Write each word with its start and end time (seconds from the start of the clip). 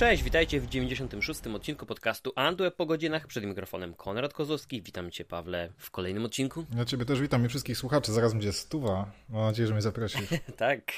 Cześć, 0.00 0.22
witajcie 0.22 0.60
w 0.60 0.68
96. 0.68 1.46
odcinku 1.46 1.86
podcastu 1.86 2.32
Andue 2.36 2.70
po 2.70 2.86
godzinach. 2.86 3.26
Przed 3.26 3.44
mikrofonem 3.44 3.94
Konrad 3.94 4.32
Kozłowski. 4.32 4.82
Witam 4.82 5.10
Cię, 5.10 5.24
Pawle, 5.24 5.72
w 5.76 5.90
kolejnym 5.90 6.24
odcinku. 6.24 6.66
Ja 6.76 6.84
Ciebie 6.84 7.04
też 7.04 7.20
witam 7.20 7.46
i 7.46 7.48
wszystkich 7.48 7.78
słuchaczy. 7.78 8.12
Zaraz 8.12 8.32
będzie 8.32 8.52
stuwa. 8.52 9.12
Mam 9.28 9.42
nadzieję, 9.42 9.66
że 9.66 9.74
mnie 9.74 9.82
zaprosisz. 9.82 10.28
tak, 10.56 10.92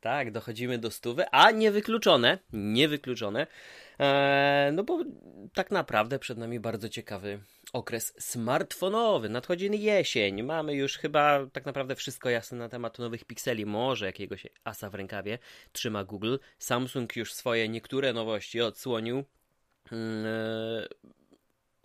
tak, 0.00 0.32
dochodzimy 0.32 0.78
do 0.78 0.90
stówy, 0.90 1.24
a 1.30 1.50
niewykluczone, 1.50 2.38
niewykluczone, 2.52 3.46
no 4.72 4.84
bo 4.84 5.04
tak 5.54 5.70
naprawdę 5.70 6.18
przed 6.18 6.38
nami 6.38 6.60
bardzo 6.60 6.88
ciekawy 6.88 7.38
okres 7.72 8.14
smartfonowy. 8.18 9.28
Nadchodzi 9.28 9.82
jesień, 9.82 10.42
mamy 10.42 10.74
już 10.74 10.98
chyba 10.98 11.46
tak 11.52 11.66
naprawdę 11.66 11.94
wszystko 11.94 12.30
jasne 12.30 12.58
na 12.58 12.68
temat 12.68 12.98
nowych 12.98 13.24
pikseli, 13.24 13.66
może 13.66 14.06
jakiegoś 14.06 14.46
asa 14.64 14.90
w 14.90 14.94
rękawie 14.94 15.38
trzyma 15.72 16.04
Google. 16.04 16.36
Samsung 16.58 17.16
już 17.16 17.34
swoje 17.34 17.68
niektóre 17.68 18.12
nowości 18.12 18.60
odsłonił. 18.60 19.24
Eee, 19.92 20.88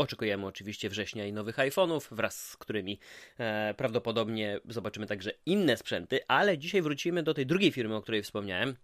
Oczekujemy 0.01 0.45
oczywiście 0.45 0.89
września 0.89 1.25
i 1.25 1.33
nowych 1.33 1.57
iPhone'ów, 1.57 2.15
wraz 2.15 2.49
z 2.49 2.57
którymi 2.57 2.99
e, 3.37 3.73
prawdopodobnie 3.77 4.59
zobaczymy 4.69 5.07
także 5.07 5.31
inne 5.45 5.77
sprzęty, 5.77 6.19
ale 6.27 6.57
dzisiaj 6.57 6.81
wrócimy 6.81 7.23
do 7.23 7.33
tej 7.33 7.45
drugiej 7.45 7.71
firmy, 7.71 7.95
o 7.95 8.01
której 8.01 8.23
wspomniałem. 8.23 8.75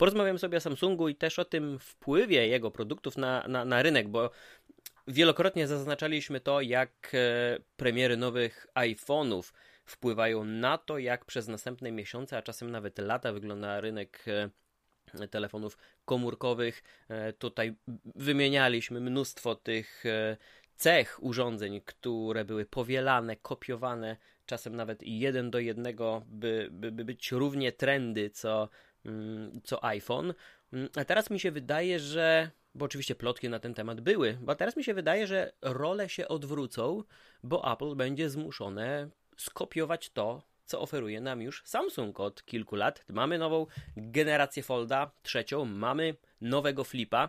Porozmawiam 0.00 0.38
sobie 0.38 0.58
o 0.58 0.60
Samsungu 0.60 1.08
i 1.08 1.14
też 1.14 1.38
o 1.38 1.44
tym 1.44 1.78
wpływie 1.78 2.46
jego 2.46 2.70
produktów 2.70 3.16
na, 3.16 3.44
na, 3.48 3.64
na 3.64 3.82
rynek, 3.82 4.08
bo 4.08 4.30
wielokrotnie 5.08 5.66
zaznaczaliśmy 5.66 6.40
to, 6.40 6.60
jak 6.60 7.12
e, 7.14 7.58
premiery 7.76 8.16
nowych 8.16 8.66
iPhone'ów 8.74 9.52
wpływają 9.84 10.44
na 10.44 10.78
to, 10.78 10.98
jak 10.98 11.24
przez 11.24 11.48
następne 11.48 11.92
miesiące, 11.92 12.38
a 12.38 12.42
czasem 12.42 12.70
nawet 12.70 12.98
lata 12.98 13.32
wygląda 13.32 13.80
rynek 13.80 14.24
e, 15.18 15.28
telefonów 15.28 15.78
komórkowych. 16.04 16.82
E, 17.08 17.32
tutaj 17.32 17.74
wymienialiśmy 18.14 19.00
mnóstwo 19.00 19.54
tych 19.54 20.04
cech 20.76 21.22
urządzeń, 21.22 21.80
które 21.80 22.44
były 22.44 22.66
powielane, 22.66 23.36
kopiowane, 23.36 24.16
czasem 24.46 24.76
nawet 24.76 25.02
jeden 25.02 25.50
do 25.50 25.58
jednego, 25.58 26.22
by, 26.26 26.68
by, 26.70 26.92
by 26.92 27.04
być 27.04 27.32
równie 27.32 27.72
trendy 27.72 28.30
co, 28.30 28.68
co 29.64 29.84
iPhone. 29.84 30.34
Mm, 30.72 30.88
a 30.96 31.04
teraz 31.04 31.30
mi 31.30 31.40
się 31.40 31.50
wydaje, 31.50 32.00
że 32.00 32.50
bo 32.74 32.84
oczywiście 32.84 33.14
plotki 33.14 33.48
na 33.48 33.58
ten 33.58 33.74
temat 33.74 34.00
były, 34.00 34.38
bo 34.40 34.54
teraz 34.54 34.76
mi 34.76 34.84
się 34.84 34.94
wydaje, 34.94 35.26
że 35.26 35.52
role 35.62 36.08
się 36.08 36.28
odwrócą, 36.28 37.04
bo 37.42 37.72
Apple 37.72 37.94
będzie 37.94 38.30
zmuszone 38.30 39.08
skopiować 39.36 40.10
to, 40.10 40.42
co 40.64 40.80
oferuje 40.80 41.20
nam 41.20 41.42
już 41.42 41.62
Samsung 41.64 42.20
od 42.20 42.44
kilku 42.44 42.76
lat. 42.76 43.04
Mamy 43.08 43.38
nową 43.38 43.66
generację 43.96 44.62
Folda, 44.62 45.10
trzecią, 45.22 45.64
mamy 45.64 46.14
nowego 46.40 46.84
Flipa. 46.84 47.28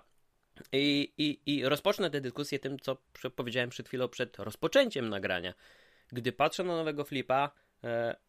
I, 0.72 1.14
i, 1.18 1.40
I 1.46 1.66
rozpocznę 1.66 2.10
tę 2.10 2.22
dyskusję 2.22 2.60
tym, 2.60 2.80
co 2.80 2.98
powiedziałem 3.36 3.70
przed 3.70 3.88
chwilą 3.88 4.08
przed 4.08 4.40
rozpoczęciem 4.40 5.10
nagrania. 5.10 5.54
Gdy 6.12 6.32
patrzę 6.32 6.64
na 6.64 6.76
nowego 6.76 7.04
Flipa, 7.04 7.52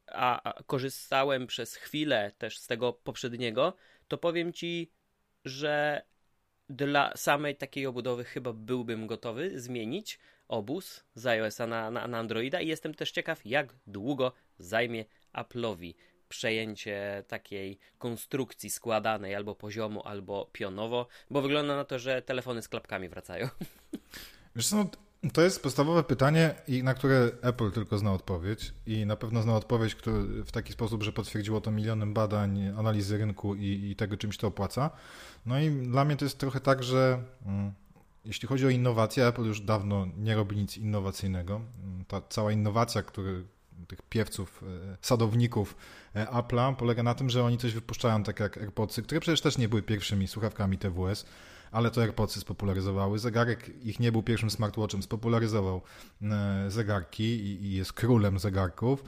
a, 0.07 0.51
a 0.51 0.63
korzystałem 0.63 1.47
przez 1.47 1.75
chwilę 1.75 2.33
też 2.39 2.59
z 2.59 2.67
tego 2.67 2.93
poprzedniego, 2.93 3.75
to 4.09 4.19
powiem 4.19 4.53
ci, 4.53 4.93
że 5.45 6.03
dla 6.69 7.17
samej 7.17 7.57
takiej 7.57 7.87
obudowy 7.87 8.25
chyba 8.25 8.53
byłbym 8.53 9.07
gotowy 9.07 9.61
zmienić 9.61 10.19
obóz 10.49 11.05
z 11.15 11.27
iOS-a 11.27 11.67
na, 11.67 11.91
na, 11.91 12.09
na 12.09 12.19
Androida 12.19 12.61
i 12.61 12.69
jestem 12.69 12.95
też 12.95 13.11
ciekaw, 13.11 13.47
jak 13.47 13.75
długo 13.87 14.33
zajmie 14.59 15.05
Apple'owi 15.33 15.95
przejęcie 16.29 17.25
takiej 17.29 17.79
konstrukcji 17.99 18.71
składanej 18.71 19.35
albo 19.35 19.55
poziomo, 19.55 20.07
albo 20.07 20.51
pionowo, 20.53 21.07
bo 21.31 21.43
wygląda 21.43 21.77
na 21.77 21.85
to, 21.85 21.99
że 21.99 22.23
telefony 22.23 22.63
z 22.63 22.69
klapkami 22.69 23.09
wracają. 23.09 23.49
Wiesz 24.57 24.69
co, 24.69 24.85
to 25.31 25.43
jest 25.43 25.63
podstawowe 25.63 26.03
pytanie, 26.05 26.55
na 26.83 26.95
które 26.95 27.31
Apple 27.43 27.71
tylko 27.71 27.99
zna 27.99 28.13
odpowiedź 28.13 28.75
i 28.87 29.07
na 29.07 29.17
pewno 29.17 29.43
zna 29.43 29.57
odpowiedź 29.57 29.95
który, 29.95 30.45
w 30.45 30.53
taki 30.53 30.73
sposób, 30.73 31.03
że 31.03 31.13
potwierdziło 31.13 31.61
to 31.61 31.71
milionem 31.71 32.15
badań, 32.15 32.73
analizy 32.79 33.19
rynku 33.19 33.55
i, 33.55 33.91
i 33.91 33.97
tego, 33.97 34.17
czymś 34.17 34.37
to 34.37 34.47
opłaca. 34.47 34.91
No 35.47 35.61
i 35.61 35.71
dla 35.71 36.05
mnie 36.05 36.17
to 36.17 36.25
jest 36.25 36.39
trochę 36.39 36.61
tak, 36.61 36.83
że 36.83 37.23
mm, 37.47 37.73
jeśli 38.25 38.49
chodzi 38.49 38.67
o 38.67 38.71
innowacje, 38.71 39.27
Apple 39.27 39.45
już 39.45 39.61
dawno 39.61 40.07
nie 40.17 40.37
robi 40.37 40.57
nic 40.57 40.77
innowacyjnego. 40.77 41.61
Mm, 41.85 42.05
ta 42.05 42.21
cała 42.29 42.53
innowacja, 42.53 43.03
który, 43.03 43.45
tych 43.89 44.03
piewców, 44.03 44.65
e, 44.93 44.97
sadowników 45.01 45.77
e, 46.15 46.27
Apple'a 46.27 46.77
polega 46.77 47.03
na 47.03 47.15
tym, 47.15 47.31
że 47.31 47.45
oni 47.45 47.59
coś 47.59 47.75
wypuszczają, 47.75 48.23
tak 48.23 48.41
jak 48.41 48.59
AirPodsy, 48.59 49.03
które 49.03 49.21
przecież 49.21 49.41
też 49.41 49.59
nie 49.59 49.69
były 49.69 49.83
pierwszymi 49.83 50.29
słuchawkami 50.29 50.79
TWS, 50.79 51.27
ale 51.73 51.91
to 51.91 52.01
AirPodsy 52.01 52.41
spopularyzowały. 52.41 53.19
Zegarek 53.19 53.85
ich 53.85 54.01
nie 54.01 54.13
był 54.13 54.23
pierwszym 54.23 54.51
smartwatchem, 54.51 55.03
spopularyzował 55.03 55.83
e, 56.23 56.65
zegarki 56.69 57.25
i 57.65 57.75
jest 57.75 57.93
królem 57.93 58.39
zegarków. 58.39 59.05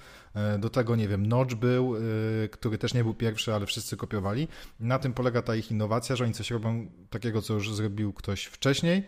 Do 0.58 0.70
tego, 0.70 0.96
nie 0.96 1.08
wiem, 1.08 1.26
Notch 1.26 1.54
był, 1.54 1.94
który 2.50 2.78
też 2.78 2.94
nie 2.94 3.04
był 3.04 3.14
pierwszy, 3.14 3.54
ale 3.54 3.66
wszyscy 3.66 3.96
kopiowali. 3.96 4.48
Na 4.80 4.98
tym 4.98 5.12
polega 5.12 5.42
ta 5.42 5.56
ich 5.56 5.70
innowacja, 5.70 6.16
że 6.16 6.24
oni 6.24 6.32
coś 6.32 6.50
robią 6.50 6.86
takiego, 7.10 7.42
co 7.42 7.54
już 7.54 7.74
zrobił 7.74 8.12
ktoś 8.12 8.44
wcześniej, 8.44 9.04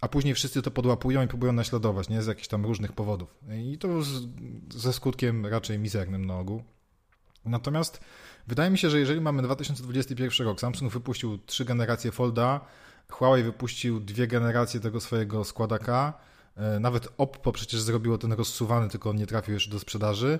a 0.00 0.08
później 0.08 0.34
wszyscy 0.34 0.62
to 0.62 0.70
podłapują 0.70 1.22
i 1.24 1.28
próbują 1.28 1.52
naśladować, 1.52 2.08
nie? 2.08 2.22
Z 2.22 2.26
jakichś 2.26 2.48
tam 2.48 2.66
różnych 2.66 2.92
powodów. 2.92 3.34
I 3.72 3.78
to 3.78 4.02
z, 4.02 4.22
ze 4.70 4.92
skutkiem 4.92 5.46
raczej 5.46 5.78
mizernym 5.78 6.24
na 6.24 6.38
ogół. 6.38 6.62
Natomiast 7.44 8.00
wydaje 8.46 8.70
mi 8.70 8.78
się, 8.78 8.90
że 8.90 8.98
jeżeli 8.98 9.20
mamy 9.20 9.42
2021 9.42 10.46
rok, 10.46 10.60
Samsung 10.60 10.92
wypuścił 10.92 11.38
trzy 11.38 11.64
generacje 11.64 12.12
Folda, 12.12 12.60
Huawei 13.08 13.42
wypuścił 13.42 14.00
dwie 14.00 14.26
generacje 14.26 14.80
tego 14.80 15.00
swojego 15.00 15.44
składaka, 15.44 16.12
e, 16.56 16.80
nawet 16.80 17.08
Oppo 17.18 17.52
przecież 17.52 17.80
zrobiło 17.80 18.18
ten 18.18 18.32
rozsuwany, 18.32 18.88
tylko 18.88 19.10
on 19.10 19.16
nie 19.16 19.26
trafił 19.26 19.54
jeszcze 19.54 19.70
do 19.70 19.78
sprzedaży, 19.78 20.38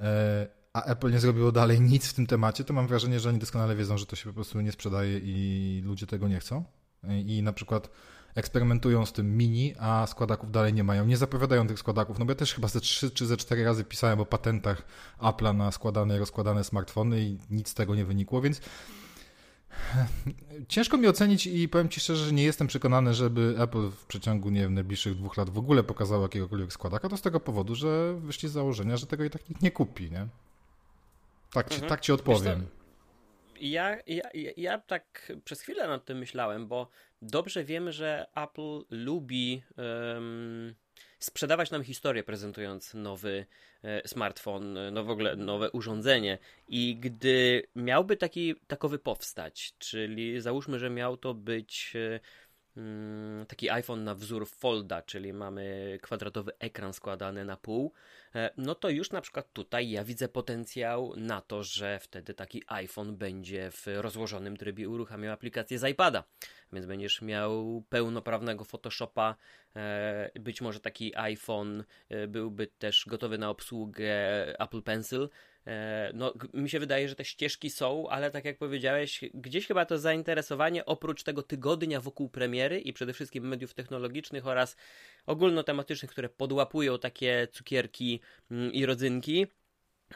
e, 0.00 0.48
a 0.72 0.84
Apple 0.84 1.12
nie 1.12 1.20
zrobiło 1.20 1.52
dalej 1.52 1.80
nic 1.80 2.08
w 2.08 2.14
tym 2.14 2.26
temacie, 2.26 2.64
to 2.64 2.72
mam 2.72 2.86
wrażenie, 2.86 3.20
że 3.20 3.28
oni 3.28 3.38
doskonale 3.38 3.76
wiedzą, 3.76 3.98
że 3.98 4.06
to 4.06 4.16
się 4.16 4.28
po 4.28 4.34
prostu 4.34 4.60
nie 4.60 4.72
sprzedaje 4.72 5.20
i 5.22 5.82
ludzie 5.84 6.06
tego 6.06 6.28
nie 6.28 6.40
chcą. 6.40 6.64
I 7.26 7.42
na 7.42 7.52
przykład 7.52 7.90
eksperymentują 8.38 9.06
z 9.06 9.12
tym 9.12 9.36
mini, 9.36 9.74
a 9.78 10.06
składaków 10.06 10.50
dalej 10.50 10.74
nie 10.74 10.84
mają. 10.84 11.06
Nie 11.06 11.16
zapowiadają 11.16 11.66
tych 11.66 11.78
składaków, 11.78 12.18
no 12.18 12.24
bo 12.24 12.30
ja 12.30 12.36
też 12.36 12.54
chyba 12.54 12.68
ze 12.68 12.80
3 12.80 13.10
czy 13.10 13.26
ze 13.26 13.36
4 13.36 13.64
razy 13.64 13.84
pisałem 13.84 14.20
o 14.20 14.26
patentach 14.26 14.82
Apple'a 15.20 15.54
na 15.54 15.72
składane 15.72 16.16
i 16.16 16.18
rozkładane 16.18 16.64
smartfony 16.64 17.20
i 17.20 17.38
nic 17.50 17.68
z 17.68 17.74
tego 17.74 17.94
nie 17.94 18.04
wynikło, 18.04 18.40
więc 18.40 18.60
ciężko 20.68 20.96
mi 20.96 21.08
ocenić 21.08 21.46
i 21.46 21.68
powiem 21.68 21.88
Ci 21.88 22.00
szczerze, 22.00 22.24
że 22.24 22.32
nie 22.32 22.44
jestem 22.44 22.66
przekonany, 22.66 23.14
żeby 23.14 23.54
Apple 23.58 23.90
w 23.90 24.06
przeciągu, 24.06 24.50
nie 24.50 24.60
wiem, 24.60 24.74
najbliższych 24.74 25.14
dwóch 25.14 25.36
lat 25.36 25.50
w 25.50 25.58
ogóle 25.58 25.82
pokazało 25.82 26.22
jakiegokolwiek 26.22 26.72
składaka, 26.72 27.08
to 27.08 27.16
z 27.16 27.22
tego 27.22 27.40
powodu, 27.40 27.74
że 27.74 28.14
wyszli 28.14 28.48
z 28.48 28.52
założenia, 28.52 28.96
że 28.96 29.06
tego 29.06 29.24
i 29.24 29.30
tak 29.30 29.48
nikt 29.48 29.62
nie 29.62 29.70
kupi, 29.70 30.10
nie? 30.10 30.26
Tak, 31.52 31.72
mhm. 31.72 31.88
tak 31.88 32.00
Ci 32.00 32.12
odpowiem. 32.12 32.66
Ja, 33.60 33.96
ja, 34.06 34.22
ja 34.56 34.78
tak 34.78 35.32
przez 35.44 35.60
chwilę 35.60 35.88
nad 35.88 36.04
tym 36.04 36.18
myślałem, 36.18 36.68
bo 36.68 36.88
dobrze 37.22 37.64
wiemy, 37.64 37.92
że 37.92 38.26
Apple 38.34 38.84
lubi 38.90 39.62
um, 39.76 40.74
sprzedawać 41.18 41.70
nam 41.70 41.84
historię, 41.84 42.22
prezentując 42.22 42.94
nowy 42.94 43.46
e, 43.82 44.08
smartfon, 44.08 44.78
no 44.92 45.04
w 45.04 45.10
ogóle 45.10 45.36
nowe 45.36 45.70
urządzenie. 45.70 46.38
I 46.68 46.96
gdy 46.96 47.62
miałby 47.76 48.16
taki 48.16 48.54
takowy 48.66 48.98
powstać, 48.98 49.74
czyli 49.78 50.40
załóżmy, 50.40 50.78
że 50.78 50.90
miał 50.90 51.16
to 51.16 51.34
być. 51.34 51.92
E, 51.96 52.20
taki 53.48 53.70
iPhone 53.70 54.04
na 54.04 54.14
wzór 54.14 54.48
folda, 54.48 55.02
czyli 55.02 55.32
mamy 55.32 55.98
kwadratowy 56.02 56.52
ekran 56.58 56.92
składany 56.92 57.44
na 57.44 57.56
pół, 57.56 57.92
e, 58.34 58.50
no 58.56 58.74
to 58.74 58.90
już 58.90 59.10
na 59.10 59.20
przykład 59.20 59.52
tutaj 59.52 59.90
ja 59.90 60.04
widzę 60.04 60.28
potencjał 60.28 61.14
na 61.16 61.40
to, 61.40 61.62
że 61.62 61.98
wtedy 62.02 62.34
taki 62.34 62.62
iPhone 62.66 63.16
będzie 63.16 63.70
w 63.70 63.86
rozłożonym 63.86 64.56
trybie 64.56 64.88
uruchamiał 64.88 65.32
aplikację 65.32 65.78
z 65.78 65.88
iPada 65.88 66.24
więc 66.72 66.86
będziesz 66.86 67.22
miał 67.22 67.82
pełnoprawnego 67.88 68.64
Photoshopa. 68.64 69.36
E, 69.76 70.30
być 70.40 70.60
może 70.60 70.80
taki 70.80 71.16
iPhone 71.16 71.84
e, 72.08 72.26
byłby 72.26 72.66
też 72.66 73.04
gotowy 73.06 73.38
na 73.38 73.50
obsługę 73.50 74.14
Apple 74.60 74.82
Pencil. 74.82 75.28
E, 75.68 76.10
no, 76.14 76.34
mi 76.54 76.70
się 76.70 76.80
wydaje, 76.80 77.08
że 77.08 77.14
te 77.14 77.24
ścieżki 77.24 77.70
są, 77.70 78.08
ale 78.08 78.30
tak 78.30 78.44
jak 78.44 78.58
powiedziałeś, 78.58 79.20
gdzieś 79.34 79.66
chyba 79.66 79.84
to 79.84 79.98
zainteresowanie 79.98 80.84
oprócz 80.84 81.22
tego 81.22 81.42
tygodnia 81.42 82.00
wokół 82.00 82.28
premiery 82.28 82.80
i 82.80 82.92
przede 82.92 83.12
wszystkim 83.12 83.48
mediów 83.48 83.74
technologicznych 83.74 84.46
oraz 84.46 84.76
ogólnotematycznych, 85.26 86.10
które 86.10 86.28
podłapują 86.28 86.98
takie 86.98 87.48
cukierki 87.52 88.20
mm, 88.50 88.72
i 88.72 88.86
rodzynki, 88.86 89.46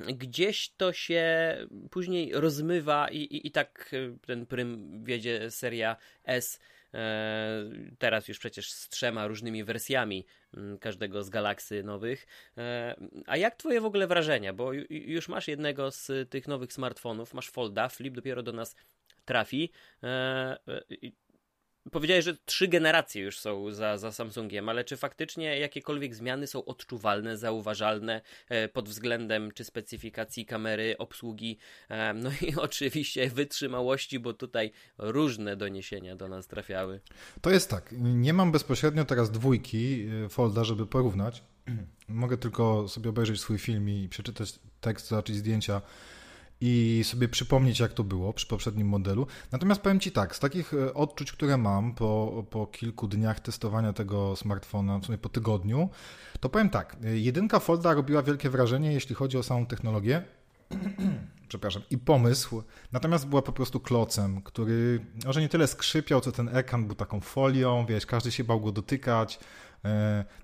gdzieś 0.00 0.72
to 0.76 0.92
się 0.92 1.56
później 1.90 2.32
rozmywa 2.34 3.08
i, 3.08 3.18
i, 3.18 3.46
i 3.46 3.50
tak 3.50 3.90
e, 3.92 4.16
ten 4.26 4.46
prym 4.46 5.00
wiedzie 5.04 5.50
seria 5.50 5.96
S 6.24 6.60
teraz 7.98 8.28
już 8.28 8.38
przecież 8.38 8.72
z 8.72 8.88
trzema 8.88 9.26
różnymi 9.26 9.64
wersjami 9.64 10.26
mm, 10.56 10.78
każdego 10.78 11.22
z 11.22 11.30
galaksy 11.30 11.82
nowych. 11.82 12.26
E, 12.58 12.96
a 13.26 13.36
jak 13.36 13.56
twoje 13.56 13.80
w 13.80 13.84
ogóle 13.84 14.06
wrażenia? 14.06 14.52
Bo 14.52 14.72
już 14.90 15.28
masz 15.28 15.48
jednego 15.48 15.90
z 15.90 16.30
tych 16.30 16.48
nowych 16.48 16.72
smartfonów, 16.72 17.34
masz 17.34 17.50
Folda, 17.50 17.88
Flip 17.88 18.14
dopiero 18.14 18.42
do 18.42 18.52
nas 18.52 18.76
trafi. 19.24 19.70
Powiedziałeś, 21.90 22.24
że 22.24 22.36
trzy 22.44 22.68
generacje 22.68 23.22
już 23.22 23.38
są 23.38 23.72
za, 23.72 23.98
za 23.98 24.12
Samsungiem, 24.12 24.68
ale 24.68 24.84
czy 24.84 24.96
faktycznie 24.96 25.58
jakiekolwiek 25.58 26.14
zmiany 26.14 26.46
są 26.46 26.64
odczuwalne, 26.64 27.36
zauważalne 27.36 28.20
e, 28.48 28.68
pod 28.68 28.88
względem 28.88 29.52
czy 29.52 29.64
specyfikacji 29.64 30.46
kamery, 30.46 30.98
obsługi, 30.98 31.58
e, 31.88 32.14
no 32.14 32.30
i 32.40 32.54
oczywiście 32.68 33.30
wytrzymałości, 33.30 34.18
bo 34.18 34.32
tutaj 34.32 34.72
różne 34.98 35.56
doniesienia 35.56 36.16
do 36.16 36.28
nas 36.28 36.46
trafiały. 36.46 37.00
To 37.40 37.50
jest 37.50 37.70
tak, 37.70 37.94
nie 37.98 38.32
mam 38.32 38.52
bezpośrednio 38.52 39.04
teraz 39.04 39.30
dwójki 39.30 40.06
e, 40.24 40.28
folda, 40.28 40.64
żeby 40.64 40.86
porównać. 40.86 41.42
Mogę 42.08 42.36
tylko 42.36 42.88
sobie 42.88 43.10
obejrzeć 43.10 43.40
swój 43.40 43.58
film 43.58 43.88
i 43.88 44.08
przeczytać 44.08 44.58
tekst, 44.80 45.08
zobaczyć 45.08 45.36
zdjęcia 45.36 45.82
i 46.64 47.04
sobie 47.04 47.28
przypomnieć, 47.28 47.80
jak 47.80 47.92
to 47.92 48.04
było 48.04 48.32
przy 48.32 48.46
poprzednim 48.46 48.88
modelu. 48.88 49.26
Natomiast 49.52 49.80
powiem 49.80 50.00
Ci 50.00 50.12
tak, 50.12 50.36
z 50.36 50.40
takich 50.40 50.74
e, 50.74 50.94
odczuć, 50.94 51.32
które 51.32 51.56
mam 51.56 51.94
po, 51.94 52.44
po 52.50 52.66
kilku 52.66 53.08
dniach 53.08 53.40
testowania 53.40 53.92
tego 53.92 54.36
smartfona, 54.36 54.98
w 54.98 55.06
sumie 55.06 55.18
po 55.18 55.28
tygodniu, 55.28 55.88
to 56.40 56.48
powiem 56.48 56.70
tak, 56.70 56.96
e, 57.04 57.18
jedynka 57.18 57.60
Folda 57.60 57.94
robiła 57.94 58.22
wielkie 58.22 58.50
wrażenie, 58.50 58.92
jeśli 58.92 59.14
chodzi 59.14 59.38
o 59.38 59.42
samą 59.42 59.66
technologię, 59.66 60.22
przepraszam, 61.48 61.82
i 61.90 61.98
pomysł, 61.98 62.62
natomiast 62.92 63.26
była 63.26 63.42
po 63.42 63.52
prostu 63.52 63.80
klocem, 63.80 64.42
który 64.42 65.04
może 65.26 65.40
nie 65.40 65.48
tyle 65.48 65.66
skrzypiał, 65.66 66.20
co 66.20 66.32
ten 66.32 66.56
ekran 66.56 66.86
był 66.86 66.96
taką 66.96 67.20
folią, 67.20 67.86
wiesz, 67.86 68.06
każdy 68.06 68.32
się 68.32 68.44
bał 68.44 68.60
go 68.60 68.72
dotykać, 68.72 69.38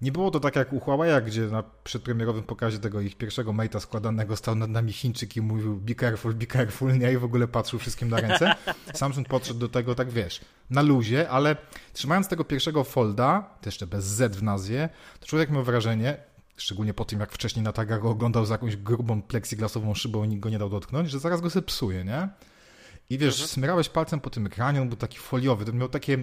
nie 0.03 0.13
było 0.13 0.31
to 0.31 0.41
tak 0.41 0.57
jak 0.57 0.73
u 0.73 0.81
Huawei, 0.81 1.23
gdzie 1.27 1.43
na 1.43 1.63
przedpremierowym 1.85 2.43
pokazie 2.43 2.79
tego 2.79 3.01
ich 3.01 3.17
pierwszego 3.17 3.53
Mate'a 3.53 3.81
składanego 3.81 4.37
stał 4.37 4.55
nad 4.55 4.71
nami 4.71 4.93
Chińczyk 4.93 5.37
i 5.37 5.41
mówił 5.41 5.77
be 5.77 5.95
careful, 5.95 6.35
be 6.35 6.47
careful, 6.47 6.99
nie? 6.99 7.13
I 7.13 7.17
w 7.17 7.25
ogóle 7.25 7.49
patrzył 7.49 7.79
wszystkim 7.79 8.09
na 8.09 8.21
ręce. 8.21 8.55
Samsung 8.95 9.29
podszedł 9.29 9.59
do 9.59 9.69
tego, 9.69 9.95
tak 9.95 10.11
wiesz, 10.11 10.41
na 10.71 10.83
luzie, 10.83 11.31
ale 11.31 11.57
trzymając 11.93 12.29
tego 12.29 12.45
pierwszego 12.45 12.85
folda, 12.85 13.51
też 13.61 13.75
jeszcze 13.75 13.87
bez 13.87 14.05
Z 14.05 14.37
w 14.37 14.43
nazwie, 14.43 14.89
to 15.21 15.27
człowiek 15.27 15.51
miał 15.51 15.65
wrażenie, 15.65 16.17
szczególnie 16.57 16.95
po 16.95 17.05
tym, 17.05 17.21
jak 17.21 17.33
wcześniej 17.33 17.63
na 17.63 17.73
tagach 17.73 18.01
go 18.01 18.11
oglądał 18.11 18.47
za 18.47 18.55
jakąś 18.55 18.77
grubą 18.77 19.23
plexiglasową 19.23 19.95
szybą 19.95 20.25
i 20.25 20.29
nikt 20.29 20.43
go 20.43 20.51
nie 20.51 20.59
dał 20.59 20.71
dotknąć, 20.71 21.11
że 21.11 21.19
zaraz 21.19 21.41
go 21.41 21.51
zepsuje, 21.51 22.05
nie? 22.05 22.29
I 23.11 23.19
wiesz, 23.19 23.35
mhm. 23.35 23.49
smyrałeś 23.49 23.89
palcem 23.89 24.21
po 24.21 24.31
tym 24.31 24.47
ekranie, 24.47 24.83
on 24.83 24.89
był 24.89 24.97
taki 24.97 25.19
foliowy, 25.19 25.65
to 25.65 25.73
miał 25.73 25.89
takie 25.89 26.19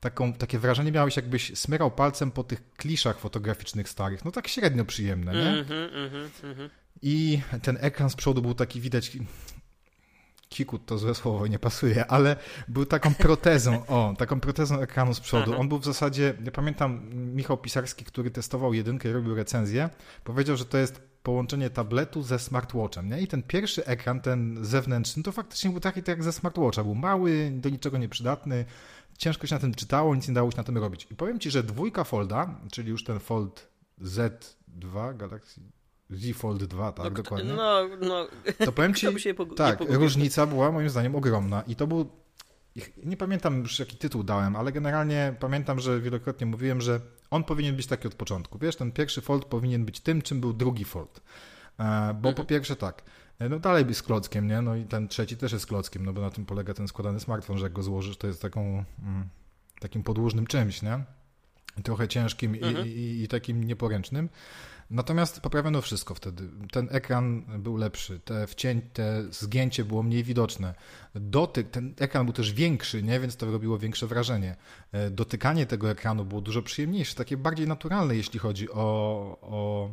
taką, 0.00 0.32
takie 0.32 0.58
wrażenie 0.58 0.92
miałeś, 0.92 1.16
jakbyś 1.16 1.58
smyrał 1.58 1.90
palcem 1.90 2.30
po 2.30 2.44
tych 2.44 2.72
kliszach 2.76 3.18
fotograficznych 3.18 3.88
starych. 3.88 4.24
No 4.24 4.30
tak 4.30 4.48
średnio 4.48 4.84
przyjemne, 4.84 5.32
nie? 5.34 5.48
Mm 5.48 5.64
-hmm, 5.64 5.88
mm 5.94 6.10
-hmm. 6.54 6.68
I 7.02 7.40
ten 7.62 7.78
ekran 7.80 8.10
z 8.10 8.16
przodu 8.16 8.42
był 8.42 8.54
taki 8.54 8.80
widać. 8.80 9.18
Kikut 10.48 10.86
to 10.86 10.98
złe 10.98 11.14
słowo, 11.14 11.46
nie 11.46 11.58
pasuje, 11.58 12.06
ale 12.06 12.36
był 12.68 12.86
taką 12.86 13.14
protezą, 13.14 13.86
o, 13.86 14.14
taką 14.18 14.40
protezą 14.40 14.80
ekranu 14.80 15.14
z 15.14 15.20
przodu. 15.20 15.50
Aha. 15.52 15.60
On 15.60 15.68
był 15.68 15.78
w 15.78 15.84
zasadzie, 15.84 16.34
ja 16.44 16.50
pamiętam 16.50 17.10
Michał 17.12 17.58
Pisarski, 17.58 18.04
który 18.04 18.30
testował 18.30 18.74
jedynkę 18.74 19.08
i 19.08 19.12
robił 19.12 19.34
recenzję, 19.34 19.90
powiedział, 20.24 20.56
że 20.56 20.64
to 20.64 20.78
jest 20.78 21.00
połączenie 21.22 21.70
tabletu 21.70 22.22
ze 22.22 22.38
smartwatchem, 22.38 23.08
nie? 23.08 23.20
I 23.20 23.26
ten 23.26 23.42
pierwszy 23.42 23.86
ekran, 23.86 24.20
ten 24.20 24.64
zewnętrzny, 24.64 25.22
to 25.22 25.32
faktycznie 25.32 25.70
był 25.70 25.80
taki 25.80 26.02
tak 26.02 26.08
jak 26.08 26.22
ze 26.22 26.32
smartwatcha. 26.32 26.84
Był 26.84 26.94
mały, 26.94 27.50
do 27.54 27.68
niczego 27.68 27.98
nieprzydatny, 27.98 28.64
ciężko 29.16 29.46
się 29.46 29.54
na 29.54 29.60
tym 29.60 29.74
czytało, 29.74 30.14
nic 30.14 30.28
nie 30.28 30.34
dało 30.34 30.50
się 30.50 30.56
na 30.56 30.64
tym 30.64 30.78
robić. 30.78 31.06
I 31.10 31.14
powiem 31.14 31.40
Ci, 31.40 31.50
że 31.50 31.62
dwójka 31.62 32.04
Folda, 32.04 32.60
czyli 32.72 32.90
już 32.90 33.04
ten 33.04 33.20
Fold 33.20 33.68
Z2 34.02 35.16
Galaxy 35.16 35.60
Z 36.10 36.36
Fold 36.36 36.64
2, 36.64 36.92
tak, 36.92 37.04
no, 37.04 37.10
dokładnie. 37.10 37.52
No, 37.52 37.88
no, 38.00 38.28
to 38.64 38.72
powiem 38.72 38.94
Ci, 38.98 39.06
tak, 39.56 39.80
różnica 39.88 40.46
była 40.46 40.72
moim 40.72 40.90
zdaniem 40.90 41.14
ogromna 41.14 41.62
i 41.62 41.76
to 41.76 41.86
był, 41.86 42.10
nie 43.04 43.16
pamiętam 43.16 43.58
już 43.58 43.78
jaki 43.78 43.96
tytuł 43.96 44.22
dałem, 44.22 44.56
ale 44.56 44.72
generalnie 44.72 45.34
pamiętam, 45.40 45.80
że 45.80 46.00
wielokrotnie 46.00 46.46
mówiłem, 46.46 46.80
że 46.80 47.00
on 47.30 47.44
powinien 47.44 47.76
być 47.76 47.86
taki 47.86 48.08
od 48.08 48.14
początku. 48.14 48.58
Wiesz, 48.58 48.76
ten 48.76 48.92
pierwszy 48.92 49.20
Fold 49.20 49.44
powinien 49.44 49.84
być 49.84 50.00
tym, 50.00 50.22
czym 50.22 50.40
był 50.40 50.52
drugi 50.52 50.84
Fold. 50.84 51.20
E, 51.78 52.14
bo 52.14 52.22
po 52.22 52.28
mhm. 52.28 52.46
pierwsze 52.46 52.76
tak, 52.76 53.02
no 53.40 53.58
dalej 53.58 53.84
jest 53.88 54.02
klockiem, 54.02 54.46
nie? 54.48 54.62
No 54.62 54.76
i 54.76 54.84
ten 54.84 55.08
trzeci 55.08 55.36
też 55.36 55.52
jest 55.52 55.66
klockiem, 55.66 56.04
no 56.04 56.12
bo 56.12 56.20
na 56.20 56.30
tym 56.30 56.46
polega 56.46 56.74
ten 56.74 56.88
składany 56.88 57.20
smartfon, 57.20 57.58
że 57.58 57.64
jak 57.64 57.72
go 57.72 57.82
złożysz, 57.82 58.16
to 58.16 58.26
jest 58.26 58.42
taką, 58.42 58.84
mm, 59.02 59.28
takim 59.80 60.02
podłużnym 60.02 60.46
czymś, 60.46 60.82
nie? 60.82 61.04
Trochę 61.82 62.08
ciężkim 62.08 62.54
mhm. 62.54 62.86
i, 62.86 62.90
i, 62.90 63.22
i, 63.22 63.28
takim 63.28 63.64
nieporęcznym. 63.64 64.28
Natomiast 64.90 65.40
poprawiono 65.40 65.82
wszystko 65.82 66.14
wtedy. 66.14 66.48
Ten 66.72 66.88
ekran 66.90 67.42
był 67.58 67.76
lepszy, 67.76 68.20
te 68.20 68.46
wcięcie, 68.46 68.88
te 68.92 69.22
zgięcie 69.30 69.84
było 69.84 70.02
mniej 70.02 70.24
widoczne. 70.24 70.74
Dotyk, 71.14 71.70
ten 71.70 71.94
ekran 71.98 72.26
był 72.26 72.32
też 72.32 72.52
większy, 72.52 73.02
nie? 73.02 73.20
więc 73.20 73.36
to 73.36 73.50
robiło 73.50 73.78
większe 73.78 74.06
wrażenie. 74.06 74.56
E, 74.92 75.10
dotykanie 75.10 75.66
tego 75.66 75.90
ekranu 75.90 76.24
było 76.24 76.40
dużo 76.40 76.62
przyjemniejsze, 76.62 77.14
takie 77.14 77.36
bardziej 77.36 77.68
naturalne, 77.68 78.16
jeśli 78.16 78.38
chodzi 78.38 78.70
o, 78.70 78.78
o 79.40 79.90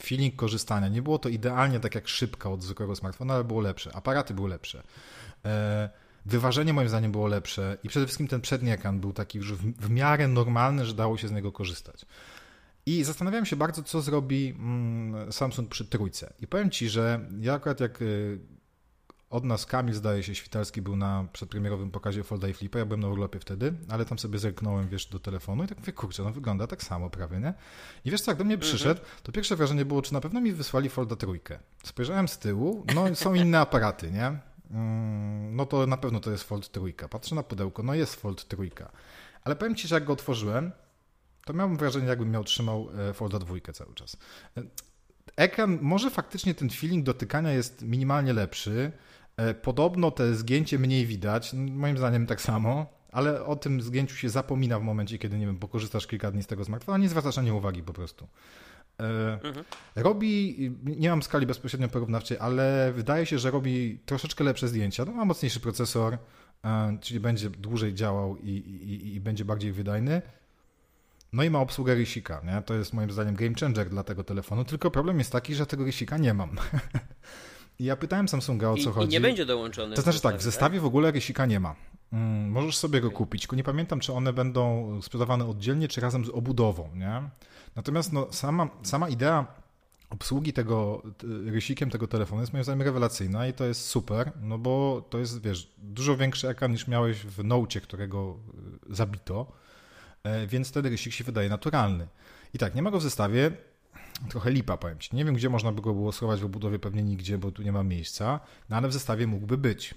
feeling 0.00 0.36
korzystania. 0.36 0.88
Nie 0.88 1.02
było 1.02 1.18
to 1.18 1.28
idealnie 1.28 1.80
tak 1.80 1.94
jak 1.94 2.08
szybka 2.08 2.50
od 2.50 2.62
zwykłego 2.62 2.96
smartfona, 2.96 3.34
ale 3.34 3.44
było 3.44 3.60
lepsze. 3.60 3.96
Aparaty 3.96 4.34
były 4.34 4.48
lepsze. 4.48 4.82
E, 5.44 5.90
wyważenie 6.26 6.72
moim 6.72 6.88
zdaniem 6.88 7.12
było 7.12 7.26
lepsze 7.26 7.76
i 7.84 7.88
przede 7.88 8.06
wszystkim 8.06 8.28
ten 8.28 8.40
przedni 8.40 8.70
ekran 8.70 9.00
był 9.00 9.12
taki 9.12 9.38
już 9.38 9.52
w 9.54 9.90
miarę 9.90 10.28
normalny, 10.28 10.86
że 10.86 10.94
dało 10.94 11.18
się 11.18 11.28
z 11.28 11.32
niego 11.32 11.52
korzystać. 11.52 12.06
I 12.86 13.04
zastanawiałem 13.04 13.46
się 13.46 13.56
bardzo, 13.56 13.82
co 13.82 14.02
zrobi 14.02 14.54
mm, 14.58 15.32
Samsung 15.32 15.68
przy 15.68 15.84
trójce. 15.84 16.32
I 16.40 16.46
powiem 16.46 16.70
Ci, 16.70 16.88
że 16.88 17.20
ja 17.40 17.54
akurat 17.54 17.80
jak 17.80 18.02
y, 18.02 18.38
od 19.34 19.44
nas 19.44 19.66
Kamil, 19.66 19.94
zdaje 19.94 20.22
się, 20.22 20.34
Świtalski 20.34 20.82
był 20.82 20.96
na 20.96 21.28
przedpremierowym 21.32 21.90
pokazie 21.90 22.24
Folda 22.24 22.48
i 22.48 22.52
Flipa, 22.52 22.78
ja 22.78 22.86
byłem 22.86 23.00
na 23.00 23.08
urlopie 23.08 23.40
wtedy, 23.40 23.74
ale 23.88 24.04
tam 24.04 24.18
sobie 24.18 24.38
zerknąłem, 24.38 24.88
wiesz, 24.88 25.06
do 25.06 25.18
telefonu 25.18 25.64
i 25.64 25.66
tak 25.66 25.78
mówię, 25.78 25.92
kurczę, 25.92 26.22
no 26.22 26.32
wygląda 26.32 26.66
tak 26.66 26.82
samo 26.82 27.10
prawie, 27.10 27.40
nie? 27.40 27.54
I 28.04 28.10
wiesz 28.10 28.20
co, 28.20 28.30
jak 28.30 28.38
do 28.38 28.44
mnie 28.44 28.58
przyszedł, 28.58 29.00
to 29.22 29.32
pierwsze 29.32 29.56
wrażenie 29.56 29.84
było, 29.84 30.02
czy 30.02 30.12
na 30.12 30.20
pewno 30.20 30.40
mi 30.40 30.52
wysłali 30.52 30.88
Folda 30.88 31.16
trójkę. 31.16 31.58
Spojrzałem 31.84 32.28
z 32.28 32.38
tyłu, 32.38 32.84
no 32.94 33.14
są 33.14 33.34
inne 33.34 33.60
aparaty, 33.60 34.10
nie? 34.10 34.38
Mm, 34.70 35.56
no 35.56 35.66
to 35.66 35.86
na 35.86 35.96
pewno 35.96 36.20
to 36.20 36.30
jest 36.30 36.44
Fold 36.44 36.70
trójka. 36.70 37.08
Patrzę 37.08 37.34
na 37.34 37.42
pudełko, 37.42 37.82
no 37.82 37.94
jest 37.94 38.14
Fold 38.14 38.48
trójka. 38.48 38.90
Ale 39.44 39.56
powiem 39.56 39.74
Ci, 39.74 39.88
że 39.88 39.94
jak 39.94 40.04
go 40.04 40.12
otworzyłem, 40.12 40.72
to 41.44 41.52
miałem 41.52 41.76
wrażenie, 41.76 42.06
jakbym 42.06 42.30
miał 42.30 42.44
trzymał 42.44 42.88
e, 43.10 43.14
Folda 43.14 43.38
dwójkę 43.38 43.72
cały 43.72 43.94
czas. 43.94 44.16
E, 44.56 44.62
ekran, 45.36 45.78
może 45.82 46.10
faktycznie 46.10 46.54
ten 46.54 46.70
feeling 46.70 47.04
dotykania 47.04 47.52
jest 47.52 47.82
minimalnie 47.82 48.32
lepszy, 48.32 48.92
podobno 49.62 50.10
te 50.10 50.34
zgięcie 50.34 50.78
mniej 50.78 51.06
widać, 51.06 51.52
moim 51.54 51.98
zdaniem 51.98 52.26
tak 52.26 52.40
samo, 52.40 52.86
ale 53.12 53.44
o 53.44 53.56
tym 53.56 53.82
zgięciu 53.82 54.16
się 54.16 54.28
zapomina 54.28 54.78
w 54.78 54.82
momencie, 54.82 55.18
kiedy, 55.18 55.38
nie 55.38 55.46
wiem, 55.46 55.58
pokorzystasz 55.58 56.06
kilka 56.06 56.30
dni 56.30 56.42
z 56.42 56.46
tego 56.46 56.64
smartfona, 56.64 56.98
nie 56.98 57.08
zwracasz 57.08 57.36
na 57.36 57.42
nie 57.42 57.54
uwagi 57.54 57.82
po 57.82 57.92
prostu. 57.92 58.28
E, 59.00 59.32
mhm. 59.44 59.64
Robi, 59.96 60.56
nie 60.84 61.10
mam 61.10 61.22
skali 61.22 61.46
bezpośrednio 61.46 61.88
porównawczej, 61.88 62.38
ale 62.40 62.92
wydaje 62.94 63.26
się, 63.26 63.38
że 63.38 63.50
robi 63.50 63.98
troszeczkę 64.06 64.44
lepsze 64.44 64.68
zdjęcia. 64.68 65.04
No, 65.04 65.12
ma 65.12 65.24
mocniejszy 65.24 65.60
procesor, 65.60 66.18
e, 66.64 66.98
czyli 67.00 67.20
będzie 67.20 67.50
dłużej 67.50 67.94
działał 67.94 68.36
i, 68.36 68.50
i, 68.50 69.14
i 69.14 69.20
będzie 69.20 69.44
bardziej 69.44 69.72
wydajny. 69.72 70.22
No 71.32 71.42
i 71.42 71.50
ma 71.50 71.58
obsługę 71.58 71.94
rysika, 71.94 72.42
nie? 72.44 72.62
To 72.62 72.74
jest 72.74 72.92
moim 72.92 73.10
zdaniem 73.10 73.34
game 73.34 73.54
changer 73.60 73.90
dla 73.90 74.02
tego 74.02 74.24
telefonu, 74.24 74.64
tylko 74.64 74.90
problem 74.90 75.18
jest 75.18 75.32
taki, 75.32 75.54
że 75.54 75.66
tego 75.66 75.84
rysika 75.84 76.18
nie 76.18 76.34
mam. 76.34 76.50
Ja 77.80 77.96
pytałem 77.96 78.28
Samsunga 78.28 78.70
o 78.70 78.74
co 78.76 78.90
I, 78.90 78.92
chodzi. 78.92 79.08
I 79.08 79.12
nie 79.12 79.20
będzie 79.20 79.46
dołączony. 79.46 79.96
To 79.96 80.02
znaczy 80.02 80.20
tak, 80.20 80.36
w 80.36 80.42
zestawie 80.42 80.80
w 80.80 80.84
ogóle 80.84 81.10
rysika 81.10 81.46
nie 81.46 81.60
ma. 81.60 81.74
Mm, 82.12 82.50
możesz 82.50 82.76
sobie 82.76 83.00
go 83.00 83.10
kupić, 83.10 83.42
tylko 83.42 83.56
nie 83.56 83.64
pamiętam, 83.64 84.00
czy 84.00 84.12
one 84.12 84.32
będą 84.32 84.98
sprzedawane 85.02 85.46
oddzielnie, 85.46 85.88
czy 85.88 86.00
razem 86.00 86.24
z 86.24 86.28
obudową, 86.28 86.90
nie? 86.94 87.22
Natomiast 87.76 88.12
no, 88.12 88.32
sama, 88.32 88.68
sama 88.82 89.08
idea 89.08 89.46
obsługi 90.10 90.52
tego 90.52 91.02
rysikiem 91.46 91.90
tego 91.90 92.06
telefonu 92.06 92.40
jest 92.40 92.52
moim 92.52 92.64
zdaniem 92.64 92.82
rewelacyjna 92.82 93.46
i 93.46 93.52
to 93.52 93.64
jest 93.64 93.86
super, 93.86 94.32
no 94.40 94.58
bo 94.58 95.04
to 95.10 95.18
jest, 95.18 95.42
wiesz, 95.42 95.72
dużo 95.78 96.16
większy 96.16 96.48
ekran 96.48 96.72
niż 96.72 96.88
miałeś 96.88 97.18
w 97.18 97.44
Note, 97.44 97.80
którego 97.80 98.36
y, 98.90 98.94
zabito, 98.94 99.52
e, 100.24 100.46
więc 100.46 100.68
wtedy 100.68 100.88
rysik 100.88 101.12
się 101.12 101.24
wydaje 101.24 101.48
naturalny. 101.48 102.06
I 102.54 102.58
tak, 102.58 102.74
nie 102.74 102.82
ma 102.82 102.90
go 102.90 102.98
w 102.98 103.02
zestawie, 103.02 103.50
trochę 104.28 104.50
lipa, 104.50 104.76
powiem 104.76 104.98
ci. 104.98 105.16
Nie 105.16 105.24
wiem, 105.24 105.34
gdzie 105.34 105.48
można 105.48 105.72
by 105.72 105.82
go 105.82 105.94
było 105.94 106.12
schować 106.12 106.40
w 106.40 106.44
obudowie, 106.44 106.78
pewnie 106.78 107.02
nigdzie, 107.02 107.38
bo 107.38 107.52
tu 107.52 107.62
nie 107.62 107.72
ma 107.72 107.82
miejsca, 107.82 108.40
no 108.68 108.76
ale 108.76 108.88
w 108.88 108.92
zestawie 108.92 109.26
mógłby 109.26 109.58
być. 109.58 109.94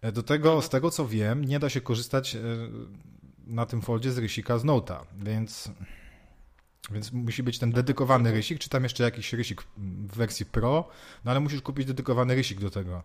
E, 0.00 0.12
do 0.12 0.22
tego, 0.22 0.62
z 0.62 0.68
tego 0.68 0.90
co 0.90 1.08
wiem, 1.08 1.44
nie 1.44 1.58
da 1.58 1.68
się 1.68 1.80
korzystać 1.80 2.36
e, 2.36 2.40
na 3.46 3.66
tym 3.66 3.82
foldzie 3.82 4.12
z 4.12 4.18
rysika 4.18 4.58
z 4.58 4.64
Note'a, 4.64 5.04
więc, 5.18 5.70
więc 6.90 7.12
musi 7.12 7.42
być 7.42 7.58
ten 7.58 7.72
dedykowany 7.72 8.32
rysik, 8.32 8.58
czy 8.58 8.68
tam 8.68 8.82
jeszcze 8.82 9.04
jakiś 9.04 9.32
rysik 9.32 9.62
w 9.76 10.16
wersji 10.16 10.46
Pro, 10.46 10.88
no 11.24 11.30
ale 11.30 11.40
musisz 11.40 11.62
kupić 11.62 11.86
dedykowany 11.86 12.34
rysik 12.34 12.60
do 12.60 12.70
tego. 12.70 13.02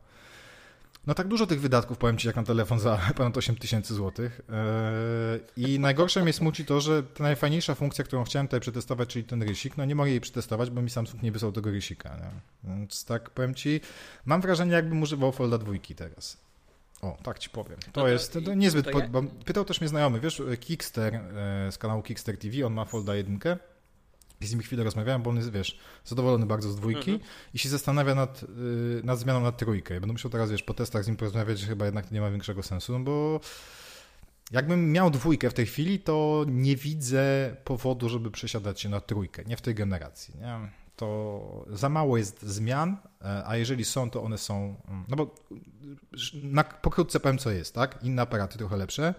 No 1.08 1.14
tak 1.14 1.28
dużo 1.28 1.48
tych 1.48 1.62
wydatków, 1.62 1.98
powiem 1.98 2.18
Ci, 2.18 2.28
jak 2.28 2.36
na 2.36 2.44
telefon 2.44 2.80
za 2.80 2.98
ponad 3.18 3.38
8 3.38 3.56
tysięcy 3.56 3.94
złotych. 3.94 4.42
Yy, 5.58 5.66
I 5.68 5.80
najgorsze 5.80 6.24
mnie 6.24 6.34
smuci 6.34 6.66
to, 6.66 6.82
że 6.82 7.04
ta 7.04 7.24
najfajniejsza 7.24 7.76
funkcja, 7.76 8.04
którą 8.04 8.24
chciałem 8.24 8.48
tutaj 8.48 8.60
przetestować, 8.60 9.10
czyli 9.10 9.26
ten 9.26 9.44
rysik, 9.44 9.78
no 9.78 9.86
nie 9.86 9.96
mogę 9.96 10.10
jej 10.10 10.22
przetestować, 10.22 10.70
bo 10.70 10.82
mi 10.82 10.90
Samsung 10.90 11.24
nie 11.24 11.32
wysłał 11.32 11.52
tego 11.52 11.72
rysika. 11.72 12.10
Nie? 12.18 12.32
Więc 12.70 13.06
tak 13.06 13.30
powiem 13.30 13.56
Ci, 13.56 13.82
mam 14.26 14.42
wrażenie, 14.42 14.74
jakbym 14.74 15.02
używał 15.02 15.32
Folda 15.32 15.58
dwójki 15.58 15.96
teraz. 15.96 16.38
O, 17.02 17.18
tak 17.24 17.40
ci 17.40 17.50
powiem. 17.50 17.80
To, 17.80 17.86
no 17.88 18.02
to 18.02 18.08
jest 18.08 18.34
to 18.46 18.54
niezbyt. 18.54 18.86
Ja... 18.86 19.22
pytał 19.46 19.66
też 19.66 19.82
mnie 19.82 19.88
znajomy, 19.88 20.20
wiesz, 20.20 20.42
Kickster 20.60 21.16
e, 21.16 21.72
z 21.72 21.78
kanału 21.78 22.02
Kickster 22.02 22.38
TV, 22.38 22.66
on 22.66 22.74
ma 22.74 22.86
Folda 22.86 23.16
1. 23.16 23.40
Z 24.42 24.52
nim 24.52 24.62
chwilę 24.62 24.84
rozmawiałem, 24.84 25.24
bo 25.24 25.30
on 25.30 25.38
jest, 25.38 25.52
wiesz, 25.52 25.80
zadowolony 26.06 26.46
bardzo 26.46 26.72
z 26.72 26.76
dwójki 26.76 27.12
mhm. 27.12 27.32
i 27.54 27.60
się 27.60 27.70
zastanawia 27.70 28.16
nad, 28.16 28.44
y, 28.44 29.02
nad 29.04 29.20
zmianą 29.20 29.42
na 29.42 29.52
trójkę. 29.52 30.00
Będę 30.00 30.14
musiał 30.14 30.32
teraz, 30.32 30.52
wiesz, 30.52 30.64
po 30.64 30.74
testach 30.74 31.04
z 31.04 31.08
nim 31.08 31.16
porozmawiać, 31.16 31.60
że 31.60 31.68
chyba 31.68 31.86
jednak 31.86 32.12
nie 32.12 32.22
ma 32.22 32.32
większego 32.32 32.64
sensu, 32.64 32.94
no 32.94 33.00
bo 33.00 33.40
jakbym 34.52 34.92
miał 34.92 35.12
dwójkę 35.12 35.50
w 35.50 35.54
tej 35.54 35.66
chwili, 35.66 36.00
to 36.00 36.46
nie 36.48 36.76
widzę 36.76 37.56
powodu, 37.64 38.10
żeby 38.10 38.32
przesiadać 38.32 38.82
się 38.82 38.90
na 38.90 39.02
trójkę, 39.02 39.44
nie 39.46 39.58
w 39.58 39.62
tej 39.62 39.76
generacji, 39.76 40.34
nie? 40.38 40.70
To 40.96 41.66
za 41.70 41.90
mało 41.90 42.18
jest 42.18 42.42
zmian, 42.42 42.98
e, 43.22 43.44
a 43.48 43.58
jeżeli 43.58 43.86
są, 43.86 44.10
to 44.10 44.24
one 44.24 44.38
są, 44.38 44.76
mm, 44.88 45.06
no 45.08 45.16
bo 45.16 45.36
na, 46.44 46.64
pokrótce 46.64 47.20
powiem, 47.20 47.38
co 47.38 47.52
jest, 47.52 47.76
tak? 47.76 48.04
Inne 48.04 48.22
aparaty 48.22 48.58
trochę 48.58 48.78
lepsze, 48.78 49.14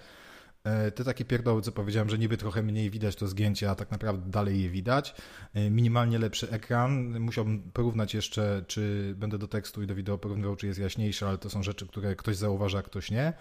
te 0.94 1.04
takie 1.04 1.24
pierdoły, 1.24 1.62
co 1.62 1.72
powiedziałem, 1.72 2.08
że 2.08 2.18
niby 2.18 2.36
trochę 2.36 2.62
mniej 2.62 2.90
widać 2.90 3.16
to 3.16 3.28
zgięcie, 3.28 3.70
a 3.70 3.74
tak 3.74 3.90
naprawdę 3.90 4.30
dalej 4.30 4.62
je 4.62 4.70
widać. 4.70 5.14
E, 5.54 5.70
minimalnie 5.70 6.18
lepszy 6.18 6.50
ekran. 6.50 7.20
Musiałbym 7.20 7.70
porównać 7.72 8.14
jeszcze, 8.14 8.64
czy 8.66 9.14
będę 9.16 9.38
do 9.38 9.48
tekstu 9.48 9.82
i 9.82 9.86
do 9.86 9.94
wideo 9.94 10.18
porównywał, 10.18 10.56
czy 10.56 10.66
jest 10.66 10.78
jaśniejszy, 10.78 11.26
ale 11.26 11.38
to 11.38 11.50
są 11.50 11.62
rzeczy, 11.62 11.86
które 11.86 12.16
ktoś 12.16 12.36
zauważa, 12.36 12.78
a 12.78 12.82
ktoś 12.82 13.10
nie. 13.10 13.32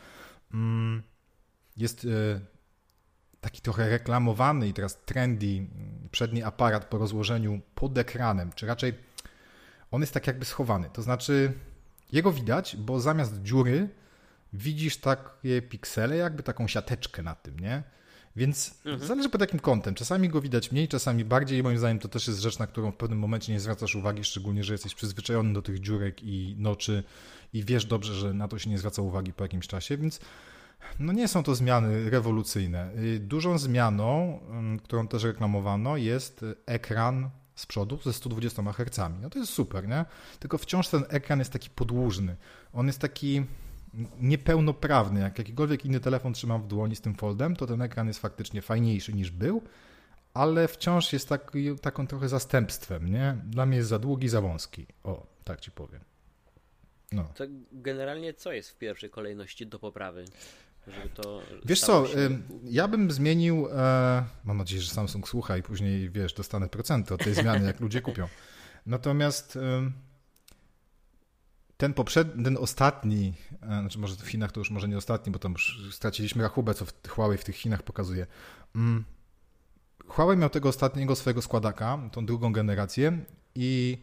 Mm, 0.54 1.04
jest 1.78 2.06
e, 2.06 2.40
taki 3.42 3.62
trochę 3.62 3.90
reklamowany 3.90 4.68
i 4.68 4.74
teraz 4.74 5.04
trendy 5.06 5.48
mm, 5.48 5.70
przedni 6.12 6.44
aparat 6.44 6.86
po 6.86 6.98
rozłożeniu 6.98 7.62
pod 7.76 7.98
ekranem, 7.98 8.52
czy 8.56 8.66
raczej 8.66 8.94
on 9.92 10.02
jest 10.02 10.14
tak 10.14 10.28
jakby 10.28 10.46
schowany. 10.46 10.90
To 10.94 11.02
znaczy 11.02 11.54
jego 12.12 12.32
widać, 12.32 12.76
bo 12.76 13.00
zamiast 13.00 13.42
dziury 13.42 13.90
widzisz 14.54 14.98
takie 14.98 15.62
piksele, 15.62 16.18
jakby 16.18 16.44
taką 16.44 16.68
siateczkę 16.68 17.24
na 17.24 17.36
tym, 17.36 17.60
nie? 17.60 17.84
Więc 18.36 18.76
mhm. 18.86 19.08
zależy 19.08 19.30
pod 19.30 19.42
jakim 19.42 19.60
kątem. 19.60 19.96
Czasami 19.96 20.30
go 20.30 20.42
widać 20.42 20.72
mniej, 20.72 20.88
czasami 20.88 21.26
bardziej. 21.26 21.64
Moim 21.64 21.78
zdaniem 21.78 22.00
to 22.00 22.08
też 22.08 22.28
jest 22.28 22.40
rzecz, 22.40 22.60
na 22.60 22.68
którą 22.68 22.92
w 22.92 22.96
pewnym 22.96 23.20
momencie 23.20 23.54
nie 23.54 23.60
zwracasz 23.60 23.96
uwagi, 23.96 24.24
szczególnie, 24.24 24.64
że 24.64 24.74
jesteś 24.74 24.96
przyzwyczajony 24.96 25.54
do 25.54 25.62
tych 25.62 25.80
dziurek 25.80 26.24
i 26.24 26.56
noczy 26.60 27.04
i 27.54 27.64
wiesz 27.64 27.86
dobrze, 27.86 28.14
że 28.14 28.34
na 28.34 28.48
to 28.48 28.60
się 28.60 28.70
nie 28.70 28.78
zwraca 28.78 29.02
uwagi 29.02 29.34
po 29.34 29.44
jakimś 29.44 29.68
czasie, 29.68 29.98
więc 29.98 30.20
no 31.00 31.14
nie 31.14 31.28
są 31.28 31.44
to 31.44 31.56
zmiany 31.56 32.10
rewolucyjne. 32.10 32.92
Y, 32.98 33.20
dużą 33.20 33.58
zmianą, 33.58 34.40
mm, 34.50 34.80
którą 34.80 35.08
też 35.08 35.24
reklamowano, 35.24 35.98
jest 35.98 36.46
ekran 36.66 37.30
z 37.56 37.66
przodu 37.66 38.00
ze 38.04 38.14
120 38.14 38.74
Hz. 38.74 39.12
No 39.22 39.30
to 39.30 39.40
jest 39.40 39.54
super, 39.54 39.88
nie? 39.88 40.06
Tylko 40.40 40.58
wciąż 40.58 40.88
ten 40.88 41.04
ekran 41.10 41.40
jest 41.40 41.52
taki 41.52 41.70
podłużny. 41.70 42.36
On 42.74 42.88
jest 42.88 43.00
taki 43.00 43.46
niepełnoprawny. 44.20 45.20
Jak 45.20 45.38
jakikolwiek 45.38 45.86
inny 45.86 46.00
telefon 46.00 46.34
trzymam 46.34 46.62
w 46.62 46.68
dłoni 46.68 46.96
z 46.96 47.02
tym 47.02 47.16
foldem, 47.16 47.56
to 47.56 47.68
ten 47.68 47.82
ekran 47.82 48.08
jest 48.08 48.20
faktycznie 48.20 48.62
fajniejszy 48.62 49.14
niż 49.14 49.32
był, 49.32 49.62
ale 50.34 50.68
wciąż 50.68 51.14
jest 51.14 51.30
taki, 51.30 51.80
taką 51.82 52.08
trochę 52.08 52.30
zastępstwem, 52.30 53.12
nie? 53.12 53.38
Dla 53.46 53.66
mnie 53.66 53.78
jest 53.78 53.90
za 53.90 54.00
długi, 54.00 54.30
za 54.30 54.42
wąski. 54.42 54.88
O, 55.04 55.28
tak 55.44 55.62
ci 55.62 55.72
powiem. 55.72 56.02
No. 57.12 57.24
To 57.24 57.44
generalnie 57.72 58.34
co 58.34 58.52
jest 58.52 58.70
w 58.70 58.78
pierwszej 58.78 59.10
kolejności 59.10 59.68
do 59.68 59.80
poprawy? 59.80 60.26
Wiesz 61.66 61.82
co, 61.82 62.08
się... 62.08 62.30
ja 62.64 62.88
bym 62.88 63.12
zmienił, 63.12 63.68
e, 63.72 64.26
mam 64.44 64.58
nadzieję, 64.58 64.82
że 64.82 64.90
Samsung 64.90 65.30
słucha 65.30 65.58
i 65.58 65.64
później, 65.64 66.10
wiesz, 66.10 66.34
dostanę 66.34 66.70
procenty 66.70 67.14
od 67.14 67.24
tej 67.24 67.34
zmiany, 67.34 67.68
jak 67.68 67.80
ludzie 67.80 68.02
kupią. 68.02 68.28
Natomiast 68.86 69.60
ten 71.78 71.94
poprzedni, 71.94 72.44
ten 72.44 72.58
ostatni, 72.58 73.34
e, 73.62 73.68
znaczy 73.68 74.00
może 74.00 74.16
w 74.16 74.28
Chinach 74.28 74.52
to 74.52 74.60
już 74.60 74.72
może 74.72 74.88
nie 74.88 74.98
ostatni, 74.98 75.32
bo 75.32 75.40
tam 75.40 75.52
już 75.52 75.90
straciliśmy 75.92 76.44
rachubę, 76.44 76.74
co 76.74 76.86
w 76.86 77.08
Huawei 77.08 77.38
w 77.38 77.44
tych 77.44 77.56
Chinach 77.56 77.84
pokazuje. 77.84 78.28
Mm. 78.76 79.04
Huawei 80.08 80.38
miał 80.38 80.50
tego 80.50 80.70
ostatniego 80.70 81.16
swojego 81.16 81.42
składaka, 81.42 82.00
tą 82.12 82.26
drugą 82.26 82.54
generację 82.54 83.18
i 83.56 83.98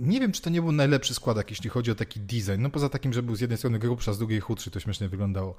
nie 0.00 0.20
wiem, 0.20 0.32
czy 0.32 0.42
to 0.42 0.50
nie 0.50 0.62
był 0.62 0.72
najlepszy 0.72 1.14
składak, 1.14 1.50
jeśli 1.50 1.70
chodzi 1.70 1.90
o 1.90 1.94
taki 1.94 2.20
design. 2.20 2.62
No 2.62 2.70
poza 2.70 2.88
takim, 2.88 3.12
że 3.12 3.22
był 3.22 3.36
z 3.36 3.40
jednej 3.40 3.58
strony 3.58 3.78
grubszy, 3.78 4.10
a 4.10 4.12
z 4.12 4.18
drugiej 4.18 4.40
chudszy, 4.40 4.70
to 4.70 4.80
śmiesznie 4.80 5.08
wyglądało. 5.08 5.56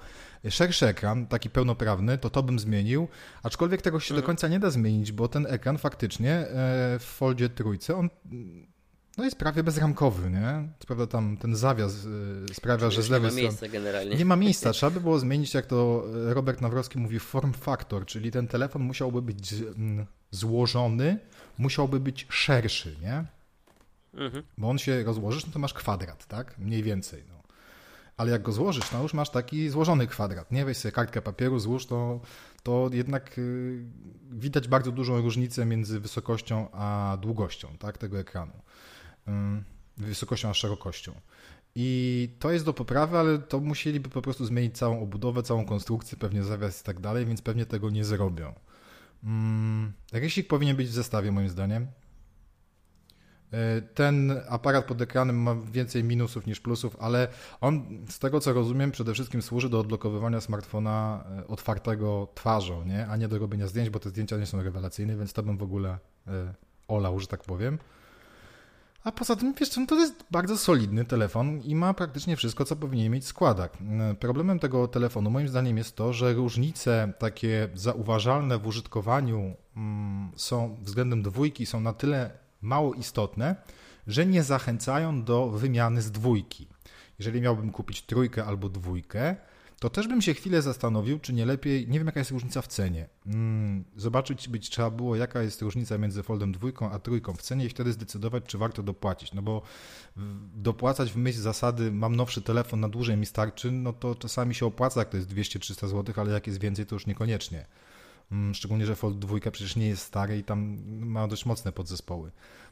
Szerszy 0.49 0.87
ekran, 0.87 1.27
taki 1.27 1.49
pełnoprawny, 1.49 2.17
to 2.17 2.29
to 2.29 2.43
bym 2.43 2.59
zmienił, 2.59 3.07
aczkolwiek 3.43 3.81
tego 3.81 3.99
się 3.99 4.13
do 4.13 4.19
mhm. 4.19 4.25
końca 4.25 4.47
nie 4.47 4.59
da 4.59 4.69
zmienić, 4.69 5.11
bo 5.11 5.27
ten 5.27 5.47
ekran 5.49 5.77
faktycznie 5.77 6.31
e, 6.31 6.47
w 6.99 7.03
Foldzie 7.03 7.49
trójce, 7.49 7.95
on 7.95 8.09
no 9.17 9.23
jest 9.23 9.35
prawie 9.35 9.63
bezramkowy, 9.63 10.29
nie? 10.29 10.69
Co 10.79 10.87
prawda 10.87 11.07
tam 11.07 11.37
ten 11.37 11.55
zawias 11.55 12.05
y, 12.05 12.53
sprawia, 12.53 12.89
że 12.89 13.03
z 13.03 13.09
lewej 13.09 13.31
strony... 13.31 13.41
Nie 13.41 13.47
ma 13.47 13.51
miejsca 13.51 13.67
generalnie. 13.67 14.15
Nie 14.15 14.25
ma 14.25 14.35
miejsca. 14.35 14.71
Trzeba 14.71 14.89
by 14.89 15.01
było 15.01 15.19
zmienić, 15.19 15.53
jak 15.53 15.65
to 15.65 16.05
Robert 16.13 16.61
Nawrowski 16.61 16.99
mówi, 16.99 17.19
form 17.19 17.53
factor, 17.53 18.05
czyli 18.05 18.31
ten 18.31 18.47
telefon 18.47 18.81
musiałby 18.81 19.21
być 19.21 19.53
mm, 19.53 20.05
złożony, 20.31 21.19
musiałby 21.57 21.99
być 21.99 22.27
szerszy, 22.29 22.95
nie? 23.01 23.25
Mhm. 24.13 24.43
Bo 24.57 24.69
on 24.69 24.77
się 24.77 25.03
rozłożysz, 25.03 25.45
no 25.45 25.53
to 25.53 25.59
masz 25.59 25.73
kwadrat, 25.73 26.25
tak? 26.25 26.57
Mniej 26.57 26.83
więcej, 26.83 27.23
no. 27.29 27.41
Ale 28.17 28.31
jak 28.31 28.41
go 28.41 28.51
złożysz, 28.51 28.91
no 28.91 29.03
już 29.03 29.13
masz 29.13 29.29
taki 29.29 29.69
złożony 29.69 30.07
kwadrat, 30.07 30.51
nie? 30.51 30.65
Weź 30.65 30.77
sobie 30.77 30.91
kartkę 30.91 31.21
papieru, 31.21 31.59
złóż, 31.59 31.85
to, 31.85 32.19
to 32.63 32.89
jednak 32.93 33.37
y, 33.37 33.83
widać 34.31 34.67
bardzo 34.67 34.91
dużą 34.91 35.21
różnicę 35.21 35.65
między 35.65 35.99
wysokością 35.99 36.71
a 36.71 37.17
długością, 37.21 37.77
tak? 37.79 37.97
Tego 37.97 38.19
ekranu 38.19 38.53
wysokością 39.97 40.49
a 40.49 40.53
szerokością. 40.53 41.13
I 41.75 42.29
to 42.39 42.51
jest 42.51 42.65
do 42.65 42.73
poprawy, 42.73 43.17
ale 43.17 43.39
to 43.39 43.59
musieliby 43.59 44.09
po 44.09 44.21
prostu 44.21 44.45
zmienić 44.45 44.77
całą 44.77 45.03
obudowę, 45.03 45.43
całą 45.43 45.65
konstrukcję, 45.65 46.17
pewnie 46.17 46.43
zawias 46.43 46.81
i 46.81 46.83
tak 46.83 46.99
dalej, 46.99 47.25
więc 47.25 47.41
pewnie 47.41 47.65
tego 47.65 47.89
nie 47.89 48.05
zrobią. 48.05 48.53
Rysik 50.13 50.47
powinien 50.47 50.77
być 50.77 50.87
w 50.87 50.91
zestawie, 50.91 51.31
moim 51.31 51.49
zdaniem. 51.49 51.87
E, 53.51 53.81
ten 53.81 54.41
aparat 54.49 54.85
pod 54.85 55.01
ekranem 55.01 55.41
ma 55.41 55.55
więcej 55.55 56.03
minusów 56.03 56.47
niż 56.47 56.59
plusów, 56.59 56.97
ale 56.99 57.27
on, 57.61 58.05
z 58.09 58.19
tego 58.19 58.39
co 58.39 58.53
rozumiem, 58.53 58.91
przede 58.91 59.13
wszystkim 59.13 59.41
służy 59.41 59.69
do 59.69 59.79
odblokowywania 59.79 60.41
smartfona 60.41 61.23
e, 61.39 61.47
otwartego 61.47 62.27
twarzą, 62.35 62.85
nie? 62.85 63.07
a 63.07 63.17
nie 63.17 63.27
do 63.27 63.39
robienia 63.39 63.67
zdjęć, 63.67 63.89
bo 63.89 63.99
te 63.99 64.09
zdjęcia 64.09 64.37
nie 64.37 64.45
są 64.45 64.63
rewelacyjne, 64.63 65.17
więc 65.17 65.33
to 65.33 65.43
bym 65.43 65.57
w 65.57 65.63
ogóle 65.63 65.97
e, 66.27 66.53
olał, 66.87 67.19
że 67.19 67.27
tak 67.27 67.43
powiem. 67.43 67.79
A 69.03 69.11
poza 69.11 69.35
tym, 69.35 69.53
wiesz, 69.53 69.69
to 69.87 69.95
jest 69.95 70.25
bardzo 70.31 70.57
solidny 70.57 71.05
telefon 71.05 71.61
i 71.61 71.75
ma 71.75 71.93
praktycznie 71.93 72.35
wszystko, 72.35 72.65
co 72.65 72.75
powinien 72.75 73.11
mieć 73.11 73.25
składak. 73.25 73.77
Problemem 74.19 74.59
tego 74.59 74.87
telefonu, 74.87 75.29
moim 75.29 75.47
zdaniem, 75.47 75.77
jest 75.77 75.95
to, 75.95 76.13
że 76.13 76.33
różnice 76.33 77.13
takie 77.19 77.69
zauważalne 77.73 78.57
w 78.57 78.67
użytkowaniu 78.67 79.55
mm, 79.75 80.31
są 80.35 80.77
względem 80.81 81.21
dwójki 81.21 81.65
są 81.65 81.79
na 81.79 81.93
tyle 81.93 82.31
mało 82.61 82.93
istotne, 82.93 83.55
że 84.07 84.25
nie 84.25 84.43
zachęcają 84.43 85.23
do 85.23 85.49
wymiany 85.49 86.01
z 86.01 86.11
dwójki. 86.11 86.67
Jeżeli 87.19 87.41
miałbym 87.41 87.71
kupić 87.71 88.01
trójkę 88.01 88.45
albo 88.45 88.69
dwójkę, 88.69 89.35
to 89.81 89.89
też 89.89 90.07
bym 90.07 90.21
się 90.21 90.33
chwilę 90.33 90.61
zastanowił, 90.61 91.19
czy 91.19 91.33
nie 91.33 91.45
lepiej, 91.45 91.87
nie 91.87 91.99
wiem 91.99 92.07
jaka 92.07 92.19
jest 92.19 92.31
różnica 92.31 92.61
w 92.61 92.67
cenie. 92.67 93.09
Hmm, 93.23 93.83
zobaczyć 93.95 94.49
być 94.49 94.69
trzeba 94.69 94.89
było, 94.89 95.15
jaka 95.15 95.41
jest 95.41 95.61
różnica 95.61 95.97
między 95.97 96.23
Foldem 96.23 96.51
dwójką 96.51 96.91
a 96.91 96.99
trójką 96.99 97.33
w 97.33 97.41
cenie 97.41 97.65
i 97.65 97.69
wtedy 97.69 97.93
zdecydować, 97.93 98.43
czy 98.47 98.57
warto 98.57 98.83
dopłacić. 98.83 99.33
No 99.33 99.41
bo 99.41 99.61
dopłacać 100.55 101.11
w 101.11 101.17
myśl 101.17 101.39
zasady, 101.39 101.91
mam 101.91 102.15
nowszy 102.15 102.41
telefon, 102.41 102.79
na 102.79 102.89
dłużej 102.89 103.17
mi 103.17 103.25
starczy, 103.25 103.71
no 103.71 103.93
to 103.93 104.15
czasami 104.15 104.55
się 104.55 104.65
opłaca, 104.65 104.99
jak 104.99 105.09
to 105.09 105.17
jest 105.17 105.29
200-300 105.29 105.87
zł, 105.87 106.15
ale 106.17 106.31
jak 106.31 106.47
jest 106.47 106.59
więcej, 106.59 106.85
to 106.85 106.95
już 106.95 107.07
niekoniecznie. 107.07 107.65
Hmm, 108.29 108.53
szczególnie, 108.53 108.85
że 108.85 108.95
Fold 108.95 109.19
2 109.19 109.51
przecież 109.51 109.75
nie 109.75 109.87
jest 109.87 110.03
stary 110.03 110.37
i 110.37 110.43
tam 110.43 110.77
ma 110.87 111.27
dość 111.27 111.45
mocne 111.45 111.71
podzespoły. 111.71 112.31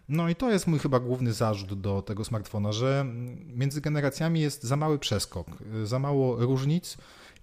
No 0.10 0.30
i 0.30 0.36
to 0.36 0.52
jest 0.52 0.68
mój 0.68 0.80
chyba 0.80 1.00
główny 1.00 1.34
zarzut 1.34 1.82
do 1.82 2.02
tego 2.02 2.26
smartfona, 2.26 2.72
że 2.72 3.06
między 3.48 3.82
generacjami 3.82 4.42
jest 4.42 4.64
za 4.64 4.76
mały 4.76 5.00
przeskok, 5.00 5.48
za 5.84 6.00
mało 6.00 6.36
różnic 6.46 6.98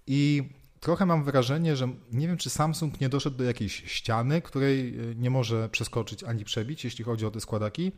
i 0.06 0.48
trochę 0.80 1.06
mam 1.06 1.24
wrażenie, 1.24 1.76
że 1.76 1.88
nie 2.12 2.28
wiem, 2.28 2.36
czy 2.36 2.50
Samsung 2.50 3.00
nie 3.00 3.08
doszedł 3.08 3.36
do 3.36 3.44
jakiejś 3.44 3.82
ściany, 3.86 4.42
której 4.42 4.88
e, 4.88 5.14
nie 5.14 5.30
może 5.30 5.68
przeskoczyć 5.68 6.24
ani 6.24 6.44
przebić, 6.44 6.84
jeśli 6.84 7.04
chodzi 7.04 7.26
o 7.26 7.30
te 7.30 7.40
składaki. 7.40 7.92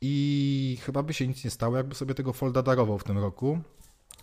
I 0.00 0.78
chyba 0.82 1.02
by 1.02 1.14
się 1.14 1.28
nic 1.28 1.44
nie 1.44 1.50
stało, 1.50 1.76
jakby 1.76 1.94
sobie 1.94 2.14
tego 2.14 2.32
Folda 2.32 2.62
darował 2.62 2.98
w 2.98 3.04
tym 3.04 3.18
roku. 3.18 3.58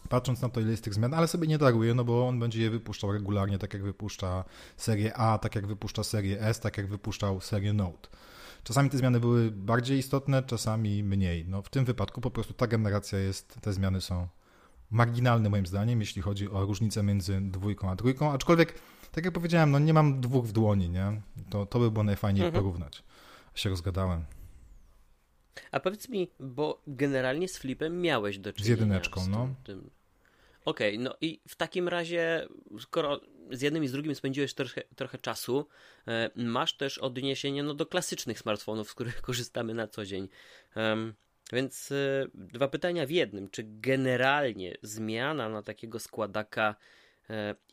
Patrząc 0.09 0.41
na 0.41 0.49
to, 0.49 0.61
ile 0.61 0.71
jest 0.71 0.83
tych 0.83 0.93
zmian, 0.93 1.13
ale 1.13 1.27
sobie 1.27 1.47
nie 1.47 1.57
daruje, 1.57 1.93
no 1.93 2.03
bo 2.03 2.27
on 2.27 2.39
będzie 2.39 2.61
je 2.61 2.69
wypuszczał 2.69 3.11
regularnie, 3.11 3.59
tak 3.59 3.73
jak 3.73 3.83
wypuszcza 3.83 4.43
serię 4.77 5.17
A, 5.17 5.38
tak 5.38 5.55
jak 5.55 5.67
wypuszcza 5.67 6.03
serię 6.03 6.41
S, 6.41 6.59
tak 6.59 6.77
jak 6.77 6.88
wypuszczał 6.88 7.41
serię 7.41 7.73
Note. 7.73 8.09
Czasami 8.63 8.89
te 8.89 8.97
zmiany 8.97 9.19
były 9.19 9.51
bardziej 9.51 9.97
istotne, 9.97 10.43
czasami 10.43 11.03
mniej. 11.03 11.45
No, 11.47 11.61
w 11.61 11.69
tym 11.69 11.85
wypadku 11.85 12.21
po 12.21 12.31
prostu 12.31 12.53
ta 12.53 12.67
generacja 12.67 13.19
jest, 13.19 13.61
te 13.61 13.73
zmiany 13.73 14.01
są 14.01 14.27
marginalne 14.91 15.49
moim 15.49 15.65
zdaniem, 15.65 15.99
jeśli 15.99 16.21
chodzi 16.21 16.49
o 16.49 16.65
różnicę 16.65 17.03
między 17.03 17.41
dwójką 17.41 17.91
a 17.91 17.95
trójką, 17.95 18.31
aczkolwiek, 18.31 18.73
tak 19.11 19.25
jak 19.25 19.33
powiedziałem, 19.33 19.71
no 19.71 19.79
nie 19.79 19.93
mam 19.93 20.21
dwóch 20.21 20.45
w 20.45 20.51
dłoni, 20.51 20.89
nie? 20.89 21.21
To, 21.49 21.65
to 21.65 21.79
by 21.79 21.91
było 21.91 22.03
najfajniej 22.03 22.45
mhm. 22.45 22.63
porównać. 22.63 23.03
Się 23.55 23.69
rozgadałem. 23.69 24.25
A 25.71 25.79
powiedz 25.79 26.09
mi, 26.09 26.31
bo 26.39 26.81
generalnie 26.87 27.47
z 27.47 27.57
flipem 27.57 28.01
miałeś 28.01 28.39
do 28.39 28.53
czynienia. 28.53 28.75
Z 28.75 28.79
jedyneczką, 28.79 29.21
z 29.21 29.23
tym, 29.23 29.33
no. 29.33 29.49
Tym... 29.63 29.89
Okej, 30.65 30.93
okay, 30.93 31.03
no 31.03 31.15
i 31.21 31.41
w 31.47 31.55
takim 31.55 31.87
razie, 31.87 32.47
skoro 32.79 33.21
z 33.51 33.61
jednym 33.61 33.83
i 33.83 33.87
z 33.87 33.91
drugim 33.91 34.15
spędziłeś 34.15 34.53
trochę, 34.53 34.81
trochę 34.95 35.17
czasu, 35.17 35.67
e, 36.07 36.29
masz 36.35 36.77
też 36.77 36.97
odniesienie 36.97 37.63
no, 37.63 37.73
do 37.73 37.85
klasycznych 37.85 38.39
smartfonów, 38.39 38.89
z 38.89 38.93
których 38.93 39.21
korzystamy 39.29 39.73
na 39.73 39.87
co 39.87 40.05
dzień. 40.05 40.29
Więc 41.53 41.91
e, 41.91 42.27
dwa 42.33 42.67
pytania 42.67 43.05
w 43.05 43.11
jednym. 43.11 43.49
Czy 43.49 43.63
generalnie 43.67 44.77
zmiana 44.81 45.49
na 45.49 45.63
takiego 45.63 45.99
składaka 45.99 46.75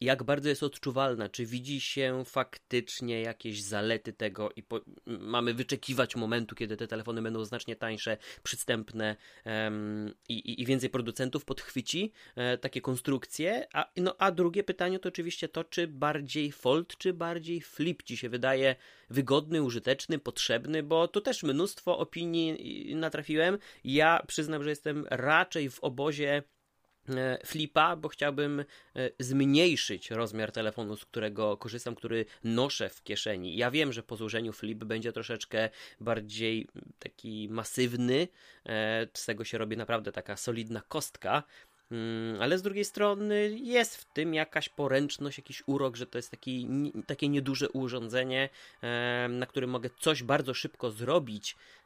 jak 0.00 0.22
bardzo 0.22 0.48
jest 0.48 0.62
odczuwalna, 0.62 1.28
czy 1.28 1.46
widzi 1.46 1.80
się 1.80 2.22
faktycznie 2.26 3.20
jakieś 3.20 3.62
zalety 3.62 4.12
tego 4.12 4.50
i 4.56 4.62
po, 4.62 4.80
mamy 5.06 5.54
wyczekiwać 5.54 6.16
momentu, 6.16 6.54
kiedy 6.54 6.76
te 6.76 6.86
telefony 6.86 7.22
będą 7.22 7.44
znacznie 7.44 7.76
tańsze, 7.76 8.16
przystępne 8.42 9.16
um, 9.44 10.14
i, 10.28 10.62
i, 10.62 10.66
więcej 10.66 10.90
producentów 10.90 11.44
podchwyci 11.44 12.12
e, 12.36 12.58
takie 12.58 12.80
konstrukcje, 12.80 13.66
a, 13.72 13.90
no, 13.96 14.14
a 14.18 14.32
drugie 14.32 14.64
pytanie 14.64 14.98
to 14.98 15.08
oczywiście 15.08 15.48
to, 15.48 15.64
czy 15.64 15.86
bardziej 15.86 16.52
Fold, 16.52 16.98
czy 16.98 17.12
bardziej 17.12 17.60
Flip 17.60 18.02
ci 18.02 18.16
się 18.16 18.28
wydaje 18.28 18.76
wygodny, 19.10 19.62
użyteczny, 19.62 20.18
potrzebny, 20.18 20.82
bo 20.82 21.08
tu 21.08 21.20
też 21.20 21.42
mnóstwo 21.42 21.98
opinii 21.98 22.94
natrafiłem. 22.94 23.58
Ja 23.84 24.22
przyznam, 24.26 24.62
że 24.62 24.70
jestem 24.70 25.06
raczej 25.10 25.70
w 25.70 25.80
obozie 25.80 26.26
E, 26.26 26.42
flipa, 27.46 27.96
bo 27.96 28.08
chciałbym 28.08 28.60
e, 28.60 28.64
zmniejszyć 29.18 30.10
rozmiar 30.10 30.52
telefonu, 30.52 30.96
z 30.96 31.04
którego 31.04 31.56
korzystam, 31.56 31.94
który 31.94 32.24
noszę 32.44 32.88
w 32.88 33.02
kieszeni. 33.02 33.56
Ja 33.56 33.70
wiem, 33.70 33.92
że 33.92 34.02
po 34.02 34.16
złożeniu 34.16 34.52
flip 34.52 34.84
będzie 34.84 35.12
troszeczkę 35.12 35.70
bardziej 36.00 36.68
taki 36.98 37.48
masywny, 37.50 38.28
e, 38.66 39.06
z 39.14 39.26
tego 39.26 39.44
się 39.44 39.58
robi 39.58 39.76
naprawdę 39.76 40.12
taka 40.12 40.36
solidna 40.36 40.82
kostka, 40.88 41.42
mm, 41.90 42.42
ale 42.42 42.58
z 42.58 42.62
drugiej 42.62 42.84
strony 42.84 43.58
jest 43.58 43.96
w 43.96 44.04
tym 44.12 44.34
jakaś 44.34 44.68
poręczność, 44.68 45.38
jakiś 45.38 45.62
urok, 45.66 45.96
że 45.96 46.06
to 46.06 46.18
jest 46.18 46.30
taki, 46.30 46.68
takie 47.06 47.28
nieduże 47.28 47.68
urządzenie, 47.68 48.48
na 49.28 49.46
którym 49.46 49.70
mogę 49.70 49.90
coś 50.00 50.22
bardzo 50.22 50.54
szybko 50.54 50.90
zrobić, 50.90 51.56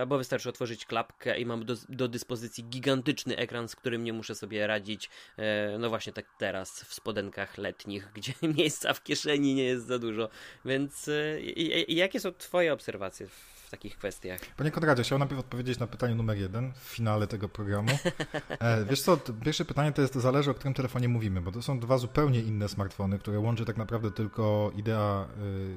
albo 0.00 0.18
wystarczy 0.18 0.48
otworzyć 0.48 0.86
klapkę 0.86 1.38
i 1.38 1.46
mam 1.46 1.64
do, 1.64 1.74
do, 1.88 2.08
dyspozycji 2.08 2.64
gigantyczny 2.64 3.36
ekran, 3.36 3.68
z 3.68 3.76
którym 3.76 4.04
nie 4.04 4.12
muszę 4.12 4.34
sobie 4.34 4.66
radzić, 4.66 5.10
e, 5.36 5.78
no 5.78 5.88
właśnie 5.88 6.12
tak 6.12 6.26
teraz 6.38 6.80
w 6.80 6.94
spodenkach 6.94 7.58
letnich, 7.58 8.08
gdzie 8.16 8.32
miejsca 8.42 8.94
w 8.94 9.02
kieszeni 9.02 9.54
nie 9.54 9.64
jest 9.64 9.86
za 9.86 9.98
dużo. 9.98 10.28
Więc 10.64 11.08
e, 11.08 11.40
jakie 11.88 12.20
są 12.20 12.32
Twoje 12.32 12.72
obserwacje 12.72 13.26
w 13.28 13.70
takich 13.70 13.98
kwestiach? 13.98 14.40
Panie 14.56 14.70
Konradzie, 14.70 15.02
chciałbym 15.02 15.20
najpierw 15.20 15.40
odpowiedzieć 15.40 15.78
na 15.78 15.86
pytanie 15.86 16.14
numer 16.14 16.38
jeden 16.38 16.72
w 16.72 16.78
finale 16.78 17.26
tego 17.26 17.48
programu. 17.48 17.98
wiesz 18.90 19.02
co, 19.02 19.16
pierwsze 19.44 19.64
pytanie 19.64 19.92
to 19.92 20.02
jest, 20.02 20.14
to 20.14 20.20
zależy 20.20 20.50
o 20.50 20.54
którym 20.54 20.74
telefonie 20.74 21.08
mówimy, 21.08 21.40
bo 21.40 21.52
to 21.52 21.62
są 21.62 21.80
dwa 21.80 21.98
zupełnie 21.98 22.40
inne 22.40 22.68
smartfony, 22.68 23.18
które 23.18 23.38
łączy 23.40 23.64
tak 23.64 23.76
naprawdę 23.76 24.10
tylko 24.10 24.72
idea 24.76 25.28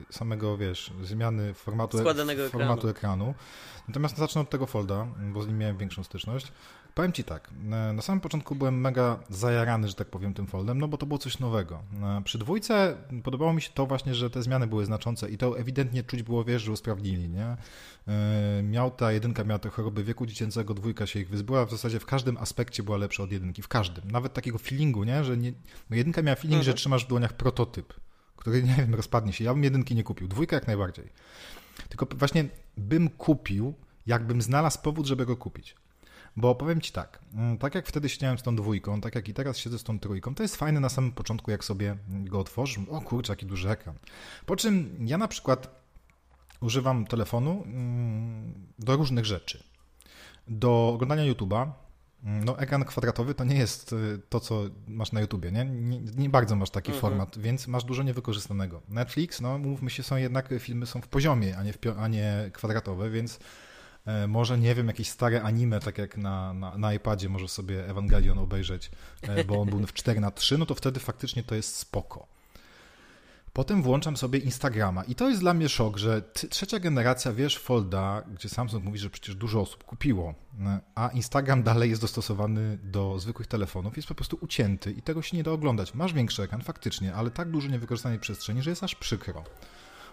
samego, 0.10 0.58
wiesz, 0.58 0.92
zmiany 1.02 1.54
formatu, 1.54 1.98
formatu 1.98 2.90
ekranu. 2.90 2.90
ekranu. 2.90 3.34
Natomiast 3.88 4.18
zacznę 4.18 4.42
od 4.42 4.50
tego 4.50 4.66
folda, 4.66 5.08
bo 5.34 5.42
z 5.42 5.48
nim 5.48 5.58
miałem 5.58 5.78
większą 5.78 6.04
styczność. 6.04 6.52
Powiem 6.96 7.12
Ci 7.12 7.24
tak, 7.24 7.50
na 7.94 8.02
samym 8.02 8.20
początku 8.22 8.56
byłem 8.56 8.82
mega 8.82 9.20
zajarany, 9.30 9.88
że 9.88 9.94
tak 9.94 10.08
powiem, 10.08 10.34
tym 10.34 10.48
foldem, 10.48 10.80
no 10.80 10.88
bo 10.88 10.98
to 10.98 11.06
było 11.06 11.18
coś 11.18 11.40
nowego. 11.40 11.84
Przy 12.24 12.38
dwójce 12.38 12.98
podobało 13.24 13.54
mi 13.54 13.62
się 13.62 13.70
to 13.74 13.86
właśnie, 13.86 14.16
że 14.16 14.30
te 14.30 14.44
zmiany 14.44 14.68
były 14.68 14.86
znaczące 14.86 15.30
i 15.30 15.38
to 15.38 15.60
ewidentnie 15.60 16.04
czuć 16.04 16.24
było, 16.24 16.44
wiesz, 16.44 16.62
że 16.62 16.72
usprawnili, 16.72 17.30
nie? 17.30 17.58
E, 18.08 18.64
miał 18.64 18.92
ta 18.92 19.12
jedynka, 19.12 19.44
miała 19.44 19.60
te 19.60 19.70
choroby 19.70 20.04
wieku 20.04 20.26
dziecięcego, 20.26 20.74
dwójka 20.74 21.08
się 21.08 21.20
ich 21.20 21.30
wyzbyła, 21.30 21.66
w 21.66 21.72
zasadzie 21.72 22.00
w 22.00 22.06
każdym 22.06 22.38
aspekcie 22.38 22.84
była 22.84 22.98
lepsza 22.98 23.24
od 23.24 23.32
jedynki, 23.32 23.62
w 23.62 23.68
każdym. 23.68 24.12
Nawet 24.12 24.34
takiego 24.34 24.58
feelingu, 24.58 25.04
nie? 25.04 25.24
Że 25.24 25.38
nie, 25.38 25.54
no 25.90 25.96
jedynka 25.96 26.22
miała 26.22 26.36
feeling, 26.36 26.60
mhm. 26.60 26.64
że 26.64 26.74
trzymasz 26.74 27.06
w 27.06 27.08
dłoniach 27.08 27.34
prototyp, 27.34 27.94
który, 28.36 28.64
nie 28.64 28.76
wiem, 28.76 28.96
rozpadnie 28.96 29.34
się. 29.34 29.44
Ja 29.44 29.54
bym 29.54 29.64
jedynki 29.64 29.96
nie 29.96 30.04
kupił, 30.04 30.28
dwójka 30.28 30.56
jak 30.56 30.68
najbardziej. 30.68 31.10
Tylko 31.90 32.08
właśnie 32.16 32.46
bym 32.78 33.10
kupił, 33.10 33.74
jakbym 34.08 34.42
znalazł 34.42 34.82
powód, 34.82 35.06
żeby 35.06 35.26
go 35.26 35.38
kupić. 35.38 35.76
Bo 36.36 36.56
powiem 36.56 36.82
Ci 36.82 36.92
tak, 36.92 37.20
mm, 37.34 37.58
tak 37.58 37.76
jak 37.76 37.88
wtedy 37.88 38.10
siedziałem 38.10 38.38
z 38.38 38.44
tą 38.44 38.56
dwójką, 38.56 39.02
tak 39.02 39.16
jak 39.16 39.30
i 39.30 39.34
teraz 39.34 39.58
siedzę 39.58 39.80
z 39.80 39.84
tą 39.84 40.00
trójką, 40.00 40.36
to 40.36 40.44
jest 40.44 40.56
fajne 40.56 40.80
na 40.80 40.90
samym 40.90 41.12
początku, 41.12 41.52
jak 41.52 41.64
sobie 41.64 41.98
go 42.08 42.40
otworzysz. 42.40 42.80
O 42.90 43.02
kurczę, 43.02 43.34
jaki 43.34 43.46
duży 43.46 43.70
ekran. 43.70 43.96
Po 44.46 44.56
czym 44.56 44.98
ja 45.00 45.18
na 45.18 45.28
przykład 45.28 45.82
używam 46.62 47.06
telefonu 47.06 47.64
mm, 47.66 48.54
do 48.80 48.96
różnych 48.96 49.26
rzeczy. 49.26 49.64
Do 50.48 50.92
oglądania 50.94 51.34
YouTube'a, 51.34 51.72
no, 52.24 52.60
ekran 52.60 52.86
kwadratowy 52.86 53.34
to 53.34 53.44
nie 53.44 53.56
jest 53.56 53.94
y, 53.94 54.20
to, 54.30 54.40
co 54.40 54.64
masz 54.88 55.12
na 55.12 55.22
YouTubie, 55.22 55.52
nie? 55.52 55.66
Nie, 55.66 56.00
nie 56.00 56.30
bardzo 56.30 56.56
masz 56.56 56.70
taki 56.70 56.92
mhm. 56.92 57.02
format, 57.02 57.38
więc 57.38 57.68
masz 57.68 57.84
dużo 57.84 58.04
niewykorzystanego. 58.04 58.82
Netflix, 58.90 59.42
no 59.42 59.58
mówmy 59.58 59.90
się, 59.90 60.04
są 60.04 60.16
jednak, 60.16 60.50
filmy 60.60 60.86
są 60.86 61.02
w 61.02 61.08
poziomie, 61.08 61.58
a 61.58 61.64
nie, 61.64 61.74
w, 61.74 61.78
a 61.98 62.08
nie 62.08 62.50
kwadratowe, 62.54 63.10
więc 63.10 63.40
e, 64.06 64.28
może, 64.28 64.58
nie 64.58 64.76
wiem, 64.76 64.88
jakieś 64.88 65.10
stare 65.10 65.44
anime, 65.44 65.80
tak 65.80 65.98
jak 65.98 66.18
na, 66.18 66.54
na, 66.54 66.78
na 66.78 66.94
iPadzie 66.94 67.30
możesz 67.30 67.52
sobie 67.52 67.90
Evangelion 67.90 68.40
obejrzeć, 68.40 68.92
bo 69.48 69.62
on 69.62 69.70
był 69.70 69.88
w 69.88 69.94
4 69.94 70.20
na 70.20 70.32
3 70.32 70.58
no 70.58 70.66
to 70.66 70.76
wtedy 70.76 71.00
faktycznie 71.00 71.44
to 71.44 71.56
jest 71.56 71.76
spoko. 71.76 72.39
Potem 73.54 73.82
włączam 73.82 74.18
sobie 74.18 74.40
Instagrama 74.40 75.04
i 75.04 75.16
to 75.16 75.30
jest 75.30 75.42
dla 75.42 75.54
mnie 75.54 75.70
szok, 75.70 75.98
że 75.98 76.22
trzecia 76.50 76.80
generacja, 76.80 77.34
wiesz, 77.34 77.58
Folda, 77.58 78.24
gdzie 78.34 78.50
Samsung 78.50 78.84
mówi, 78.84 79.00
że 79.00 79.10
przecież 79.10 79.36
dużo 79.36 79.62
osób 79.62 79.84
kupiło, 79.84 80.34
a 80.96 81.10
Instagram 81.14 81.64
dalej 81.64 81.90
jest 81.90 82.02
dostosowany 82.02 82.78
do 82.84 83.20
zwykłych 83.20 83.48
telefonów, 83.48 83.96
jest 83.96 84.08
po 84.08 84.16
prostu 84.16 84.38
ucięty 84.42 84.92
i 84.92 85.02
tego 85.02 85.22
się 85.22 85.38
nie 85.38 85.44
da 85.44 85.52
oglądać. 85.52 85.94
Masz 85.94 86.14
większy 86.14 86.44
ekran, 86.44 86.62
faktycznie, 86.62 87.14
ale 87.14 87.32
tak 87.32 87.52
dużo 87.52 87.68
niewykorzystanej 87.68 88.20
przestrzeni, 88.20 88.62
że 88.62 88.70
jest 88.70 88.84
aż 88.84 88.96
przykro. 88.96 89.44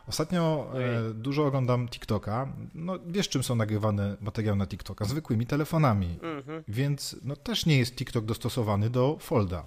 Ostatnio 0.08 0.72
e, 0.74 1.14
dużo 1.14 1.46
oglądam 1.46 1.88
TikToka. 1.88 2.48
No, 2.74 2.98
wiesz, 3.06 3.28
czym 3.28 3.42
są 3.42 3.54
nagrywane 3.54 4.16
materiały 4.20 4.58
na 4.58 4.66
TikToka? 4.66 5.04
Zwykłymi 5.04 5.46
telefonami. 5.46 6.18
Mhm. 6.22 6.64
Więc 6.68 7.16
no, 7.22 7.36
też 7.36 7.66
nie 7.66 7.78
jest 7.78 7.96
TikTok 7.96 8.24
dostosowany 8.24 8.90
do 8.90 9.16
Folda. 9.20 9.66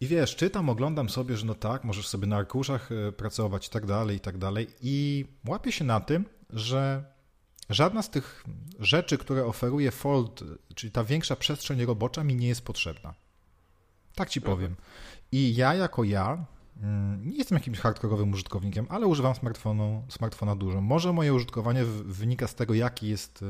I 0.00 0.06
wiesz, 0.06 0.36
czytam, 0.36 0.68
oglądam 0.68 1.08
sobie, 1.08 1.36
że 1.36 1.46
no 1.46 1.54
tak, 1.54 1.84
możesz 1.84 2.08
sobie 2.08 2.26
na 2.26 2.36
arkuszach 2.36 2.92
e, 2.92 3.12
pracować 3.12 3.66
i 3.66 3.70
tak 3.70 3.86
dalej, 3.86 4.16
i 4.16 4.20
tak 4.20 4.38
dalej. 4.38 4.66
I 4.80 5.26
łapię 5.46 5.72
się 5.72 5.84
na 5.84 6.00
tym, 6.00 6.24
że 6.50 7.04
żadna 7.70 8.02
z 8.02 8.10
tych 8.10 8.44
rzeczy, 8.78 9.18
które 9.18 9.44
oferuje 9.46 9.90
Fold, 9.90 10.44
czyli 10.74 10.92
ta 10.92 11.04
większa 11.04 11.36
przestrzeń 11.36 11.84
robocza, 11.84 12.24
mi 12.24 12.34
nie 12.34 12.48
jest 12.48 12.62
potrzebna. 12.62 13.14
Tak 14.14 14.30
ci 14.30 14.40
powiem. 14.40 14.76
I 15.32 15.54
ja 15.54 15.74
jako 15.74 16.04
ja 16.04 16.44
nie 17.24 17.36
jestem 17.36 17.58
jakimś 17.58 17.78
hardkorowym 17.78 18.32
użytkownikiem, 18.32 18.86
ale 18.88 19.06
używam 19.06 19.34
smartfonu, 19.34 20.02
smartfona 20.08 20.56
dużo. 20.56 20.80
Może 20.80 21.12
moje 21.12 21.34
użytkowanie 21.34 21.84
wynika 22.04 22.46
z 22.46 22.54
tego, 22.54 22.74
jaki 22.74 23.08
jest 23.08 23.44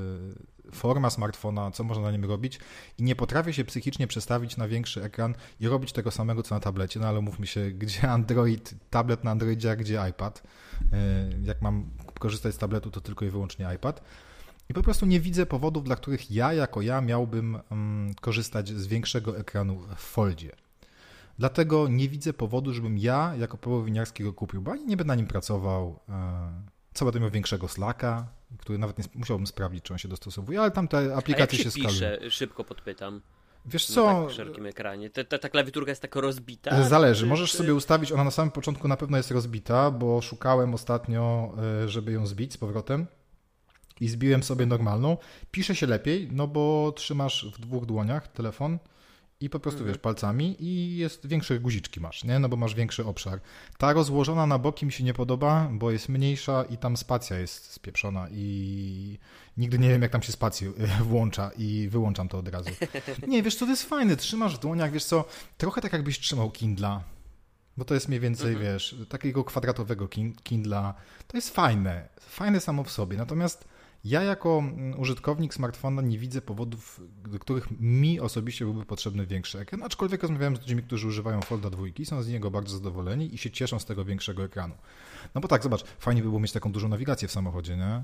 e, 0.68 0.70
forma 0.72 1.10
smartfona, 1.10 1.70
co 1.70 1.84
można 1.84 2.04
na 2.04 2.10
nim 2.10 2.24
robić 2.24 2.60
i 2.98 3.02
nie 3.02 3.16
potrafię 3.16 3.52
się 3.52 3.64
psychicznie 3.64 4.06
przestawić 4.06 4.56
na 4.56 4.68
większy 4.68 5.02
ekran 5.02 5.34
i 5.60 5.68
robić 5.68 5.92
tego 5.92 6.10
samego, 6.10 6.42
co 6.42 6.54
na 6.54 6.60
tablecie, 6.60 7.00
no 7.00 7.08
ale 7.08 7.20
mówmy 7.20 7.46
się, 7.46 7.70
gdzie 7.82 8.10
Android, 8.10 8.74
tablet 8.90 9.24
na 9.24 9.30
Androidzie, 9.30 9.70
a 9.70 9.76
gdzie 9.76 10.00
iPad. 10.10 10.42
E, 10.92 10.96
jak 11.42 11.62
mam 11.62 11.90
korzystać 12.18 12.54
z 12.54 12.58
tabletu, 12.58 12.90
to 12.90 13.00
tylko 13.00 13.24
i 13.24 13.30
wyłącznie 13.30 13.66
iPad. 13.76 14.02
I 14.68 14.74
po 14.74 14.82
prostu 14.82 15.06
nie 15.06 15.20
widzę 15.20 15.46
powodów, 15.46 15.84
dla 15.84 15.96
których 15.96 16.30
ja 16.30 16.52
jako 16.52 16.82
ja 16.82 17.00
miałbym 17.00 17.58
um, 17.70 18.14
korzystać 18.20 18.68
z 18.68 18.86
większego 18.86 19.38
ekranu 19.38 19.80
w 19.96 20.00
Foldzie. 20.00 20.67
Dlatego 21.38 21.88
nie 21.88 22.09
widzę 22.09 22.33
powodu, 22.33 22.72
żebym 22.72 22.98
ja 22.98 23.35
jako 23.38 23.59
Paweł 23.59 23.85
Winiarski 23.85 24.24
go 24.24 24.33
kupił, 24.33 24.62
bo 24.62 24.72
ani 24.72 24.87
nie 24.87 24.96
będę 24.96 25.09
na 25.09 25.14
nim 25.14 25.27
pracował. 25.27 26.01
E, 26.09 26.51
co 26.94 27.05
będę 27.05 27.20
miał 27.20 27.31
większego 27.31 27.68
Slacka, 27.68 28.29
który 28.59 28.79
nawet 28.79 28.98
nie 28.98 29.05
musiałbym 29.14 29.46
sprawdzić, 29.46 29.85
czy 29.85 29.92
on 29.92 29.98
się 29.98 30.09
dostosowuje, 30.09 30.61
ale 30.61 30.70
tam 30.70 30.88
te 30.88 31.16
aplikacje 31.16 31.59
się, 31.59 31.70
się 31.90 32.18
szybko 32.31 32.64
podpytam. 32.64 33.20
Wiesz 33.66 33.87
co? 33.87 34.20
Na 34.20 34.27
tak 34.27 34.37
szerokim 34.37 34.66
ekranie. 34.66 35.11
Ta, 35.11 35.24
ta, 35.24 35.38
ta, 35.38 35.48
klawiaturka 35.48 35.90
jest 35.90 36.03
tak 36.03 36.16
rozbita? 36.16 36.83
Zależy. 36.83 37.27
Możesz 37.27 37.53
sobie 37.53 37.74
ustawić, 37.74 38.12
ona 38.12 38.24
na 38.24 38.31
samym 38.31 38.51
początku 38.51 38.88
na 38.88 38.96
pewno 38.96 39.16
jest 39.16 39.31
rozbita, 39.31 39.90
bo 39.90 40.20
szukałem 40.20 40.74
ostatnio, 40.74 41.55
e, 41.85 41.88
żeby 41.88 42.12
ją 42.12 42.27
zbić 42.27 42.53
z 42.53 42.57
powrotem 42.57 43.07
i 44.01 44.09
zbiłem 44.09 44.42
sobie 44.42 44.66
normalną. 44.66 45.16
Pisze 45.51 45.74
się 45.74 45.87
lepiej, 45.87 46.29
no 46.33 46.46
bo 46.46 46.92
trzymasz 46.96 47.46
w 47.55 47.61
dwóch 47.61 47.87
dłoniach 47.87 48.29
telefon 48.29 48.79
i 49.40 49.51
po 49.51 49.61
prostu, 49.61 49.79
mhm. 49.79 49.94
wiesz, 49.94 50.03
palcami 50.03 50.57
i 50.64 50.96
jest 50.96 51.27
większe 51.27 51.61
guziczki 51.61 52.01
masz, 52.01 52.24
nie? 52.24 52.38
No 52.38 52.48
bo 52.48 52.57
masz 52.57 52.74
większy 52.74 53.05
obszar. 53.05 53.40
Ta 53.79 53.92
rozłożona 53.92 54.46
na 54.46 54.59
boki 54.59 54.87
mi 54.87 54.92
się 54.92 55.05
nie 55.05 55.14
podoba, 55.14 55.68
bo 55.72 55.90
jest 55.90 56.09
mniejsza 56.09 56.64
i 56.64 56.77
tam 56.77 56.96
spacja 56.96 57.38
jest 57.38 57.72
spieprzona 57.72 58.29
i 58.31 59.18
nigdy 59.57 59.79
nie 59.79 59.88
wiem, 59.88 60.03
jak 60.03 60.11
tam 60.11 60.22
się 60.22 60.33
spację 60.33 60.72
włącza 61.01 61.51
i 61.59 61.88
wyłączam 61.90 62.29
to 62.29 62.38
od 62.38 62.48
razu. 62.48 62.70
Nie, 63.29 63.42
wiesz 63.42 63.55
co, 63.55 63.64
to 63.64 63.70
jest 63.70 63.85
fajne, 63.88 64.16
trzymasz 64.16 64.57
w 64.57 64.61
dłoniach, 64.61 64.92
wiesz 64.92 65.05
co, 65.05 65.24
trochę 65.59 65.81
tak 65.81 65.92
jakbyś 65.92 66.18
trzymał 66.20 66.51
Kindla, 66.51 67.05
bo 67.77 67.85
to 67.85 67.94
jest 67.94 68.09
mniej 68.09 68.20
więcej, 68.20 68.53
mhm. 68.53 68.72
wiesz, 68.72 68.96
takiego 69.09 69.44
kwadratowego 69.44 70.09
Kindla. 70.42 70.94
To 71.27 71.37
jest 71.37 71.55
fajne, 71.55 72.09
fajne 72.20 72.61
samo 72.61 72.85
w 72.85 72.90
sobie, 72.90 73.16
natomiast 73.16 73.68
Ja 74.04 74.22
jako 74.22 74.58
mm, 74.58 75.00
użytkownik 75.00 75.54
smartfona 75.54 76.02
nie 76.02 76.18
widzę 76.18 76.40
powodów, 76.40 77.00
do 77.28 77.38
których 77.38 77.80
mi 77.80 78.20
osobiście 78.20 78.64
byłby 78.64 78.84
potrzebny 78.84 79.26
większy 79.26 79.58
ekran, 79.58 79.82
aczkolwiek 79.82 80.22
rozmawiałem 80.22 80.56
z 80.56 80.61
ludźmi, 80.61 80.82
którzy 80.82 81.08
używają 81.08 81.42
Folda 81.42 81.70
2, 81.70 81.84
są 82.04 82.22
z 82.22 82.28
niego 82.28 82.50
bardzo 82.50 82.76
zadowoleni 82.76 83.34
i 83.34 83.38
się 83.38 83.50
cieszą 83.50 83.78
z 83.78 83.84
tego 83.84 84.04
większego 84.04 84.44
ekranu. 84.44 84.74
No 85.34 85.40
bo 85.40 85.48
tak, 85.48 85.62
zobacz, 85.62 85.84
fajnie 85.98 86.22
by 86.22 86.28
było 86.28 86.40
mieć 86.40 86.52
taką 86.52 86.72
dużą 86.72 86.88
nawigację 86.88 87.28
w 87.28 87.32
samochodzie, 87.32 87.76
nie? 87.76 88.02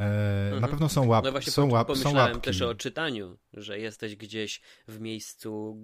E, 0.00 0.04
mhm. 0.44 0.60
Na 0.60 0.68
pewno 0.68 0.88
są, 0.88 1.06
łap, 1.06 1.24
no 1.24 1.32
właśnie 1.32 1.52
są, 1.52 1.70
łap, 1.70 1.96
są 1.96 2.14
łapki. 2.14 2.40
też 2.40 2.62
o 2.62 2.74
czytaniu, 2.74 3.38
że 3.52 3.78
jesteś 3.78 4.16
gdzieś 4.16 4.60
w 4.88 5.00
miejscu, 5.00 5.76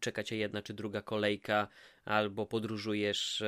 czeka 0.00 0.22
cię 0.22 0.36
jedna 0.36 0.62
czy 0.62 0.74
druga 0.74 1.02
kolejka, 1.02 1.68
albo 2.04 2.46
podróżujesz 2.46 3.42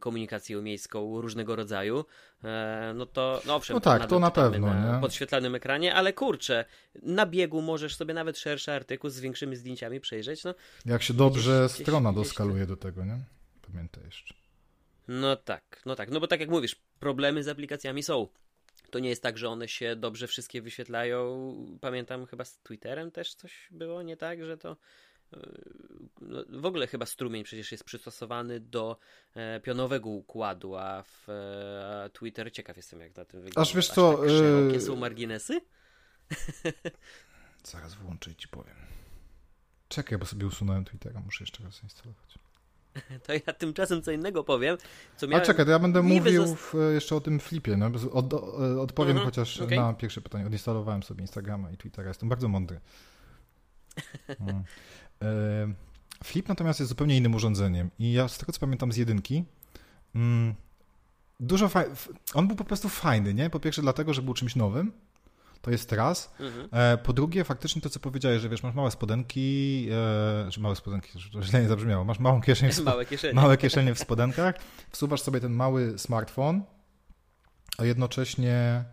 komunikacją 0.00 0.62
miejską 0.62 1.20
różnego 1.20 1.56
rodzaju, 1.56 2.04
e, 2.44 2.92
no 2.96 3.06
to 3.06 3.42
no 3.46 3.54
owszem, 3.54 3.74
no 3.74 3.80
tak, 3.80 4.02
to, 4.02 4.08
to 4.08 4.18
na 4.18 4.30
pewno 4.30 4.66
na 4.66 4.94
nie? 4.94 5.00
podświetlanym 5.00 5.54
ekranie, 5.54 5.94
ale 5.94 6.12
kurczę, 6.12 6.64
na 7.02 7.26
biegu 7.26 7.62
możesz 7.62 7.96
sobie 7.96 8.14
nawet 8.14 8.38
szerszy 8.38 8.72
artykuł 8.72 9.10
z 9.10 9.20
większymi 9.20 9.56
zdjęciami 9.56 10.00
przejrzeć. 10.00 10.44
No, 10.44 10.54
Jak 10.86 11.02
się 11.02 11.14
dobrze 11.14 11.66
gdzieś, 11.66 11.82
strona 11.82 12.12
gdzieś, 12.12 12.24
doskaluje 12.24 12.56
gdzieś 12.56 12.68
do 12.68 12.76
tego, 12.76 13.04
nie? 13.04 13.18
Pamiętaj 13.72 14.04
jeszcze. 14.04 14.34
No 15.08 15.36
tak, 15.36 15.82
no 15.86 15.96
tak, 15.96 16.10
no 16.10 16.20
bo 16.20 16.26
tak 16.26 16.40
jak 16.40 16.48
mówisz, 16.48 16.76
problemy 17.00 17.42
z 17.42 17.48
aplikacjami 17.48 18.02
są. 18.02 18.28
To 18.90 18.98
nie 18.98 19.08
jest 19.08 19.22
tak, 19.22 19.38
że 19.38 19.48
one 19.48 19.68
się 19.68 19.96
dobrze 19.96 20.26
wszystkie 20.26 20.62
wyświetlają. 20.62 21.54
Pamiętam 21.80 22.26
chyba 22.26 22.44
z 22.44 22.58
Twitterem 22.58 23.10
też 23.10 23.34
coś 23.34 23.68
było 23.70 24.02
nie 24.02 24.16
tak, 24.16 24.44
że 24.44 24.58
to 24.58 24.76
e, 25.32 25.38
no, 26.20 26.44
w 26.48 26.66
ogóle 26.66 26.86
chyba 26.86 27.06
strumień 27.06 27.44
przecież 27.44 27.72
jest 27.72 27.84
przystosowany 27.84 28.60
do 28.60 28.98
e, 29.34 29.60
pionowego 29.60 30.08
układu, 30.08 30.76
a 30.76 31.02
w 31.02 31.28
e, 31.28 32.10
Twitter 32.12 32.52
ciekaw 32.52 32.76
jestem 32.76 33.00
jak 33.00 33.16
na 33.16 33.24
tym 33.24 33.40
wygląda. 33.40 33.60
Aż 33.60 33.76
wiesz 33.76 33.88
co, 33.88 34.18
tak 34.18 34.28
szerokie 34.28 34.80
są 34.80 34.96
marginesy? 34.96 35.60
Zaraz 37.64 37.94
włączę 37.94 38.30
i 38.30 38.36
ci 38.36 38.48
powiem. 38.48 38.76
Czekaj, 39.88 40.18
bo 40.18 40.26
sobie 40.26 40.46
usunąłem 40.46 40.84
Twittera, 40.84 41.20
muszę 41.20 41.44
jeszcze 41.44 41.64
raz 41.64 41.82
instalować. 41.82 42.38
To 43.26 43.32
ja 43.32 43.52
tymczasem 43.58 44.02
co 44.02 44.10
innego 44.10 44.44
powiem. 44.44 44.76
Co 45.16 45.26
miałem... 45.26 45.42
A 45.42 45.46
czekaj, 45.46 45.64
to 45.64 45.70
ja 45.70 45.78
będę 45.78 46.02
mówił 46.02 46.56
w, 46.56 46.74
jeszcze 46.94 47.16
o 47.16 47.20
tym 47.20 47.40
flipie. 47.40 47.76
No, 47.76 47.90
od, 48.12 48.34
odpowiem 48.78 49.16
mhm, 49.16 49.26
chociaż 49.26 49.60
okay. 49.60 49.78
na 49.78 49.92
pierwsze 49.92 50.20
pytanie. 50.20 50.46
Odinstalowałem 50.46 51.02
sobie 51.02 51.20
Instagrama 51.20 51.70
i 51.70 51.76
Twittera. 51.76 52.08
Jestem 52.08 52.28
bardzo 52.28 52.48
mądry. 52.48 52.80
Hmm. 54.38 54.64
E, 55.22 55.72
flip 56.24 56.48
natomiast 56.48 56.80
jest 56.80 56.88
zupełnie 56.88 57.16
innym 57.16 57.34
urządzeniem. 57.34 57.90
I 57.98 58.12
ja 58.12 58.28
z 58.28 58.38
tego 58.38 58.52
co 58.52 58.60
pamiętam 58.60 58.92
z 58.92 58.96
jedynki, 58.96 59.44
mm, 60.14 60.54
dużo 61.40 61.68
faj... 61.68 61.84
on 62.34 62.46
był 62.46 62.56
po 62.56 62.64
prostu 62.64 62.88
fajny, 62.88 63.34
nie? 63.34 63.50
Po 63.50 63.60
pierwsze 63.60 63.82
dlatego, 63.82 64.14
że 64.14 64.22
był 64.22 64.34
czymś 64.34 64.56
nowym. 64.56 64.92
To 65.62 65.70
jest 65.70 65.92
raz. 65.92 66.34
Mhm. 66.40 66.68
E, 66.72 66.98
po 66.98 67.12
drugie, 67.12 67.44
faktycznie 67.44 67.82
to, 67.82 67.90
co 67.90 68.00
powiedziałeś, 68.00 68.42
że 68.42 68.48
wiesz, 68.48 68.62
masz 68.62 68.74
małe 68.74 68.90
spodenki, 68.90 69.88
e, 70.46 70.50
czy 70.50 70.60
małe 70.60 70.76
spodenki, 70.76 71.10
to 71.32 71.42
źle 71.42 71.62
nie 71.62 71.68
zabrzmiało, 71.68 72.04
masz 72.04 72.18
małą 72.18 72.40
kieszeń 72.40 72.72
w 72.72 72.78
małe, 72.78 73.06
kieszenie. 73.06 73.34
małe 73.34 73.56
kieszenie 73.56 73.94
w 73.94 73.98
spodenkach, 73.98 74.54
wsuwasz 74.90 75.20
sobie 75.20 75.40
ten 75.40 75.52
mały 75.52 75.98
smartfon, 75.98 76.62
a 77.78 77.84
jednocześnie 77.84 78.84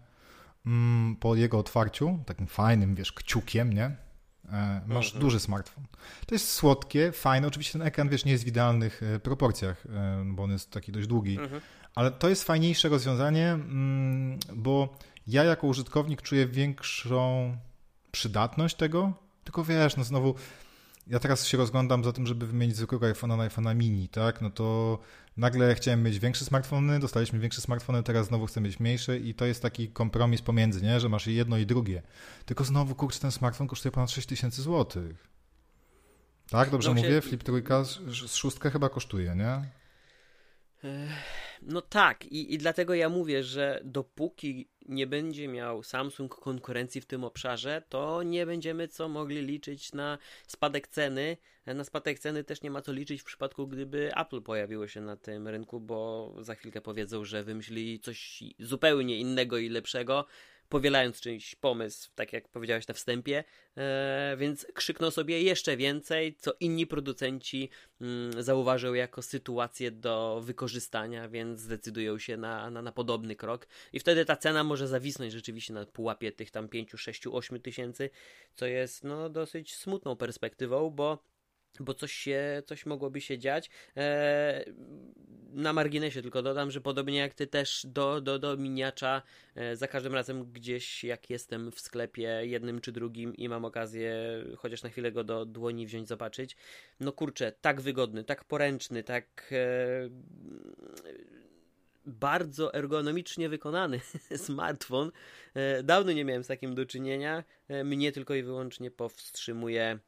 mm, 0.65 1.15
po 1.15 1.35
jego 1.35 1.59
otwarciu, 1.59 2.19
takim 2.25 2.47
fajnym, 2.47 2.95
wiesz, 2.95 3.11
kciukiem, 3.11 3.73
nie? 3.73 3.95
E, 4.51 4.81
masz 4.87 5.05
mhm. 5.05 5.21
duży 5.21 5.39
smartfon. 5.39 5.83
To 6.25 6.35
jest 6.35 6.51
słodkie, 6.51 7.11
fajne. 7.11 7.47
Oczywiście 7.47 7.73
ten 7.73 7.81
ekran, 7.81 8.09
wiesz, 8.09 8.25
nie 8.25 8.31
jest 8.31 8.43
w 8.43 8.47
idealnych 8.47 9.03
e, 9.03 9.19
proporcjach, 9.19 9.87
bo 10.25 10.43
on 10.43 10.51
jest 10.51 10.71
taki 10.71 10.91
dość 10.91 11.07
długi, 11.07 11.39
mhm. 11.39 11.61
ale 11.95 12.11
to 12.11 12.29
jest 12.29 12.43
fajniejsze 12.43 12.89
rozwiązanie, 12.89 13.49
mm, 13.49 14.39
bo 14.55 14.97
ja 15.27 15.43
jako 15.43 15.67
użytkownik 15.67 16.21
czuję 16.21 16.47
większą 16.47 17.57
przydatność 18.11 18.75
tego, 18.75 19.13
tylko 19.43 19.63
wiesz, 19.63 19.97
no 19.97 20.03
znowu 20.03 20.35
ja 21.07 21.19
teraz 21.19 21.47
się 21.47 21.57
rozglądam 21.57 22.03
za 22.03 22.11
tym, 22.13 22.27
żeby 22.27 22.47
wymienić 22.47 22.75
zwykłego 22.75 23.07
iPhone'a 23.07 23.37
na 23.37 23.49
iPhone'a 23.49 23.75
mini, 23.75 24.09
tak? 24.09 24.41
No 24.41 24.49
to 24.49 24.99
nagle 25.37 25.75
chciałem 25.75 26.03
mieć 26.03 26.19
większe 26.19 26.45
smartfony, 26.45 26.99
dostaliśmy 26.99 27.39
większe 27.39 27.61
smartfony, 27.61 28.03
teraz 28.03 28.27
znowu 28.27 28.45
chcę 28.45 28.61
mieć 28.61 28.79
mniejsze 28.79 29.17
i 29.17 29.33
to 29.33 29.45
jest 29.45 29.61
taki 29.61 29.87
kompromis 29.89 30.41
pomiędzy, 30.41 30.81
nie? 30.81 30.99
Że 30.99 31.09
masz 31.09 31.27
jedno 31.27 31.57
i 31.57 31.65
drugie. 31.65 32.01
Tylko 32.45 32.63
znowu, 32.63 32.95
kurczę, 32.95 33.19
ten 33.19 33.31
smartfon 33.31 33.67
kosztuje 33.67 33.91
ponad 33.91 34.11
6000 34.11 34.61
zł. 34.61 35.03
Tak, 36.49 36.69
dobrze 36.69 36.89
no, 36.89 36.95
mówię? 36.95 37.09
Się... 37.09 37.21
Flip 37.21 37.43
trójka 37.43 37.83
z 37.83 38.35
szóstkę 38.35 38.71
chyba 38.71 38.89
kosztuje, 38.89 39.35
nie? 39.35 39.61
No 41.67 41.81
tak, 41.81 42.25
i, 42.25 42.53
i 42.53 42.57
dlatego 42.57 42.93
ja 42.93 43.09
mówię, 43.09 43.43
że 43.43 43.81
dopóki 43.83 44.69
nie 44.85 45.07
będzie 45.07 45.47
miał 45.47 45.83
Samsung 45.83 46.35
konkurencji 46.35 47.01
w 47.01 47.05
tym 47.05 47.23
obszarze, 47.23 47.83
to 47.89 48.23
nie 48.23 48.45
będziemy 48.45 48.87
co 48.87 49.09
mogli 49.09 49.41
liczyć 49.41 49.93
na 49.93 50.17
spadek 50.47 50.87
ceny. 50.87 51.37
Na 51.65 51.83
spadek 51.83 52.19
ceny 52.19 52.43
też 52.43 52.61
nie 52.61 52.71
ma 52.71 52.81
co 52.81 52.91
liczyć 52.91 53.21
w 53.21 53.25
przypadku, 53.25 53.67
gdyby 53.67 54.11
Apple 54.15 54.41
pojawiło 54.41 54.87
się 54.87 55.01
na 55.01 55.17
tym 55.17 55.47
rynku, 55.47 55.79
bo 55.79 56.33
za 56.39 56.55
chwilkę 56.55 56.81
powiedzą, 56.81 57.25
że 57.25 57.43
wymyślili 57.43 57.99
coś 57.99 58.43
zupełnie 58.59 59.17
innego 59.17 59.57
i 59.57 59.69
lepszego 59.69 60.25
powielając 60.69 61.21
czyjś 61.21 61.55
pomysł, 61.55 62.09
tak 62.15 62.33
jak 62.33 62.47
powiedziałeś 62.47 62.87
na 62.87 62.93
wstępie, 62.93 63.43
e, 63.77 64.35
więc 64.39 64.67
krzykną 64.73 65.11
sobie 65.11 65.41
jeszcze 65.41 65.77
więcej, 65.77 66.35
co 66.35 66.53
inni 66.59 66.87
producenci 66.87 67.69
mm, 68.01 68.43
zauważą 68.43 68.93
jako 68.93 69.21
sytuację 69.21 69.91
do 69.91 70.41
wykorzystania, 70.43 71.29
więc 71.29 71.59
zdecydują 71.59 72.17
się 72.17 72.37
na, 72.37 72.69
na, 72.69 72.81
na 72.81 72.91
podobny 72.91 73.35
krok. 73.35 73.67
I 73.93 73.99
wtedy 73.99 74.25
ta 74.25 74.35
cena 74.35 74.63
może 74.63 74.87
zawisnąć 74.87 75.33
rzeczywiście 75.33 75.73
na 75.73 75.85
pułapie 75.85 76.31
tych 76.31 76.51
tam 76.51 76.69
5, 76.69 76.91
6, 76.95 77.27
8 77.27 77.61
tysięcy, 77.61 78.09
co 78.55 78.65
jest 78.65 79.03
no 79.03 79.29
dosyć 79.29 79.75
smutną 79.75 80.15
perspektywą, 80.15 80.89
bo 80.89 81.34
bo 81.79 81.93
coś 81.93 82.11
się, 82.11 82.63
coś 82.65 82.85
mogłoby 82.85 83.21
się 83.21 83.37
dziać. 83.37 83.69
Eee, 83.95 84.73
na 85.55 85.73
marginesie 85.73 86.21
tylko 86.21 86.41
dodam, 86.41 86.71
że 86.71 86.81
podobnie 86.81 87.17
jak 87.17 87.33
ty 87.33 87.47
też 87.47 87.85
do, 87.89 88.21
do, 88.21 88.39
do 88.39 88.57
miniacza, 88.57 89.21
e, 89.55 89.75
za 89.75 89.87
każdym 89.87 90.13
razem 90.13 90.51
gdzieś 90.51 91.03
jak 91.03 91.29
jestem 91.29 91.71
w 91.71 91.79
sklepie 91.79 92.41
jednym 92.43 92.81
czy 92.81 92.91
drugim 92.91 93.35
i 93.35 93.49
mam 93.49 93.65
okazję 93.65 94.15
chociaż 94.57 94.83
na 94.83 94.89
chwilę 94.89 95.11
go 95.11 95.23
do 95.23 95.45
dłoni 95.45 95.85
wziąć, 95.85 96.07
zobaczyć. 96.07 96.55
No 96.99 97.11
kurczę, 97.11 97.53
tak 97.61 97.81
wygodny, 97.81 98.23
tak 98.23 98.43
poręczny, 98.43 99.03
tak 99.03 99.49
e, 99.51 100.09
bardzo 102.05 102.73
ergonomicznie 102.73 103.49
wykonany 103.49 103.99
smartfon. 104.45 105.11
E, 105.53 105.83
dawno 105.83 106.11
nie 106.11 106.25
miałem 106.25 106.43
z 106.43 106.47
takim 106.47 106.75
do 106.75 106.85
czynienia. 106.85 107.43
E, 107.67 107.83
mnie 107.83 108.11
tylko 108.11 108.35
i 108.35 108.43
wyłącznie 108.43 108.91
powstrzymuje 108.91 109.99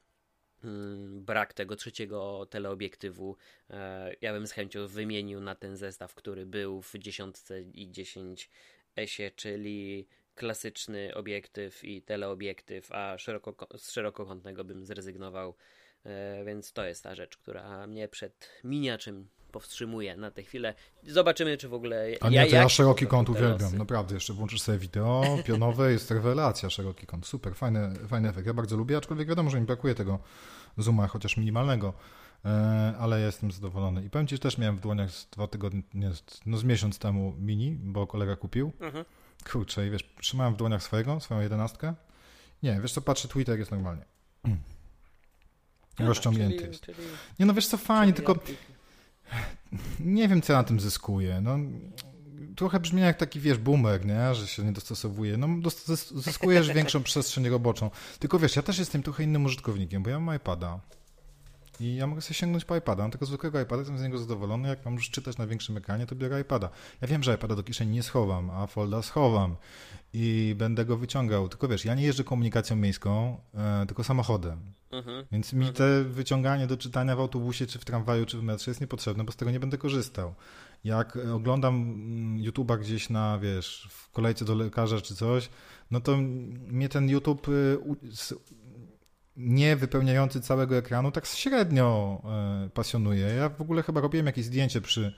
brak 1.08 1.52
tego 1.52 1.76
trzeciego 1.76 2.46
teleobiektywu. 2.50 3.36
E, 3.70 4.14
ja 4.20 4.32
bym 4.32 4.46
z 4.46 4.52
chęcią 4.52 4.86
wymienił 4.86 5.40
na 5.40 5.54
ten 5.54 5.76
zestaw, 5.76 6.14
który 6.14 6.46
był 6.46 6.82
w 6.82 6.94
dziesiątce 6.98 7.62
i 7.62 7.90
10 7.90 8.50
esie, 8.96 9.30
czyli 9.36 10.06
klasyczny 10.34 11.14
obiektyw 11.14 11.84
i 11.84 12.02
teleobiektyw, 12.02 12.92
a 12.92 13.18
szeroko, 13.18 13.78
z 13.78 13.90
szerokokątnego 13.90 14.64
bym 14.64 14.84
zrezygnował. 14.84 15.54
E, 16.04 16.44
więc 16.44 16.72
to 16.72 16.84
jest 16.84 17.02
ta 17.02 17.14
rzecz, 17.14 17.36
która 17.36 17.86
mnie 17.86 18.08
przed 18.08 18.48
miniaczem 18.64 19.28
powstrzymuje 19.52 20.16
na 20.16 20.30
tę 20.30 20.42
chwilę. 20.42 20.74
Zobaczymy, 21.02 21.56
czy 21.56 21.68
w 21.68 21.74
ogóle. 21.74 22.06
A 22.20 22.28
nie, 22.28 22.36
ja, 22.36 22.46
to 22.46 22.54
ja 22.54 22.68
szeroki 22.68 23.06
kąt 23.06 23.28
uwielbiam, 23.28 23.78
naprawdę. 23.78 24.14
Jeszcze 24.14 24.32
włączysz 24.32 24.62
sobie 24.62 24.78
wideo 24.78 25.22
pionowe, 25.46 25.92
jest 25.92 26.10
rewelacja, 26.10 26.70
szeroki 26.70 27.06
kąt. 27.06 27.26
Super, 27.26 27.54
fajny, 27.54 27.94
fajny 28.08 28.28
efekt. 28.28 28.46
Ja 28.46 28.54
bardzo 28.54 28.76
lubię, 28.76 28.96
aczkolwiek 28.96 29.28
wiadomo, 29.28 29.50
że 29.50 29.60
mi 29.60 29.66
brakuje 29.66 29.94
tego 29.94 30.18
zooma, 30.78 31.06
chociaż 31.06 31.36
minimalnego, 31.36 31.92
e, 32.44 32.48
ale 32.98 33.20
jestem 33.20 33.52
zadowolony. 33.52 34.04
I 34.04 34.10
powiem 34.10 34.26
Ci, 34.26 34.34
że 34.34 34.40
też 34.40 34.58
miałem 34.58 34.76
w 34.76 34.80
dłoniach 34.80 35.10
z 35.10 35.26
dwa 35.30 35.46
tygodnie, 35.46 35.82
nie, 35.94 36.10
no 36.46 36.56
z 36.56 36.64
miesiąc 36.64 36.98
temu 36.98 37.34
mini, 37.38 37.76
bo 37.80 38.06
kolega 38.06 38.36
kupił. 38.36 38.72
Mhm. 38.80 39.04
Kurczę, 39.52 39.86
i 39.86 39.90
wiesz, 39.90 40.14
trzymałem 40.20 40.54
w 40.54 40.56
dłoniach 40.56 40.82
swojego, 40.82 41.20
swoją 41.20 41.40
jedenastkę. 41.40 41.94
Nie, 42.62 42.80
wiesz 42.80 42.92
co, 42.92 43.00
patrzę, 43.00 43.28
Twitter 43.28 43.58
jest 43.58 43.70
normalnie. 43.70 44.04
Rozciągnięty 45.98 46.66
jest. 46.66 46.80
Czyli, 46.80 46.98
nie 47.38 47.46
no, 47.46 47.54
wiesz 47.54 47.66
co, 47.66 47.76
fajnie, 47.76 48.12
tylko 48.12 48.34
nie 50.00 50.28
wiem, 50.28 50.42
co 50.42 50.52
ja 50.52 50.58
na 50.58 50.64
tym 50.64 50.80
zyskuję. 50.80 51.40
No, 51.40 51.58
trochę 52.56 52.80
brzmi 52.80 53.02
jak 53.02 53.16
taki, 53.16 53.40
wiesz, 53.40 53.58
boomer, 53.58 54.06
nie? 54.06 54.34
że 54.34 54.46
się 54.46 54.62
nie 54.64 54.72
dostosowuje. 54.72 55.36
No, 55.36 55.48
zyskujesz 56.14 56.72
większą 56.72 57.02
przestrzeń 57.02 57.48
roboczą. 57.48 57.90
Tylko 58.18 58.38
wiesz, 58.38 58.56
ja 58.56 58.62
też 58.62 58.78
jestem 58.78 59.02
trochę 59.02 59.24
innym 59.24 59.44
użytkownikiem, 59.44 60.02
bo 60.02 60.10
ja 60.10 60.20
mam 60.20 60.36
iPada. 60.36 60.80
I 61.80 61.94
ja 61.94 62.06
mogę 62.06 62.20
sobie 62.20 62.34
sięgnąć 62.34 62.64
po 62.64 62.76
iPada. 62.76 63.02
Mam 63.02 63.10
tego 63.10 63.26
zwykłego 63.26 63.60
iPada, 63.60 63.80
jestem 63.80 63.98
z 63.98 64.02
niego 64.02 64.18
zadowolony. 64.18 64.68
Jak 64.68 64.84
mam 64.84 64.94
już 64.94 65.10
czytać 65.10 65.38
na 65.38 65.46
większym 65.46 65.76
ekranie, 65.76 66.06
to 66.06 66.14
biorę 66.14 66.40
iPada. 66.40 66.70
Ja 67.00 67.08
wiem, 67.08 67.22
że 67.22 67.34
iPada 67.34 67.56
do 67.56 67.62
kieszeni 67.62 67.92
nie 67.92 68.02
schowam, 68.02 68.50
a 68.50 68.66
folda 68.66 69.02
schowam 69.02 69.56
i 70.12 70.54
będę 70.58 70.84
go 70.84 70.96
wyciągał. 70.96 71.48
Tylko 71.48 71.68
wiesz, 71.68 71.84
ja 71.84 71.94
nie 71.94 72.02
jeżdżę 72.02 72.24
komunikacją 72.24 72.76
miejską, 72.76 73.40
e, 73.54 73.86
tylko 73.86 74.04
samochodem. 74.04 74.77
Mhm. 74.90 75.24
Więc 75.32 75.52
mi 75.52 75.66
mhm. 75.66 75.74
te 75.74 76.04
wyciąganie 76.04 76.66
do 76.66 76.76
czytania 76.76 77.16
w 77.16 77.20
autobusie, 77.20 77.66
czy 77.66 77.78
w 77.78 77.84
tramwaju, 77.84 78.26
czy 78.26 78.38
w 78.38 78.42
metrze 78.42 78.70
jest 78.70 78.80
niepotrzebne, 78.80 79.24
bo 79.24 79.32
z 79.32 79.36
tego 79.36 79.50
nie 79.50 79.60
będę 79.60 79.78
korzystał. 79.78 80.34
Jak 80.84 81.18
oglądam 81.34 81.74
mm, 81.74 82.38
YouTube'a 82.38 82.78
gdzieś 82.78 83.10
na, 83.10 83.38
wiesz, 83.38 83.88
w 83.90 84.10
kolejce 84.10 84.44
do 84.44 84.54
lekarza 84.54 85.00
czy 85.00 85.14
coś, 85.14 85.48
no 85.90 86.00
to 86.00 86.16
mnie 86.16 86.88
ten 86.88 87.08
YouTube 87.08 87.48
y, 87.48 87.78
nie 89.38 89.76
wypełniający 89.76 90.40
całego 90.40 90.76
ekranu 90.76 91.10
tak 91.10 91.26
średnio 91.26 92.22
e, 92.24 92.70
pasjonuje. 92.70 93.26
Ja 93.26 93.48
w 93.48 93.60
ogóle 93.60 93.82
chyba 93.82 94.00
robiłem 94.00 94.26
jakieś 94.26 94.44
zdjęcie 94.44 94.80
przy 94.80 95.14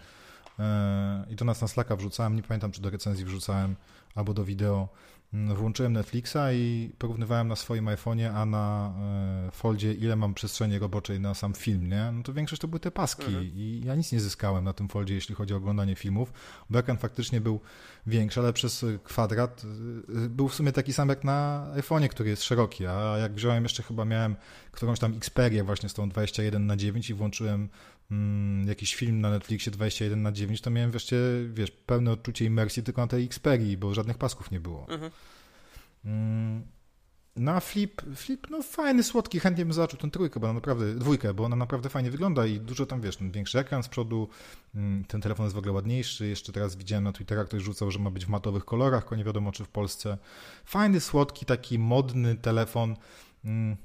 e, 0.59 1.26
i 1.30 1.37
to 1.37 1.44
nas 1.44 1.61
na 1.61 1.68
Slacka 1.68 1.96
wrzucałem, 1.96 2.37
nie 2.37 2.42
pamiętam 2.42 2.72
czy 2.72 2.83
do 2.83 2.90
recenzji 2.90 3.24
wrzucałem 3.24 3.76
albo 4.14 4.35
do 4.35 4.44
wideo 4.44 4.88
włączyłem 5.33 5.93
Netflixa 5.93 6.37
i 6.53 6.90
porównywałem 6.99 7.49
na 7.49 7.57
swoim 7.57 7.87
iPhone'ie, 7.87 8.35
a 8.35 8.47
na 8.47 8.95
e, 9.47 9.51
Foldzie, 9.51 9.95
ile 9.95 10.16
mam 10.16 10.35
przestrzeni 10.35 10.79
roboczej 10.79 11.21
na 11.21 11.35
sam 11.35 11.55
film, 11.55 11.88
nie? 11.88 12.12
No 12.12 12.23
to 12.23 12.33
większość 12.33 12.62
to 12.62 12.69
były 12.69 12.81
te 12.81 12.90
paski 12.90 13.27
mhm. 13.27 13.45
i 13.45 13.83
ja 13.85 13.95
nic 13.95 14.12
nie 14.12 14.21
zyskałem 14.21 14.64
na 14.64 14.73
tym 14.73 14.88
Foldzie, 14.88 15.14
jeśli 15.14 15.35
chodzi 15.35 15.55
o 15.55 15.57
oglądanie 15.57 15.95
filmów, 15.95 16.33
bo 16.71 16.79
ekran 16.79 16.99
faktycznie 16.99 17.40
był 17.40 17.61
większy, 18.07 18.40
ale 18.40 18.53
przez 18.53 18.85
kwadrat 19.05 19.62
e, 20.25 20.29
był 20.29 20.49
w 20.49 20.55
sumie 20.55 20.73
taki 20.73 20.93
sam 20.93 21.09
jak 21.09 21.25
na 21.25 21.66
iPhone'ie, 21.77 22.09
który 22.09 22.31
jest 22.31 22.43
szeroki, 22.43 22.87
a 22.87 23.19
jak 23.19 23.35
wziąłem 23.35 23.62
jeszcze 23.62 23.83
chyba 23.83 24.05
miałem 24.05 24.37
którąś 24.73 24.99
tam 24.99 25.14
Xperię 25.16 25.64
właśnie 25.64 25.88
z 25.88 25.95
tą 25.95 26.09
21 26.09 26.66
na 26.66 26.77
9 26.77 27.11
i 27.11 27.14
włączyłem 27.14 27.69
mm, 28.11 28.68
jakiś 28.68 28.94
film 28.94 29.20
na 29.20 29.31
Netflixie 29.31 29.73
21 29.73 30.23
na 30.23 30.33
9, 30.33 30.61
to 30.61 30.70
miałem 30.70 30.90
wreszcie, 30.90 31.16
wiesz, 31.53 31.70
pełne 31.70 32.12
odczucie 32.12 32.44
imersji 32.44 32.83
tylko 32.83 33.01
na 33.01 33.07
tej 33.07 33.25
Xperii, 33.25 33.77
bo 33.77 33.94
żadnych 33.94 34.18
pasków 34.18 34.51
nie 34.51 34.61
było. 34.61 34.87
Mhm. 34.88 35.11
Mm, 36.05 36.62
no 37.37 37.53
a 37.53 37.61
Flip, 37.61 38.03
Flip, 38.16 38.51
no 38.51 38.62
fajny, 38.62 39.03
słodki, 39.03 39.40
chętnie 39.40 39.64
bym 39.64 39.73
zobaczył 39.73 39.99
tę 39.99 40.11
trójkę, 40.11 40.40
bo 40.40 40.46
ona 40.46 40.55
naprawdę, 40.55 40.94
dwójkę, 40.94 41.35
bo 41.35 41.44
ona 41.44 41.57
naprawdę 41.57 41.88
fajnie 41.88 42.11
wygląda 42.11 42.46
i 42.46 42.61
dużo 42.61 42.87
tam, 42.87 43.01
wiesz, 43.01 43.18
większy 43.20 43.59
ekran 43.59 43.83
z 43.83 43.88
przodu, 43.88 44.29
mm, 44.75 45.05
ten 45.05 45.20
telefon 45.20 45.46
jest 45.46 45.55
w 45.55 45.59
ogóle 45.59 45.73
ładniejszy, 45.73 46.27
jeszcze 46.27 46.53
teraz 46.53 46.77
widziałem 46.77 47.05
na 47.05 47.12
Twitterach, 47.12 47.46
ktoś 47.46 47.62
rzucał, 47.62 47.90
że 47.90 47.99
ma 47.99 48.11
być 48.11 48.27
w 48.27 48.29
matowych 48.29 48.64
kolorach, 48.64 49.03
tylko 49.03 49.16
nie 49.16 49.25
wiadomo 49.25 49.53
czy 49.53 49.64
w 49.64 49.68
Polsce. 49.68 50.18
Fajny, 50.64 51.01
słodki, 51.01 51.46
taki 51.46 51.79
modny 51.79 52.35
telefon, 52.35 52.96
mm, 53.44 53.77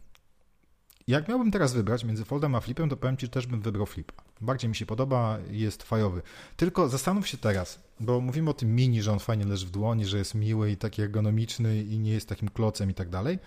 jak 1.08 1.28
miałbym 1.28 1.52
teraz 1.52 1.74
wybrać 1.74 2.04
między 2.04 2.26
Foldem 2.26 2.56
a 2.56 2.60
Flipem, 2.60 2.90
to 2.90 2.98
powiem 2.98 3.18
Ci, 3.18 3.26
że 3.26 3.30
też 3.30 3.48
bym 3.48 3.62
wybrał 3.62 3.86
Flipa. 3.86 4.14
Bardziej 4.42 4.70
mi 4.70 4.76
się 4.76 4.86
podoba, 4.86 5.38
jest 5.52 5.84
fajowy. 5.84 6.22
Tylko 6.58 6.90
zastanów 6.90 7.28
się 7.28 7.38
teraz, 7.38 7.80
bo 8.00 8.22
mówimy 8.22 8.50
o 8.50 8.54
tym 8.54 8.76
mini, 8.76 9.02
że 9.02 9.12
on 9.12 9.20
fajnie 9.20 9.46
leży 9.46 9.66
w 9.66 9.72
dłoni, 9.72 10.06
że 10.06 10.18
jest 10.18 10.36
miły 10.36 10.72
i 10.72 10.78
taki 10.78 11.02
ergonomiczny 11.02 11.84
i 11.84 12.00
nie 12.00 12.12
jest 12.12 12.30
takim 12.30 12.50
klocem 12.50 12.92
i 12.92 12.94
tak 12.94 13.10
dalej. 13.10 13.40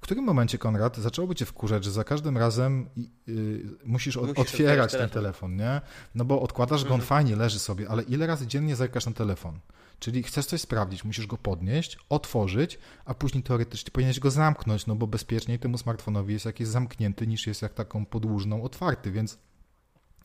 W 0.00 0.02
którym 0.02 0.24
momencie, 0.24 0.58
Konrad, 0.58 0.96
zaczęłoby 0.96 1.34
cię 1.34 1.46
wkurzać, 1.46 1.84
że 1.84 1.90
za 1.90 2.04
każdym 2.04 2.38
razem 2.38 2.88
yy, 2.96 3.62
musisz, 3.84 4.16
musisz 4.16 4.38
otwierać 4.38 4.92
ten 4.92 5.10
telefon. 5.10 5.56
nie? 5.56 5.80
No 6.14 6.24
bo 6.24 6.42
odkładasz 6.42 6.84
go, 6.84 6.88
on 6.88 7.00
mhm. 7.00 7.08
fajnie 7.08 7.36
leży 7.36 7.58
sobie, 7.58 7.88
ale 7.88 8.02
ile 8.02 8.26
razy 8.26 8.46
dziennie 8.46 8.76
zerkasz 8.76 9.06
na 9.06 9.12
telefon? 9.12 9.60
Czyli 9.98 10.22
chcesz 10.22 10.46
coś 10.46 10.60
sprawdzić, 10.60 11.04
musisz 11.04 11.26
go 11.26 11.36
podnieść, 11.36 11.98
otworzyć, 12.08 12.78
a 13.04 13.14
później 13.14 13.42
teoretycznie 13.42 13.90
powinieneś 13.90 14.20
go 14.20 14.30
zamknąć, 14.30 14.86
no 14.86 14.94
bo 14.94 15.06
bezpieczniej 15.06 15.58
temu 15.58 15.78
smartfonowi 15.78 16.32
jest 16.32 16.44
jak 16.44 16.60
jest 16.60 16.72
zamknięty, 16.72 17.26
niż 17.26 17.46
jest 17.46 17.62
jak 17.62 17.74
taką 17.74 18.06
podłużną 18.06 18.62
otwarty, 18.62 19.12
więc 19.12 19.38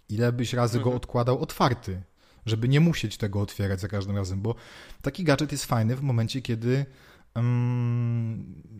ile 0.10 0.32
byś 0.32 0.54
razy 0.54 0.78
mhm. 0.78 0.92
go 0.92 0.98
odkładał 0.98 1.42
otwarty, 1.42 2.02
żeby 2.46 2.68
nie 2.68 2.80
musieć 2.80 3.18
tego 3.18 3.42
otwierać 3.42 3.82
za 3.82 3.88
każdym 3.88 4.18
razem, 4.18 4.42
bo 4.42 4.56
taki 5.02 5.24
gadżet 5.24 5.52
jest 5.52 5.66
fajny 5.66 5.96
w 5.96 6.02
momencie, 6.02 6.42
kiedy 6.42 6.86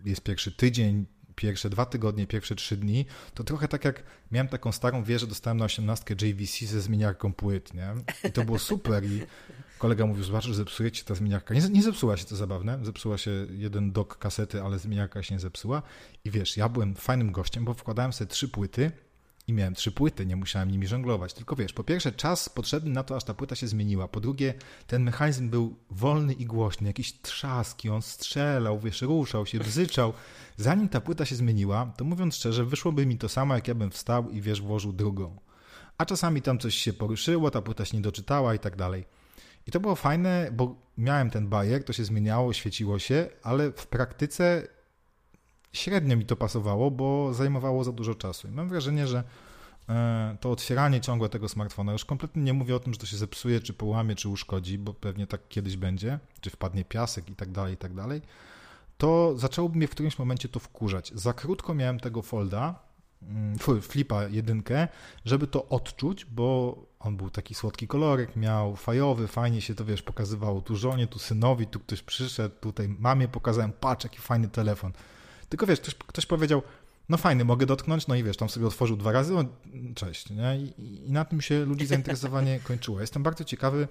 jest 0.06 0.22
pierwszy 0.22 0.52
tydzień, 0.52 1.06
pierwsze 1.36 1.70
dwa 1.70 1.86
tygodnie, 1.86 2.28
pierwsze 2.28 2.56
trzy 2.56 2.78
dni, 2.78 3.06
to 3.34 3.44
trochę 3.44 3.68
tak 3.68 3.86
jak 3.86 4.04
miałem 4.32 4.48
taką 4.48 4.72
starą 4.72 5.04
wieżę, 5.04 5.28
dostałem 5.28 5.58
na 5.58 5.66
osiemnastkę 5.66 6.16
JVC 6.22 6.66
ze 6.66 6.82
zmieniarką 6.82 7.34
płyt, 7.34 7.74
nie? 7.74 7.94
I 8.30 8.32
to 8.32 8.46
było 8.46 8.60
super 8.60 9.06
i 9.06 9.22
kolega 9.80 10.06
mówił, 10.06 10.24
zobacz, 10.24 10.46
że 10.46 10.54
zepsuje 10.54 10.92
ci 10.92 11.06
ta 11.06 11.16
zmieniarka. 11.16 11.54
Nie, 11.54 11.62
nie 11.70 11.84
zepsuła 11.84 12.18
się, 12.18 12.26
to 12.26 12.36
zabawne, 12.36 12.80
zepsuła 12.84 13.18
się 13.18 13.32
jeden 13.50 13.92
dok 13.92 14.18
kasety, 14.18 14.62
ale 14.62 14.80
zmieniarka 14.80 15.24
się 15.24 15.36
nie 15.36 15.40
zepsuła 15.40 15.82
i 16.26 16.32
wiesz, 16.32 16.58
ja 16.58 16.70
byłem 16.70 16.96
fajnym 16.96 17.32
gościem, 17.32 17.66
bo 17.66 17.74
wkładałem 17.74 18.14
sobie 18.14 18.28
trzy 18.28 18.50
płyty 18.50 18.92
i 19.48 19.54
miałem 19.54 19.76
trzy 19.76 19.92
płyty, 19.92 20.26
nie 20.26 20.36
musiałem 20.36 20.72
nimi 20.72 20.88
żonglować. 20.88 21.34
Tylko 21.34 21.56
wiesz, 21.56 21.74
po 21.74 21.84
pierwsze, 21.84 22.12
czas 22.12 22.50
potrzebny 22.50 22.92
na 22.92 23.04
to, 23.04 23.16
aż 23.16 23.24
ta 23.24 23.34
płyta 23.34 23.56
się 23.56 23.68
zmieniła. 23.68 24.08
Po 24.08 24.20
drugie, 24.20 24.54
ten 24.88 25.04
mechanizm 25.04 25.50
był 25.50 25.76
wolny 25.92 26.34
i 26.34 26.46
głośny, 26.46 26.88
jakieś 26.88 27.14
trzaski, 27.14 27.90
on 27.90 28.02
strzelał, 28.02 28.80
wiesz, 28.80 29.02
ruszał 29.02 29.46
się, 29.46 29.60
bzyczał. 29.60 30.14
Zanim 30.58 30.90
ta 30.90 31.02
płyta 31.02 31.26
się 31.26 31.36
zmieniła, 31.36 31.94
to 31.98 32.06
mówiąc 32.06 32.36
szczerze, 32.36 32.66
wyszłoby 32.66 33.06
mi 33.06 33.18
to 33.18 33.30
samo, 33.30 33.56
jak 33.56 33.68
ja 33.68 33.76
bym 33.76 33.92
wstał 33.92 34.30
i 34.30 34.42
wiesz, 34.42 34.62
włożył 34.62 34.94
drugą. 34.94 35.36
A 35.98 36.06
czasami 36.06 36.42
tam 36.42 36.60
coś 36.60 36.76
się 36.76 36.94
poruszyło, 36.94 37.52
ta 37.52 37.62
płyta 37.62 37.86
się 37.86 37.98
nie 37.98 38.04
doczytała 38.04 38.56
i 38.56 38.60
tak 38.60 38.76
dalej. 38.76 39.06
I 39.68 39.72
to 39.72 39.80
było 39.80 39.96
fajne, 39.96 40.50
bo 40.54 40.76
miałem 40.98 41.30
ten 41.30 41.48
bajer, 41.48 41.84
to 41.84 41.94
się 41.94 42.06
zmieniało, 42.06 42.54
świeciło 42.54 43.00
się, 43.00 43.30
ale 43.44 43.72
w 43.72 43.88
praktyce 43.88 44.68
średnio 45.76 46.18
mi 46.18 46.26
to 46.26 46.36
pasowało, 46.36 46.92
bo 46.92 47.34
zajmowało 47.34 47.84
za 47.84 47.92
dużo 47.92 48.16
czasu. 48.16 48.48
I 48.48 48.52
mam 48.52 48.70
wrażenie, 48.70 49.08
że 49.08 49.24
e, 49.90 50.38
to 50.40 50.52
otwieranie 50.52 51.02
ciągłe 51.02 51.30
tego 51.30 51.50
smartfona, 51.50 51.92
już 51.92 52.06
kompletnie 52.06 52.44
nie 52.44 52.54
mówię 52.54 52.76
o 52.76 52.80
tym, 52.80 52.94
że 52.94 53.00
to 53.00 53.06
się 53.06 53.18
zepsuje, 53.18 53.60
czy 53.60 53.74
połamie, 53.74 54.16
czy 54.16 54.30
uszkodzi, 54.30 54.78
bo 54.78 54.94
pewnie 54.94 55.28
tak 55.28 55.48
kiedyś 55.50 55.78
będzie, 55.78 56.20
czy 56.42 56.50
wpadnie 56.50 56.86
piasek 56.86 57.30
i 57.30 57.36
tak 57.36 57.52
dalej, 57.52 57.74
i 57.74 57.78
tak 57.78 57.94
dalej, 57.94 58.22
to 58.98 59.34
zaczęłoby 59.38 59.78
mnie 59.78 59.88
w 59.88 59.92
którymś 59.92 60.20
momencie 60.20 60.50
to 60.50 60.60
wkurzać. 60.60 61.12
Za 61.16 61.34
krótko 61.34 61.74
miałem 61.74 62.00
tego 62.00 62.22
folda, 62.22 62.80
mm, 63.22 63.58
flipa 63.82 64.28
jedynkę, 64.28 64.88
żeby 65.26 65.48
to 65.48 65.70
odczuć, 65.70 66.26
bo 66.26 66.78
on 67.00 67.18
był 67.18 67.30
taki 67.30 67.56
słodki 67.56 67.88
kolorek, 67.88 68.36
miał 68.36 68.76
fajowy, 68.76 69.28
fajnie 69.28 69.62
się 69.62 69.76
to, 69.76 69.86
wiesz, 69.86 70.02
pokazywało 70.02 70.62
tu 70.62 70.76
żonie, 70.76 71.08
tu 71.08 71.20
synowi, 71.20 71.68
tu 71.68 71.80
ktoś 71.80 72.02
przyszedł, 72.02 72.56
tutaj 72.62 72.90
mamie 73.00 73.28
pokazałem, 73.28 73.74
patrz, 73.74 74.04
jaki 74.04 74.20
fajny 74.20 74.48
telefon. 74.48 74.92
Tylko 75.56 75.66
wiesz, 75.66 75.80
ktoś, 75.80 75.96
ktoś 75.96 76.26
powiedział, 76.26 76.62
no 77.10 77.18
fajny, 77.18 77.46
mogę 77.46 77.66
dotknąć, 77.66 78.08
no 78.08 78.16
i 78.16 78.24
wiesz, 78.24 78.38
tam 78.38 78.50
sobie 78.50 78.68
otworzył 78.68 78.98
dwa 78.98 79.12
razy, 79.12 79.34
no, 79.34 79.44
cześć, 79.96 80.30
nie? 80.30 80.58
I, 80.58 80.74
I, 81.08 81.12
na 81.12 81.26
tym 81.26 81.42
się 81.42 81.66
ludzi 81.66 81.86
zainteresowanie 81.86 82.60
kończyło. 82.68 83.02
Jestem 83.02 83.24
bardzo 83.24 83.44
ciekawy, 83.44 83.88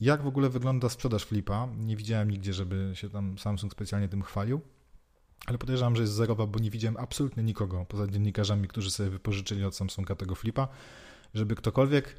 jak 0.00 0.22
w 0.22 0.26
ogóle 0.26 0.48
wygląda 0.48 0.88
sprzedaż 0.88 1.24
Flipa. 1.24 1.68
Nie 1.78 1.96
widziałem 1.96 2.30
nigdzie, 2.30 2.52
żeby 2.52 2.90
się 2.94 3.10
tam 3.10 3.38
Samsung 3.38 3.72
specjalnie 3.72 4.08
tym 4.08 4.22
chwalił, 4.22 4.60
ale 5.46 5.58
podejrzewam, 5.58 5.96
że 5.96 6.02
jest 6.02 6.14
zerowa, 6.14 6.46
bo 6.46 6.58
nie 6.58 6.70
widziałem 6.70 6.96
absolutnie 6.96 7.42
nikogo, 7.42 7.86
poza 7.88 8.06
dziennikarzami, 8.06 8.68
którzy 8.68 8.90
sobie 8.90 9.10
wypożyczyli 9.10 9.64
od 9.64 9.76
Samsunga 9.76 10.14
tego 10.14 10.34
Flipa, 10.34 10.68
żeby 11.34 11.54
ktokolwiek 11.54 12.16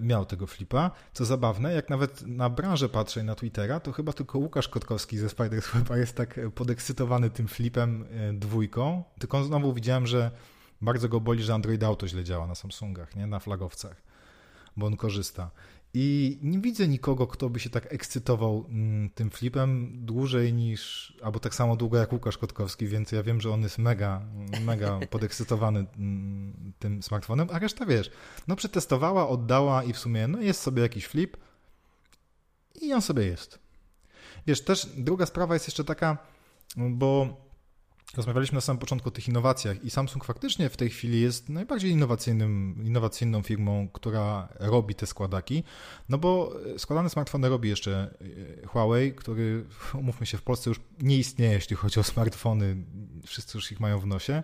miał 0.00 0.24
tego 0.24 0.46
flipa. 0.46 0.90
Co 1.12 1.24
zabawne, 1.24 1.74
jak 1.74 1.90
nawet 1.90 2.26
na 2.26 2.50
branżę 2.50 2.88
patrzę 2.88 3.22
na 3.22 3.34
Twittera, 3.34 3.80
to 3.80 3.92
chyba 3.92 4.12
tylko 4.12 4.38
Łukasz 4.38 4.68
Kotkowski 4.68 5.18
ze 5.18 5.28
Spider 5.28 5.62
chyba 5.62 5.96
jest 5.96 6.16
tak 6.16 6.40
podekscytowany 6.54 7.30
tym 7.30 7.48
flipem 7.48 8.04
e, 8.10 8.32
dwójką. 8.32 9.04
Tylko 9.18 9.44
znowu 9.44 9.72
widziałem, 9.72 10.06
że 10.06 10.30
bardzo 10.80 11.08
go 11.08 11.20
boli, 11.20 11.42
że 11.42 11.54
Android 11.54 11.84
Auto 11.84 12.08
źle 12.08 12.24
działa 12.24 12.46
na 12.46 12.54
Samsungach, 12.54 13.16
nie? 13.16 13.26
na 13.26 13.38
flagowcach, 13.38 14.02
bo 14.76 14.86
on 14.86 14.96
korzysta. 14.96 15.50
I 15.94 16.38
nie 16.42 16.58
widzę 16.58 16.88
nikogo, 16.88 17.26
kto 17.26 17.50
by 17.50 17.60
się 17.60 17.70
tak 17.70 17.92
ekscytował 17.92 18.64
mm, 18.68 19.10
tym 19.10 19.30
flipem 19.30 19.92
dłużej 20.06 20.52
niż, 20.52 21.12
albo 21.22 21.40
tak 21.40 21.54
samo 21.54 21.76
długo 21.76 21.98
jak 21.98 22.12
Łukasz 22.12 22.38
Kotkowski, 22.38 22.86
więc 22.86 23.12
ja 23.12 23.22
wiem, 23.22 23.40
że 23.40 23.50
on 23.50 23.62
jest 23.62 23.78
mega, 23.78 24.22
mega 24.64 25.00
podekscytowany 25.10 25.86
mm, 25.98 26.72
tym 26.78 27.02
smartfonem, 27.02 27.48
a 27.52 27.58
reszta 27.58 27.86
wiesz, 27.86 28.10
no 28.48 28.56
przetestowała, 28.56 29.28
oddała 29.28 29.84
i 29.84 29.92
w 29.92 29.98
sumie 29.98 30.28
no 30.28 30.40
jest 30.40 30.60
sobie 30.60 30.82
jakiś 30.82 31.06
flip 31.06 31.36
i 32.82 32.92
on 32.92 33.02
sobie 33.02 33.24
jest. 33.24 33.58
Wiesz, 34.46 34.64
też 34.64 34.86
druga 34.96 35.26
sprawa 35.26 35.54
jest 35.54 35.66
jeszcze 35.66 35.84
taka, 35.84 36.18
bo 36.76 37.36
Rozmawialiśmy 38.16 38.54
na 38.54 38.60
samym 38.60 38.80
początku 38.80 39.08
o 39.08 39.12
tych 39.12 39.28
innowacjach 39.28 39.84
i 39.84 39.90
Samsung 39.90 40.24
faktycznie 40.24 40.68
w 40.68 40.76
tej 40.76 40.90
chwili 40.90 41.20
jest 41.20 41.48
najbardziej 41.48 41.90
innowacyjnym, 41.90 42.82
innowacyjną 42.84 43.42
firmą, 43.42 43.88
która 43.92 44.48
robi 44.60 44.94
te 44.94 45.06
składaki, 45.06 45.64
no 46.08 46.18
bo 46.18 46.56
składane 46.78 47.10
smartfony 47.10 47.48
robi 47.48 47.68
jeszcze 47.68 48.14
e, 48.62 48.66
Huawei, 48.66 49.12
który, 49.12 49.64
umówmy 50.00 50.26
się, 50.26 50.38
w 50.38 50.42
Polsce 50.42 50.70
już 50.70 50.80
nie 51.00 51.18
istnieje, 51.18 51.52
jeśli 51.52 51.76
chodzi 51.76 52.00
o 52.00 52.02
smartfony, 52.02 52.76
wszyscy 53.26 53.58
już 53.58 53.72
ich 53.72 53.80
mają 53.80 53.98
w 53.98 54.06
nosie, 54.06 54.42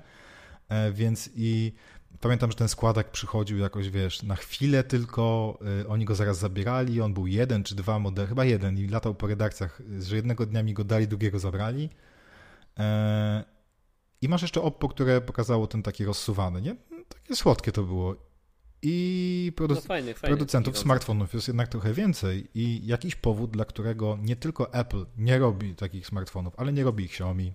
e, 0.68 0.92
więc 0.92 1.30
i 1.36 1.72
pamiętam, 2.20 2.50
że 2.50 2.56
ten 2.56 2.68
składak 2.68 3.10
przychodził 3.10 3.58
jakoś, 3.58 3.90
wiesz, 3.90 4.22
na 4.22 4.36
chwilę 4.36 4.84
tylko, 4.84 5.58
e, 5.82 5.88
oni 5.88 6.04
go 6.04 6.14
zaraz 6.14 6.38
zabierali, 6.38 7.00
on 7.00 7.14
był 7.14 7.26
jeden 7.26 7.64
czy 7.64 7.74
dwa 7.74 7.98
modele, 7.98 8.28
chyba 8.28 8.44
jeden 8.44 8.78
i 8.78 8.88
latał 8.88 9.14
po 9.14 9.26
redakcjach, 9.26 9.82
że 10.00 10.16
jednego 10.16 10.46
dnia 10.46 10.62
mi 10.62 10.74
go 10.74 10.84
dali, 10.84 11.08
drugiego 11.08 11.38
zabrali. 11.38 11.90
I 14.24 14.28
masz 14.28 14.42
jeszcze 14.42 14.62
Oppo, 14.62 14.88
które 14.88 15.20
pokazało 15.20 15.66
ten 15.66 15.82
taki 15.82 16.04
rozsuwany, 16.04 16.62
nie? 16.62 16.76
Takie 17.08 17.36
słodkie 17.36 17.72
to 17.72 17.82
było. 17.82 18.16
I 18.82 19.52
produ 19.56 19.74
no 19.74 19.80
fajny, 19.80 20.14
fajny, 20.14 20.36
producentów 20.36 20.78
smartfonów 20.78 21.34
jest 21.34 21.48
jednak 21.48 21.68
trochę 21.68 21.92
więcej 21.92 22.48
i 22.54 22.86
jakiś 22.86 23.14
powód, 23.14 23.50
dla 23.50 23.64
którego 23.64 24.18
nie 24.22 24.36
tylko 24.36 24.72
Apple 24.72 25.06
nie 25.16 25.38
robi 25.38 25.74
takich 25.74 26.06
smartfonów, 26.06 26.54
ale 26.56 26.72
nie 26.72 26.84
robi 26.84 27.04
ich 27.04 27.10
Xiaomi, 27.10 27.52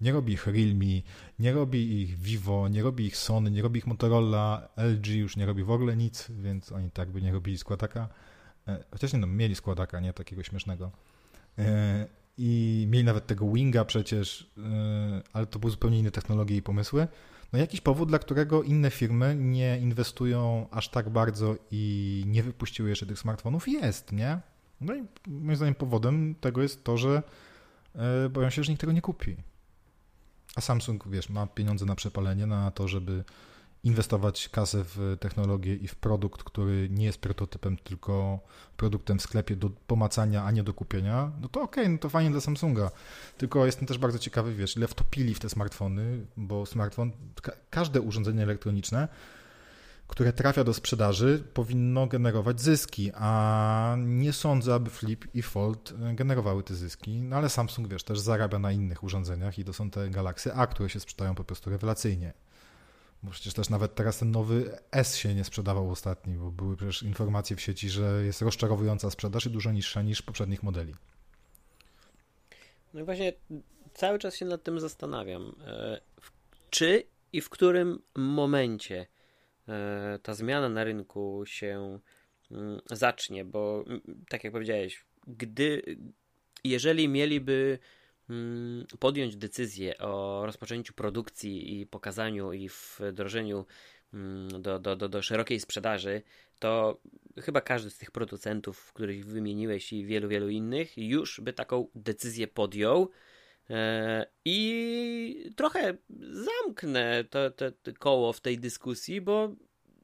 nie 0.00 0.12
robi 0.12 0.32
ich 0.32 0.46
Realme, 0.46 1.02
nie 1.38 1.52
robi 1.52 2.02
ich 2.02 2.18
Vivo, 2.18 2.68
nie 2.68 2.82
robi 2.82 3.06
ich 3.06 3.16
Sony, 3.16 3.50
nie 3.50 3.62
robi 3.62 3.78
ich 3.78 3.86
Motorola, 3.86 4.68
LG 4.76 5.06
już 5.06 5.36
nie 5.36 5.46
robi 5.46 5.64
w 5.64 5.70
ogóle 5.70 5.96
nic, 5.96 6.28
więc 6.30 6.72
oni 6.72 6.90
tak 6.90 7.10
by 7.10 7.22
nie 7.22 7.32
robili 7.32 7.58
składaka. 7.58 8.08
E, 8.68 8.84
chociaż 8.90 9.12
nie 9.12 9.18
no, 9.18 9.26
mieli 9.26 9.54
składaka, 9.54 10.00
nie 10.00 10.12
takiego 10.12 10.42
śmiesznego. 10.42 10.90
I 12.38 12.86
mieli 12.90 13.04
nawet 13.04 13.26
tego 13.26 13.52
Winga 13.52 13.84
przecież, 13.84 14.50
ale 15.32 15.46
to 15.46 15.58
były 15.58 15.70
zupełnie 15.70 15.98
inne 15.98 16.10
technologie 16.10 16.56
i 16.56 16.62
pomysły. 16.62 17.08
No 17.52 17.58
jakiś 17.58 17.80
powód, 17.80 18.08
dla 18.08 18.18
którego 18.18 18.62
inne 18.62 18.90
firmy 18.90 19.36
nie 19.38 19.78
inwestują 19.78 20.66
aż 20.70 20.88
tak 20.88 21.10
bardzo 21.10 21.56
i 21.70 22.24
nie 22.26 22.42
wypuściły 22.42 22.88
jeszcze 22.88 23.06
tych 23.06 23.18
smartfonów 23.18 23.68
jest, 23.68 24.12
nie? 24.12 24.40
No 24.80 24.94
i 24.94 25.04
moim 25.26 25.56
zdaniem 25.56 25.74
powodem 25.74 26.34
tego 26.34 26.62
jest 26.62 26.84
to, 26.84 26.96
że 26.96 27.22
boją 28.30 28.50
się, 28.50 28.64
że 28.64 28.72
nikt 28.72 28.80
tego 28.80 28.92
nie 28.92 29.02
kupi. 29.02 29.36
A 30.56 30.60
Samsung, 30.60 31.08
wiesz, 31.08 31.28
ma 31.28 31.46
pieniądze 31.46 31.86
na 31.86 31.94
przepalenie, 31.94 32.46
na 32.46 32.70
to, 32.70 32.88
żeby 32.88 33.24
inwestować 33.84 34.48
kasę 34.48 34.84
w 34.84 35.16
technologię 35.20 35.74
i 35.74 35.88
w 35.88 35.94
produkt, 35.94 36.42
który 36.42 36.88
nie 36.90 37.06
jest 37.06 37.18
prototypem, 37.18 37.76
tylko 37.76 38.40
produktem 38.76 39.18
w 39.18 39.22
sklepie 39.22 39.56
do 39.56 39.70
pomacania, 39.70 40.44
a 40.44 40.50
nie 40.50 40.62
do 40.62 40.74
kupienia, 40.74 41.32
no 41.40 41.48
to 41.48 41.62
okej, 41.62 41.84
okay, 41.84 41.92
no 41.92 41.98
to 41.98 42.08
fajnie 42.08 42.30
dla 42.30 42.40
Samsunga. 42.40 42.90
Tylko 43.38 43.66
jestem 43.66 43.86
też 43.86 43.98
bardzo 43.98 44.18
ciekawy, 44.18 44.54
wiesz, 44.54 44.76
ile 44.76 44.88
wtopili 44.88 45.34
w 45.34 45.40
te 45.40 45.48
smartfony, 45.48 46.26
bo 46.36 46.66
smartfon, 46.66 47.12
ka 47.42 47.52
każde 47.70 48.00
urządzenie 48.00 48.42
elektroniczne, 48.42 49.08
które 50.08 50.32
trafia 50.32 50.64
do 50.64 50.74
sprzedaży, 50.74 51.44
powinno 51.54 52.06
generować 52.06 52.60
zyski, 52.60 53.10
a 53.14 53.96
nie 53.98 54.32
sądzę, 54.32 54.74
aby 54.74 54.90
Flip 54.90 55.34
i 55.34 55.42
Fold 55.42 55.94
generowały 56.14 56.62
te 56.62 56.74
zyski. 56.74 57.22
No 57.22 57.36
ale 57.36 57.48
Samsung, 57.48 57.88
wiesz, 57.88 58.04
też 58.04 58.20
zarabia 58.20 58.58
na 58.58 58.72
innych 58.72 59.02
urządzeniach 59.02 59.58
i 59.58 59.64
to 59.64 59.72
są 59.72 59.90
te 59.90 60.10
Galaxy 60.10 60.54
A, 60.54 60.66
które 60.66 60.90
się 60.90 61.00
sprzedają 61.00 61.34
po 61.34 61.44
prostu 61.44 61.70
rewelacyjnie. 61.70 62.32
Bo 63.24 63.30
przecież 63.30 63.54
też 63.54 63.70
nawet 63.70 63.94
teraz 63.94 64.18
ten 64.18 64.30
nowy 64.30 64.78
S 64.92 65.16
się 65.16 65.34
nie 65.34 65.44
sprzedawał 65.44 65.90
ostatni, 65.90 66.34
bo 66.34 66.50
były 66.50 66.76
przecież 66.76 67.02
informacje 67.02 67.56
w 67.56 67.60
sieci, 67.60 67.90
że 67.90 68.24
jest 68.24 68.42
rozczarowująca 68.42 69.10
sprzedaż 69.10 69.46
i 69.46 69.50
dużo 69.50 69.72
niższa 69.72 70.02
niż 70.02 70.22
poprzednich 70.22 70.62
modeli. 70.62 70.94
No 72.94 73.00
i 73.00 73.04
właśnie 73.04 73.32
cały 73.94 74.18
czas 74.18 74.36
się 74.36 74.44
nad 74.44 74.62
tym 74.62 74.80
zastanawiam. 74.80 75.54
E, 75.66 76.00
czy 76.70 77.02
i 77.32 77.40
w 77.40 77.50
którym 77.50 78.02
momencie 78.14 79.06
e, 79.68 80.18
ta 80.22 80.34
zmiana 80.34 80.68
na 80.68 80.84
rynku 80.84 81.42
się 81.46 81.98
mm, 82.50 82.80
zacznie, 82.90 83.44
bo 83.44 83.84
tak 84.28 84.44
jak 84.44 84.52
powiedziałeś, 84.52 85.04
gdy 85.26 85.82
jeżeli 86.64 87.08
mieliby 87.08 87.78
podjąć 88.98 89.36
decyzję 89.36 89.98
o 89.98 90.42
rozpoczęciu 90.46 90.92
produkcji 90.94 91.80
i 91.80 91.86
pokazaniu 91.86 92.52
i 92.52 92.68
wdrożeniu 92.98 93.66
mm, 94.14 94.62
do, 94.62 94.78
do, 94.78 94.96
do, 94.96 95.08
do 95.08 95.22
szerokiej 95.22 95.60
sprzedaży, 95.60 96.22
to 96.58 97.00
chyba 97.40 97.60
każdy 97.60 97.90
z 97.90 97.98
tych 97.98 98.10
producentów, 98.10 98.92
których 98.92 99.26
wymieniłeś 99.26 99.92
i 99.92 100.04
wielu, 100.04 100.28
wielu 100.28 100.48
innych, 100.48 100.98
już 100.98 101.40
by 101.40 101.52
taką 101.52 101.88
decyzję 101.94 102.46
podjął. 102.46 103.10
E, 103.70 104.26
I 104.44 105.52
trochę 105.56 105.96
zamknę 106.30 107.24
to, 107.30 107.50
to, 107.50 107.72
to 107.72 107.90
koło 107.98 108.32
w 108.32 108.40
tej 108.40 108.58
dyskusji, 108.58 109.20
bo 109.20 109.54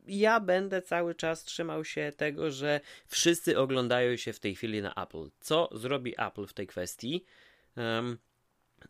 ja 0.06 0.40
będę 0.40 0.82
cały 0.82 1.14
czas 1.14 1.44
trzymał 1.44 1.84
się 1.84 2.12
tego, 2.16 2.50
że 2.50 2.80
wszyscy 3.06 3.58
oglądają 3.58 4.16
się 4.16 4.32
w 4.32 4.40
tej 4.40 4.54
chwili 4.54 4.82
na 4.82 4.94
Apple. 4.94 5.30
Co 5.40 5.68
zrobi 5.72 6.14
Apple 6.18 6.46
w 6.46 6.52
tej 6.52 6.66
kwestii? 6.66 7.24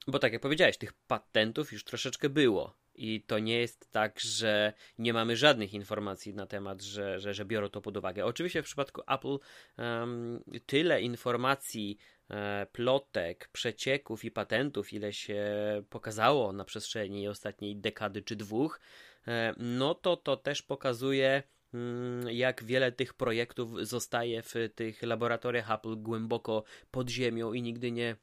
Bo 0.06 0.18
tak 0.18 0.32
jak 0.32 0.42
powiedziałeś, 0.42 0.76
tych 0.76 0.92
patentów 0.92 1.72
już 1.72 1.84
troszeczkę 1.84 2.28
było. 2.28 2.80
I 2.94 3.22
to 3.26 3.38
nie 3.38 3.58
jest 3.58 3.90
tak, 3.90 4.20
że 4.20 4.72
nie 4.98 5.12
mamy 5.12 5.36
żadnych 5.36 5.74
informacji 5.74 6.34
na 6.34 6.46
temat, 6.46 6.82
że, 6.82 7.20
że, 7.20 7.34
że 7.34 7.44
biorą 7.44 7.68
to 7.68 7.80
pod 7.80 7.96
uwagę. 7.96 8.24
Oczywiście 8.24 8.62
w 8.62 8.64
przypadku 8.64 9.02
Apple 9.08 9.38
um, 9.78 10.44
tyle 10.66 11.02
informacji, 11.02 11.98
e, 12.30 12.66
plotek, 12.72 13.48
przecieków 13.52 14.24
i 14.24 14.30
patentów, 14.30 14.92
ile 14.92 15.12
się 15.12 15.44
pokazało 15.90 16.52
na 16.52 16.64
przestrzeni 16.64 17.28
ostatniej 17.28 17.76
dekady 17.76 18.22
czy 18.22 18.36
dwóch, 18.36 18.80
e, 19.28 19.54
no 19.56 19.94
to 19.94 20.16
to 20.16 20.36
też 20.36 20.62
pokazuje, 20.62 21.42
mm, 21.74 22.30
jak 22.30 22.64
wiele 22.64 22.92
tych 22.92 23.14
projektów 23.14 23.86
zostaje 23.86 24.42
w 24.42 24.54
tych 24.74 25.02
laboratoriach 25.02 25.70
Apple 25.70 25.96
głęboko 25.96 26.64
pod 26.90 27.10
ziemią 27.10 27.52
i 27.52 27.62
nigdy 27.62 27.92
nie 27.92 28.16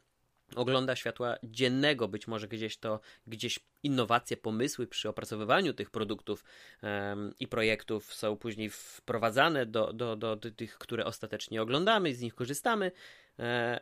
ogląda 0.56 0.96
światła 0.96 1.36
dziennego, 1.44 2.08
być 2.08 2.28
może 2.28 2.48
gdzieś 2.48 2.78
to, 2.78 3.00
gdzieś 3.28 3.60
innowacje, 3.84 4.38
pomysły 4.38 4.88
przy 4.88 5.10
opracowywaniu 5.10 5.74
tych 5.74 5.90
produktów 5.90 6.44
um, 6.84 7.34
i 7.40 7.48
projektów 7.48 8.14
są 8.14 8.38
później 8.38 8.70
wprowadzane 8.70 9.66
do, 9.66 9.94
do, 9.94 10.16
do, 10.16 10.36
do, 10.36 10.52
tych, 10.52 10.78
które 10.78 11.06
ostatecznie 11.06 11.62
oglądamy 11.62 12.10
i 12.10 12.14
z 12.14 12.22
nich 12.22 12.36
korzystamy, 12.36 12.92
e, 13.40 13.80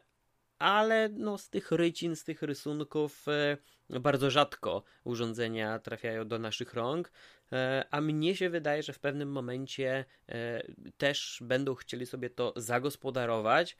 ale 0.59 1.09
no, 1.09 1.37
z 1.37 1.49
tych 1.49 1.71
rycin, 1.71 2.15
z 2.15 2.23
tych 2.23 2.41
rysunków 2.41 3.25
e, 3.27 3.57
bardzo 3.99 4.31
rzadko 4.31 4.83
urządzenia 5.03 5.79
trafiają 5.79 6.27
do 6.27 6.39
naszych 6.39 6.73
rąk, 6.73 7.11
e, 7.51 7.85
a 7.91 8.01
mnie 8.01 8.35
się 8.35 8.49
wydaje, 8.49 8.83
że 8.83 8.93
w 8.93 8.99
pewnym 8.99 9.31
momencie 9.31 10.05
e, 10.29 10.63
też 10.97 11.39
będą 11.41 11.75
chcieli 11.75 12.05
sobie 12.05 12.29
to 12.29 12.53
zagospodarować 12.55 13.77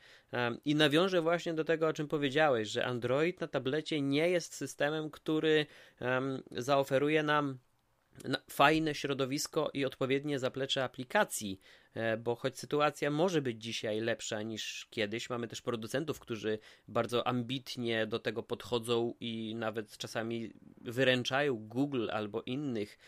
i 0.64 0.74
nawiążę 0.74 1.22
właśnie 1.22 1.54
do 1.54 1.64
tego, 1.64 1.88
o 1.88 1.92
czym 1.92 2.08
powiedziałeś, 2.08 2.68
że 2.68 2.84
Android 2.84 3.40
na 3.40 3.48
tablecie 3.48 4.00
nie 4.00 4.30
jest 4.30 4.54
systemem, 4.54 5.10
który 5.10 5.66
zaoferuje 6.50 7.22
nam 7.22 7.58
fajne 8.50 8.94
środowisko 8.94 9.70
i 9.74 9.84
odpowiednie 9.84 10.38
zaplecze 10.38 10.84
aplikacji, 10.84 11.60
e, 11.60 11.85
bo 12.18 12.34
choć 12.34 12.58
sytuacja 12.58 13.10
może 13.10 13.42
być 13.42 13.62
dzisiaj 13.62 14.00
lepsza 14.00 14.42
niż 14.42 14.86
kiedyś, 14.90 15.30
mamy 15.30 15.48
też 15.48 15.62
producentów, 15.62 16.20
którzy 16.20 16.58
bardzo 16.88 17.26
ambitnie 17.26 18.06
do 18.06 18.18
tego 18.18 18.42
podchodzą 18.42 19.14
i 19.20 19.54
nawet 19.54 19.98
czasami 19.98 20.52
wyręczają 20.80 21.56
Google 21.56 22.08
albo 22.12 22.42
innych 22.42 22.98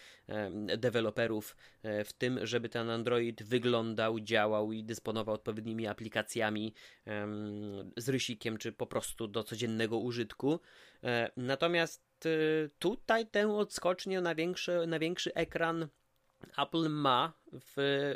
deweloperów 0.78 1.56
e, 1.82 2.04
w 2.04 2.12
tym, 2.12 2.46
żeby 2.46 2.68
ten 2.68 2.90
Android 2.90 3.42
wyglądał, 3.42 4.20
działał 4.20 4.72
i 4.72 4.84
dysponował 4.84 5.34
odpowiednimi 5.34 5.86
aplikacjami 5.86 6.74
z 7.96 8.08
rysikiem, 8.08 8.58
czy 8.58 8.72
po 8.72 8.86
prostu 8.86 9.28
do 9.28 9.44
codziennego 9.44 9.98
użytku. 9.98 10.60
E, 11.04 11.30
natomiast 11.36 12.08
tutaj 12.78 13.26
tę 13.26 13.56
odskocznię 13.56 14.20
na 14.20 14.34
większy, 14.34 14.86
na 14.86 14.98
większy 14.98 15.34
ekran 15.34 15.88
Apple 16.58 16.88
ma 16.88 17.32
w 17.52 18.14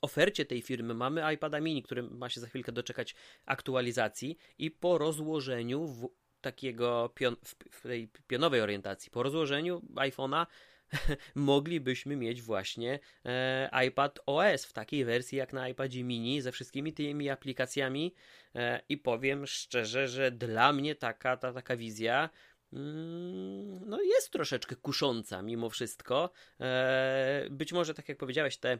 ofercie 0.00 0.44
tej 0.44 0.62
firmy. 0.62 0.94
Mamy 0.94 1.34
iPada 1.34 1.60
mini, 1.60 1.82
który 1.82 2.02
ma 2.02 2.28
się 2.28 2.40
za 2.40 2.46
chwilkę 2.46 2.72
doczekać 2.72 3.14
aktualizacji 3.46 4.36
i 4.58 4.70
po 4.70 4.98
rozłożeniu 4.98 5.86
w 5.86 6.08
takiego 6.40 7.12
pion, 7.14 7.36
w 7.70 7.80
tej 7.82 8.08
pionowej 8.26 8.60
orientacji, 8.60 9.10
po 9.10 9.22
rozłożeniu 9.22 9.82
iPhone'a 9.94 10.46
moglibyśmy 11.34 12.16
mieć 12.16 12.42
właśnie 12.42 12.98
e, 13.24 13.70
iPad 13.86 14.18
OS 14.26 14.64
w 14.64 14.72
takiej 14.72 15.04
wersji 15.04 15.38
jak 15.38 15.52
na 15.52 15.68
iPadzie 15.68 16.04
mini 16.04 16.40
ze 16.40 16.52
wszystkimi 16.52 16.92
tymi 16.92 17.30
aplikacjami 17.30 18.14
e, 18.54 18.80
i 18.88 18.98
powiem 18.98 19.46
szczerze, 19.46 20.08
że 20.08 20.30
dla 20.30 20.72
mnie 20.72 20.94
taka, 20.94 21.36
ta, 21.36 21.52
taka 21.52 21.76
wizja 21.76 22.30
Mm, 22.72 23.80
no 23.86 24.02
jest 24.02 24.30
troszeczkę 24.30 24.76
kusząca 24.76 25.42
mimo 25.42 25.70
wszystko. 25.70 26.30
E, 26.60 27.46
być 27.50 27.72
może, 27.72 27.94
tak 27.94 28.08
jak 28.08 28.18
powiedziałeś, 28.18 28.56
te 28.56 28.78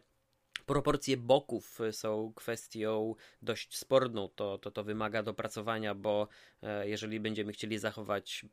proporcje 0.66 1.16
boków 1.16 1.78
są 1.92 2.32
kwestią 2.36 3.14
dość 3.42 3.76
sporną. 3.76 4.28
To, 4.28 4.58
to, 4.58 4.70
to 4.70 4.84
wymaga 4.84 5.22
dopracowania, 5.22 5.94
bo 5.94 6.28
e, 6.62 6.88
jeżeli 6.88 7.20
będziemy 7.20 7.52
chcieli 7.52 7.78
zachować 7.78 8.46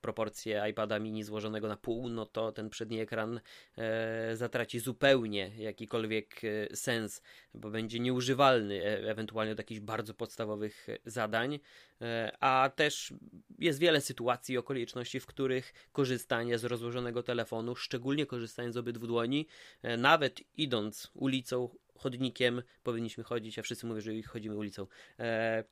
proporcje 0.00 0.62
iPada 0.70 0.98
mini 0.98 1.22
złożonego 1.22 1.68
na 1.68 1.76
pół, 1.76 2.08
no 2.08 2.26
to 2.26 2.52
ten 2.52 2.70
przedni 2.70 3.00
ekran 3.00 3.40
e, 3.78 4.36
zatraci 4.36 4.80
zupełnie 4.80 5.50
jakikolwiek 5.56 6.40
e, 6.44 6.76
sens, 6.76 7.22
bo 7.54 7.70
będzie 7.70 8.00
nieużywalny 8.00 8.84
e, 8.84 9.10
ewentualnie 9.10 9.54
do 9.54 9.60
jakichś 9.60 9.80
bardzo 9.80 10.14
podstawowych 10.14 10.86
zadań, 11.04 11.60
e, 12.00 12.36
a 12.40 12.70
też 12.76 13.14
jest 13.58 13.78
wiele 13.78 14.00
sytuacji 14.00 14.54
i 14.54 14.58
okoliczności, 14.58 15.20
w 15.20 15.26
których 15.26 15.72
korzystanie 15.92 16.58
z 16.58 16.64
rozłożonego 16.64 17.22
telefonu, 17.22 17.76
szczególnie 17.76 18.26
korzystając 18.26 18.74
z 18.74 18.78
obydwu 18.78 19.06
dłoni, 19.06 19.46
e, 19.82 19.96
nawet 19.96 20.40
idąc 20.56 21.10
ulicą, 21.14 21.68
chodnikiem, 21.98 22.62
powinniśmy 22.82 23.24
chodzić, 23.24 23.58
a 23.58 23.62
wszyscy 23.62 23.86
mówią, 23.86 24.00
że 24.00 24.22
chodzimy 24.22 24.56
ulicą, 24.56 24.86
e, 25.18 25.64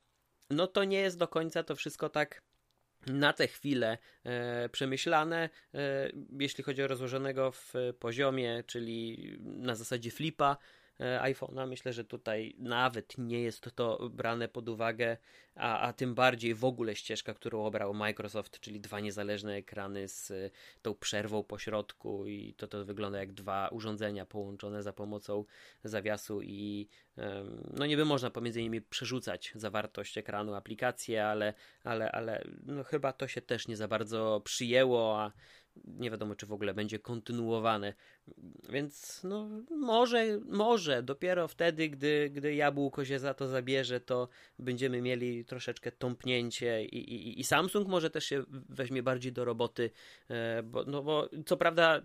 no 0.49 0.67
to 0.67 0.83
nie 0.83 0.99
jest 0.99 1.17
do 1.17 1.27
końca 1.27 1.63
to 1.63 1.75
wszystko 1.75 2.09
tak 2.09 2.41
na 3.07 3.33
tę 3.33 3.47
chwilę 3.47 3.97
e, 4.23 4.69
przemyślane, 4.69 5.49
e, 5.73 6.11
jeśli 6.39 6.63
chodzi 6.63 6.83
o 6.83 6.87
rozłożonego 6.87 7.51
w 7.51 7.73
poziomie, 7.99 8.63
czyli 8.67 9.17
na 9.39 9.75
zasadzie 9.75 10.11
flipa, 10.11 10.57
iPhone'a. 10.99 11.67
Myślę, 11.67 11.93
że 11.93 12.05
tutaj 12.05 12.55
nawet 12.57 13.17
nie 13.17 13.41
jest 13.41 13.75
to 13.75 14.09
brane 14.09 14.47
pod 14.47 14.69
uwagę, 14.69 15.17
a, 15.55 15.79
a 15.79 15.93
tym 15.93 16.15
bardziej 16.15 16.55
w 16.55 16.65
ogóle 16.65 16.95
ścieżka, 16.95 17.33
którą 17.33 17.65
obrał 17.65 17.93
Microsoft, 17.93 18.59
czyli 18.59 18.79
dwa 18.79 18.99
niezależne 18.99 19.55
ekrany 19.55 20.07
z 20.07 20.31
e, 20.31 20.49
tą 20.81 20.95
przerwą 20.95 21.43
po 21.43 21.57
środku 21.57 22.27
i 22.27 22.53
to 22.53 22.67
to 22.67 22.85
wygląda 22.85 23.19
jak 23.19 23.33
dwa 23.33 23.67
urządzenia 23.67 24.25
połączone 24.25 24.83
za 24.83 24.93
pomocą 24.93 25.45
zawiasu 25.83 26.41
i 26.41 26.87
no 27.73 27.85
niby 27.85 28.05
można 28.05 28.29
pomiędzy 28.29 28.61
nimi 28.61 28.81
przerzucać 28.81 29.51
zawartość 29.55 30.17
ekranu, 30.17 30.55
aplikacje, 30.55 31.25
ale, 31.25 31.53
ale, 31.83 32.11
ale 32.11 32.43
no 32.65 32.83
chyba 32.83 33.13
to 33.13 33.27
się 33.27 33.41
też 33.41 33.67
nie 33.67 33.77
za 33.77 33.87
bardzo 33.87 34.41
przyjęło, 34.43 35.21
a 35.21 35.31
nie 35.85 36.11
wiadomo, 36.11 36.35
czy 36.35 36.45
w 36.45 36.53
ogóle 36.53 36.73
będzie 36.73 36.99
kontynuowane. 36.99 37.93
Więc 38.69 39.23
no, 39.23 39.49
może, 39.69 40.39
może 40.45 41.03
dopiero 41.03 41.47
wtedy, 41.47 41.89
gdy, 41.89 42.29
gdy 42.29 42.55
jabłko 42.55 43.05
się 43.05 43.19
za 43.19 43.33
to 43.33 43.47
zabierze, 43.47 43.99
to 43.99 44.29
będziemy 44.59 45.01
mieli 45.01 45.45
troszeczkę 45.45 45.91
tąpnięcie 45.91 46.85
i, 46.85 46.97
i, 46.97 47.39
i 47.39 47.43
Samsung 47.43 47.87
może 47.87 48.09
też 48.09 48.25
się 48.25 48.43
weźmie 48.49 49.03
bardziej 49.03 49.31
do 49.31 49.45
roboty, 49.45 49.91
e, 50.29 50.63
bo, 50.63 50.83
no 50.83 51.03
bo 51.03 51.29
co 51.45 51.57
prawda 51.57 52.01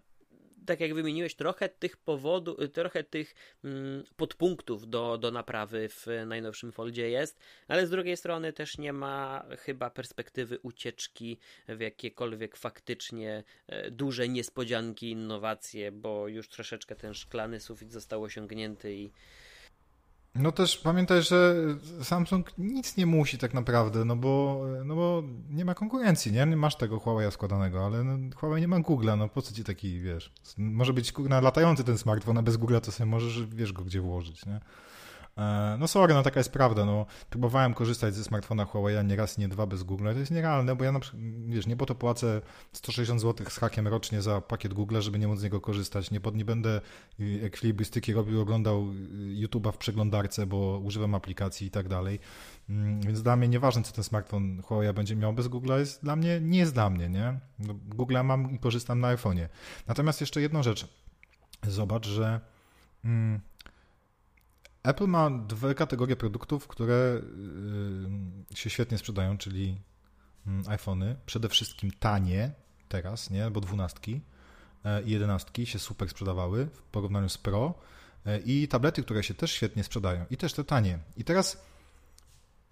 tak 0.66 0.80
jak 0.80 0.94
wymieniłeś, 0.94 1.34
trochę 1.34 1.68
tych 1.68 1.96
powodów, 1.96 2.56
trochę 2.72 3.04
tych 3.04 3.34
mm, 3.64 4.04
podpunktów 4.16 4.88
do, 4.88 5.18
do 5.18 5.30
naprawy 5.30 5.88
w 5.88 6.06
najnowszym 6.26 6.72
Foldzie 6.72 7.10
jest, 7.10 7.40
ale 7.68 7.86
z 7.86 7.90
drugiej 7.90 8.16
strony 8.16 8.52
też 8.52 8.78
nie 8.78 8.92
ma 8.92 9.44
chyba 9.58 9.90
perspektywy 9.90 10.58
ucieczki 10.58 11.38
w 11.68 11.80
jakiekolwiek 11.80 12.56
faktycznie 12.56 13.44
e, 13.66 13.90
duże 13.90 14.28
niespodzianki, 14.28 15.10
innowacje, 15.10 15.92
bo 15.92 16.28
już 16.28 16.48
troszeczkę 16.48 16.96
ten 16.96 17.14
szklany 17.14 17.60
sufit 17.60 17.92
został 17.92 18.22
osiągnięty 18.22 18.94
i 18.94 19.10
no 20.34 20.52
też 20.52 20.78
pamiętaj, 20.78 21.22
że 21.22 21.54
Samsung 22.02 22.52
nic 22.58 22.96
nie 22.96 23.06
musi 23.06 23.38
tak 23.38 23.54
naprawdę, 23.54 24.04
no 24.04 24.16
bo, 24.16 24.64
no 24.84 24.94
bo 24.94 25.22
nie 25.50 25.64
ma 25.64 25.74
konkurencji, 25.74 26.32
nie? 26.32 26.46
Nie 26.46 26.56
masz 26.56 26.76
tego 26.76 27.00
Huawei 27.00 27.32
składanego, 27.32 27.86
ale 27.86 28.04
no, 28.04 28.36
Huawei 28.36 28.60
nie 28.60 28.68
ma 28.68 28.80
Google'a, 28.80 29.18
no 29.18 29.28
po 29.28 29.42
co 29.42 29.54
ci 29.54 29.64
taki, 29.64 30.00
wiesz, 30.00 30.32
może 30.58 30.92
być 30.92 31.12
kurna 31.12 31.40
latający 31.40 31.84
ten 31.84 31.98
smartfon, 31.98 32.38
a 32.38 32.42
bez 32.42 32.58
Google'a 32.58 32.80
to 32.80 32.92
sobie 32.92 33.10
możesz, 33.10 33.46
wiesz 33.46 33.72
go 33.72 33.84
gdzie 33.84 34.00
włożyć, 34.00 34.46
nie? 34.46 34.60
E, 35.38 35.76
no 35.78 35.88
sorry, 35.88 36.14
no 36.14 36.22
taka 36.22 36.40
jest 36.40 36.52
prawda, 36.52 36.84
no 36.84 37.06
próbowałem 37.30 37.74
korzystać 37.74 38.14
ze 38.14 38.24
smartfona 38.24 38.64
Huawei 38.64 39.04
nie 39.04 39.16
raz, 39.16 39.38
nie 39.38 39.48
dwa 39.48 39.66
bez 39.66 39.82
Google, 39.82 40.12
to 40.12 40.18
jest 40.18 40.30
nierealne, 40.30 40.76
bo 40.76 40.84
ja 40.84 40.92
na 40.92 41.00
przykład, 41.00 41.22
wiesz, 41.46 41.66
nie 41.66 41.76
po 41.76 41.86
to 41.86 41.94
płacę 41.94 42.40
160 42.72 43.20
zł 43.20 43.46
z 43.50 43.58
hakiem 43.58 43.88
rocznie 43.88 44.22
za 44.22 44.40
pakiet 44.40 44.74
Google, 44.74 45.00
żeby 45.00 45.18
nie 45.18 45.28
móc 45.28 45.38
z 45.38 45.42
niego 45.42 45.60
korzystać, 45.60 46.10
nie, 46.10 46.20
pod, 46.20 46.36
nie 46.36 46.44
będę 46.44 46.80
ekwilibrystyki 47.42 48.12
robił, 48.12 48.40
oglądał 48.40 48.82
y, 48.82 49.46
YouTube'a 49.46 49.72
w 49.72 49.76
przeglądarce, 49.76 50.46
bo 50.46 50.78
używam 50.78 51.14
aplikacji 51.14 51.66
i 51.66 51.70
tak 51.70 51.88
dalej, 51.88 52.18
mm, 52.68 53.00
więc 53.00 53.22
dla 53.22 53.36
mnie 53.36 53.48
nieważne, 53.48 53.82
co 53.82 53.92
ten 53.92 54.04
smartfon 54.04 54.62
Huawei 54.62 54.92
będzie 54.92 55.16
miał 55.16 55.32
bez 55.32 55.48
Google, 55.48 55.72
jest 55.78 56.02
dla 56.02 56.16
mnie, 56.16 56.40
nie 56.40 56.58
jest 56.58 56.74
dla 56.74 56.90
mnie, 56.90 57.08
nie? 57.08 57.40
No, 57.58 57.74
Google 57.74 58.16
mam 58.24 58.50
i 58.50 58.58
korzystam 58.58 59.00
na 59.00 59.16
iPhone'ie. 59.16 59.48
Natomiast 59.86 60.20
jeszcze 60.20 60.40
jedną 60.40 60.62
rzecz, 60.62 60.88
zobacz, 61.62 62.06
że 62.06 62.40
mm, 63.04 63.40
Apple 64.84 65.06
ma 65.06 65.30
dwie 65.30 65.74
kategorie 65.74 66.16
produktów, 66.16 66.68
które 66.68 67.20
y, 68.52 68.56
się 68.56 68.70
świetnie 68.70 68.98
sprzedają, 68.98 69.38
czyli 69.38 69.76
mm, 70.46 70.64
iPhony. 70.68 71.16
Przede 71.26 71.48
wszystkim 71.48 71.90
tanie 71.98 72.52
teraz, 72.88 73.30
nie? 73.30 73.50
Bo 73.50 73.60
dwunastki 73.60 74.20
e, 74.84 75.02
i 75.02 75.10
jedenastki 75.10 75.66
się 75.66 75.78
super 75.78 76.08
sprzedawały 76.08 76.66
w 76.66 76.82
porównaniu 76.82 77.28
z 77.28 77.38
Pro 77.38 77.74
e, 78.26 78.38
i 78.38 78.68
tablety, 78.68 79.02
które 79.02 79.22
się 79.22 79.34
też 79.34 79.52
świetnie 79.52 79.84
sprzedają 79.84 80.24
i 80.30 80.36
też 80.36 80.52
te 80.52 80.64
tanie. 80.64 80.98
I 81.16 81.24
teraz 81.24 81.64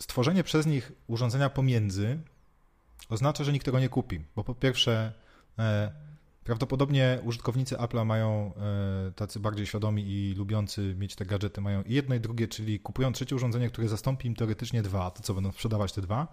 stworzenie 0.00 0.44
przez 0.44 0.66
nich 0.66 0.92
urządzenia 1.06 1.50
pomiędzy 1.50 2.18
oznacza, 3.08 3.44
że 3.44 3.52
nikt 3.52 3.64
tego 3.64 3.80
nie 3.80 3.88
kupi, 3.88 4.24
bo 4.36 4.44
po 4.44 4.54
pierwsze 4.54 5.12
e, 5.58 5.92
Prawdopodobnie 6.45 7.18
użytkownicy 7.24 7.76
Apple'a 7.76 8.05
mają 8.07 8.53
e, 9.09 9.12
tacy 9.12 9.40
bardziej 9.40 9.66
świadomi 9.66 10.05
i 10.07 10.34
lubiący 10.34 10.95
mieć 10.99 11.14
te 11.14 11.26
gadżety, 11.26 11.61
mają 11.61 11.82
i 11.82 11.95
jedno 11.95 12.14
i 12.14 12.20
drugie, 12.20 12.49
czyli 12.49 12.80
kupują 12.80 13.12
trzecie 13.12 13.36
urządzenie, 13.36 13.68
które 13.68 13.88
zastąpi 13.88 14.28
im 14.28 14.34
teoretycznie 14.34 14.82
dwa, 14.82 15.11
to 15.11 15.22
co 15.22 15.34
będą 15.34 15.53
sprzedawać 15.53 15.93
te 15.93 16.01
dwa. 16.01 16.28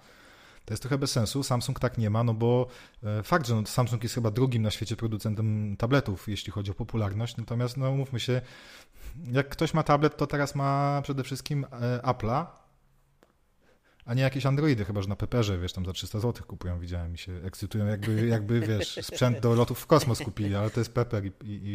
To 0.65 0.73
jest 0.73 0.83
trochę 0.83 0.97
bez 0.97 1.11
sensu. 1.11 1.43
Samsung 1.43 1.79
tak 1.79 1.97
nie 1.97 2.09
ma, 2.09 2.23
no 2.23 2.33
bo 2.33 2.67
e, 3.03 3.23
fakt, 3.23 3.47
że 3.47 3.65
Samsung 3.65 4.03
jest 4.03 4.15
chyba 4.15 4.31
drugim 4.31 4.61
na 4.61 4.71
świecie 4.71 4.95
producentem 4.95 5.75
tabletów, 5.77 6.27
jeśli 6.27 6.51
chodzi 6.51 6.71
o 6.71 6.73
popularność. 6.73 7.37
Natomiast, 7.37 7.77
no 7.77 7.91
mówmy 7.91 8.19
się, 8.19 8.41
jak 9.31 9.49
ktoś 9.49 9.73
ma 9.73 9.83
tablet, 9.83 10.17
to 10.17 10.27
teraz 10.27 10.55
ma 10.55 10.99
przede 11.03 11.23
wszystkim 11.23 11.65
e, 11.71 11.99
Apple'a, 12.03 12.45
a 14.09 14.13
nie 14.13 14.21
jakieś 14.23 14.45
Androidy, 14.45 14.85
chyba 14.85 15.01
że 15.01 15.07
na 15.07 15.15
Peperze, 15.15 15.57
wiesz, 15.57 15.73
tam 15.73 15.85
za 15.85 15.93
300 15.93 16.19
zł 16.19 16.43
kupują, 16.47 16.79
widziałem 16.79 17.13
i 17.13 17.17
się 17.17 17.31
ekscytują, 17.43 17.85
jakby, 17.85 18.27
jakby 18.27 18.59
wiesz, 18.59 18.99
sprzęt 19.01 19.39
do 19.39 19.53
lotów 19.53 19.79
w 19.79 19.85
kosmos 19.85 20.19
kupili, 20.19 20.55
ale 20.55 20.69
to 20.69 20.79
jest 20.79 20.93
Pepper 20.93 21.25
i, 21.25 21.31
i, 21.43 21.67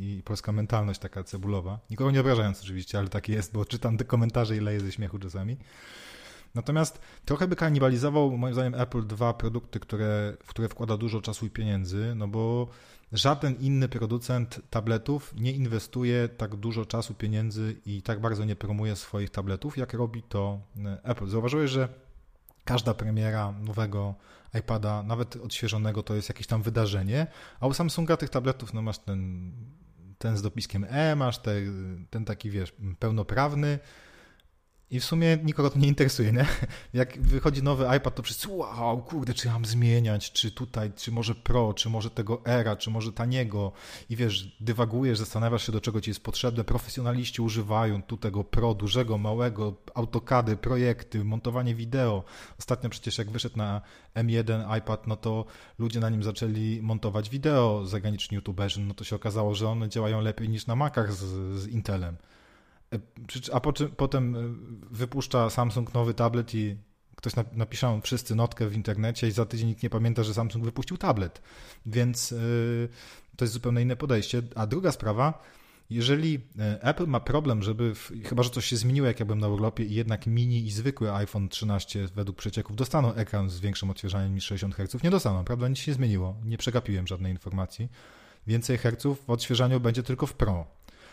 i, 0.00 0.18
i 0.18 0.22
polska 0.22 0.52
mentalność 0.52 1.00
taka 1.00 1.24
cebulowa. 1.24 1.78
Nikogo 1.90 2.10
nie 2.10 2.20
obrażając 2.20 2.62
oczywiście, 2.62 2.98
ale 2.98 3.08
tak 3.08 3.28
jest, 3.28 3.52
bo 3.52 3.64
czytam 3.64 3.96
te 3.96 4.04
komentarze 4.04 4.56
i 4.56 4.60
leję 4.60 4.80
ze 4.80 4.92
śmiechu 4.92 5.18
czasami. 5.18 5.56
Natomiast 6.54 7.00
trochę 7.24 7.48
by 7.48 7.56
kanibalizował, 7.56 8.30
moim 8.30 8.54
zdaniem, 8.54 8.74
Apple 8.74 9.06
dwa 9.06 9.34
produkty, 9.34 9.80
które, 9.80 10.36
w 10.44 10.48
które 10.48 10.68
wkłada 10.68 10.96
dużo 10.96 11.20
czasu 11.20 11.46
i 11.46 11.50
pieniędzy, 11.50 12.12
no 12.16 12.28
bo 12.28 12.68
żaden 13.12 13.56
inny 13.60 13.88
producent 13.88 14.60
tabletów 14.70 15.34
nie 15.36 15.52
inwestuje 15.52 16.28
tak 16.28 16.56
dużo 16.56 16.86
czasu, 16.86 17.14
pieniędzy 17.14 17.76
i 17.86 18.02
tak 18.02 18.20
bardzo 18.20 18.44
nie 18.44 18.56
promuje 18.56 18.96
swoich 18.96 19.30
tabletów, 19.30 19.78
jak 19.78 19.94
robi 19.94 20.22
to 20.22 20.60
e, 20.84 20.98
Apple. 21.04 21.28
Zauważyłeś, 21.28 21.70
że 21.70 21.88
każda 22.64 22.94
premiera 22.94 23.52
nowego 23.52 24.14
iPada, 24.54 25.02
nawet 25.02 25.36
odświeżonego, 25.36 26.02
to 26.02 26.14
jest 26.14 26.28
jakieś 26.28 26.46
tam 26.46 26.62
wydarzenie, 26.62 27.26
a 27.60 27.66
u 27.66 27.74
Samsunga 27.74 28.16
tych 28.16 28.30
tabletów, 28.30 28.74
no 28.74 28.82
masz 28.82 28.98
ten, 28.98 29.52
ten 30.18 30.36
z 30.36 30.42
dopiskiem 30.42 30.86
E, 30.88 31.16
masz 31.16 31.38
te, 31.38 31.54
ten 32.10 32.24
taki, 32.24 32.50
wiesz, 32.50 32.72
pełnoprawny, 32.98 33.78
i 34.92 35.00
w 35.00 35.04
sumie 35.04 35.38
nikogo 35.44 35.70
to 35.70 35.78
nie 35.78 35.88
interesuje, 35.88 36.32
nie? 36.32 36.46
Jak 37.00 37.22
wychodzi 37.22 37.62
nowy 37.62 37.86
iPad, 37.96 38.14
to 38.14 38.22
wszyscy, 38.22 38.48
wow, 38.50 39.02
kurde, 39.02 39.34
czy 39.34 39.48
mam 39.48 39.64
zmieniać, 39.64 40.32
czy 40.32 40.50
tutaj, 40.50 40.92
czy 40.96 41.12
może 41.12 41.34
Pro, 41.34 41.74
czy 41.74 41.88
może 41.88 42.10
tego 42.10 42.42
Era, 42.44 42.76
czy 42.76 42.90
może 42.90 43.12
taniego. 43.12 43.72
I 44.10 44.16
wiesz, 44.16 44.56
dywagujesz, 44.60 45.18
zastanawiasz 45.18 45.66
się, 45.66 45.72
do 45.72 45.80
czego 45.80 46.00
ci 46.00 46.10
jest 46.10 46.22
potrzebne. 46.22 46.64
Profesjonaliści 46.64 47.42
używają 47.42 48.02
tu 48.02 48.16
tego 48.16 48.44
Pro, 48.44 48.74
dużego, 48.74 49.18
małego, 49.18 49.74
autokady, 49.94 50.56
projekty, 50.56 51.24
montowanie 51.24 51.74
wideo. 51.74 52.24
Ostatnio 52.58 52.90
przecież 52.90 53.18
jak 53.18 53.30
wyszedł 53.30 53.58
na 53.58 53.80
M1 54.14 54.78
iPad, 54.78 55.06
no 55.06 55.16
to 55.16 55.44
ludzie 55.78 56.00
na 56.00 56.10
nim 56.10 56.22
zaczęli 56.22 56.80
montować 56.82 57.30
wideo, 57.30 57.86
zagraniczni 57.86 58.34
youtuberzy, 58.34 58.80
no 58.80 58.94
to 58.94 59.04
się 59.04 59.16
okazało, 59.16 59.54
że 59.54 59.68
one 59.68 59.88
działają 59.88 60.20
lepiej 60.20 60.48
niż 60.48 60.66
na 60.66 60.76
Macach 60.76 61.12
z, 61.12 61.24
z 61.60 61.68
Intelem. 61.68 62.16
A 63.52 63.60
po, 63.60 63.72
potem 63.72 64.36
e, 64.36 64.38
wypuszcza 64.90 65.50
Samsung 65.50 65.94
nowy 65.94 66.14
tablet 66.14 66.54
i 66.54 66.76
ktoś 67.16 67.32
napisze 67.52 68.00
wszyscy 68.02 68.34
notkę 68.34 68.68
w 68.68 68.74
internecie 68.74 69.28
i 69.28 69.30
za 69.30 69.46
tydzień 69.46 69.68
nikt 69.68 69.82
nie 69.82 69.90
pamięta, 69.90 70.22
że 70.22 70.34
Samsung 70.34 70.64
wypuścił 70.64 70.98
tablet. 70.98 71.42
Więc 71.86 72.30
yy, 72.30 72.88
to 73.36 73.44
jest 73.44 73.54
zupełnie 73.54 73.82
inne 73.82 73.96
podejście. 73.96 74.42
A 74.54 74.66
druga 74.66 74.92
sprawa, 74.92 75.42
jeżeli 75.90 76.40
e, 76.58 76.82
Apple 76.82 77.06
ma 77.06 77.20
problem, 77.20 77.62
żeby, 77.62 77.94
w, 77.94 78.12
chyba 78.24 78.42
że 78.42 78.50
coś 78.50 78.66
się 78.66 78.76
zmieniło, 78.76 79.06
jak 79.06 79.20
ja 79.20 79.26
byłem 79.26 79.40
na 79.40 79.48
urlopie 79.48 79.84
i 79.84 79.94
jednak 79.94 80.26
mini 80.26 80.66
i 80.66 80.70
zwykły 80.70 81.12
iPhone 81.12 81.48
13 81.48 82.08
według 82.14 82.36
przecieków 82.36 82.76
dostaną 82.76 83.14
ekran 83.14 83.50
z 83.50 83.60
większym 83.60 83.90
odświeżaniem 83.90 84.34
niż 84.34 84.44
60 84.44 84.74
Hz, 84.74 85.02
nie 85.02 85.10
dostaną, 85.10 85.44
prawda? 85.44 85.68
Nic 85.68 85.78
się 85.78 85.90
nie 85.90 85.94
zmieniło. 85.94 86.36
Nie 86.44 86.58
przegapiłem 86.58 87.06
żadnej 87.06 87.32
informacji. 87.32 87.88
Więcej 88.46 88.78
herców 88.78 89.24
w 89.26 89.30
odświeżaniu 89.30 89.80
będzie 89.80 90.02
tylko 90.02 90.26
w 90.26 90.34
Pro. 90.34 90.66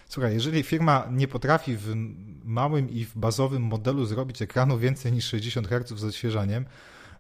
Słuchaj, 0.10 0.34
jeżeli 0.34 0.64
firma 0.64 1.08
nie 1.12 1.28
potrafi 1.28 1.76
w 1.78 1.96
małym 2.44 2.90
i 2.90 3.06
w 3.06 3.18
bazowym 3.18 3.64
modelu 3.64 4.06
zrobić 4.06 4.42
ekranu 4.42 4.78
więcej 4.78 5.12
niż 5.12 5.26
60 5.26 5.68
Hz 5.68 6.00
z 6.00 6.04
odświeżaniem, 6.04 6.66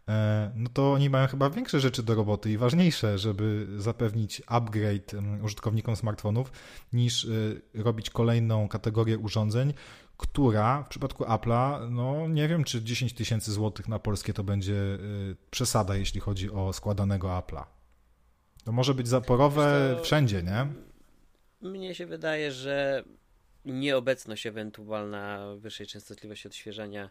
e, 0.08 0.52
no 0.56 0.70
to 0.74 0.94
oni 0.94 1.10
mają 1.10 1.28
chyba 1.28 1.50
większe 1.50 1.80
rzeczy 1.80 2.04
do 2.04 2.16
roboty 2.16 2.52
i 2.52 2.58
ważniejsze, 2.58 3.18
żeby 3.18 3.68
zapewnić 3.78 4.42
upgrade 4.48 5.16
użytkownikom 5.44 5.96
smartfonów, 5.96 6.52
niż 6.94 7.26
e, 7.26 7.30
robić 7.84 8.10
kolejną 8.10 8.68
kategorię 8.68 9.18
urządzeń, 9.18 9.74
która 10.18 10.84
w 10.84 10.88
przypadku 10.88 11.24
Apple'a, 11.24 11.92
no 11.92 12.28
nie 12.28 12.48
wiem, 12.48 12.64
czy 12.64 12.84
10 12.84 13.14
tysięcy 13.14 13.52
złotych 13.52 13.88
na 13.88 14.00
polskie 14.00 14.34
to 14.34 14.44
będzie 14.44 14.76
e, 14.76 14.98
przesada, 15.52 15.96
jeśli 15.96 16.22
chodzi 16.22 16.52
o 16.52 16.74
składanego 16.74 17.28
Apple'a. 17.28 17.64
To 18.64 18.72
może 18.72 18.94
być 18.94 19.08
zaporowe 19.08 19.98
wszędzie, 20.04 20.44
nie? 20.44 20.89
Mnie 21.62 21.95
się 21.95 22.05
wydaje, 22.05 22.51
że 22.51 23.03
nieobecność 23.66 24.45
ewentualna 24.45 25.55
wyższej 25.55 25.88
częstotliwości 25.88 26.47
odświeżania 26.47 27.10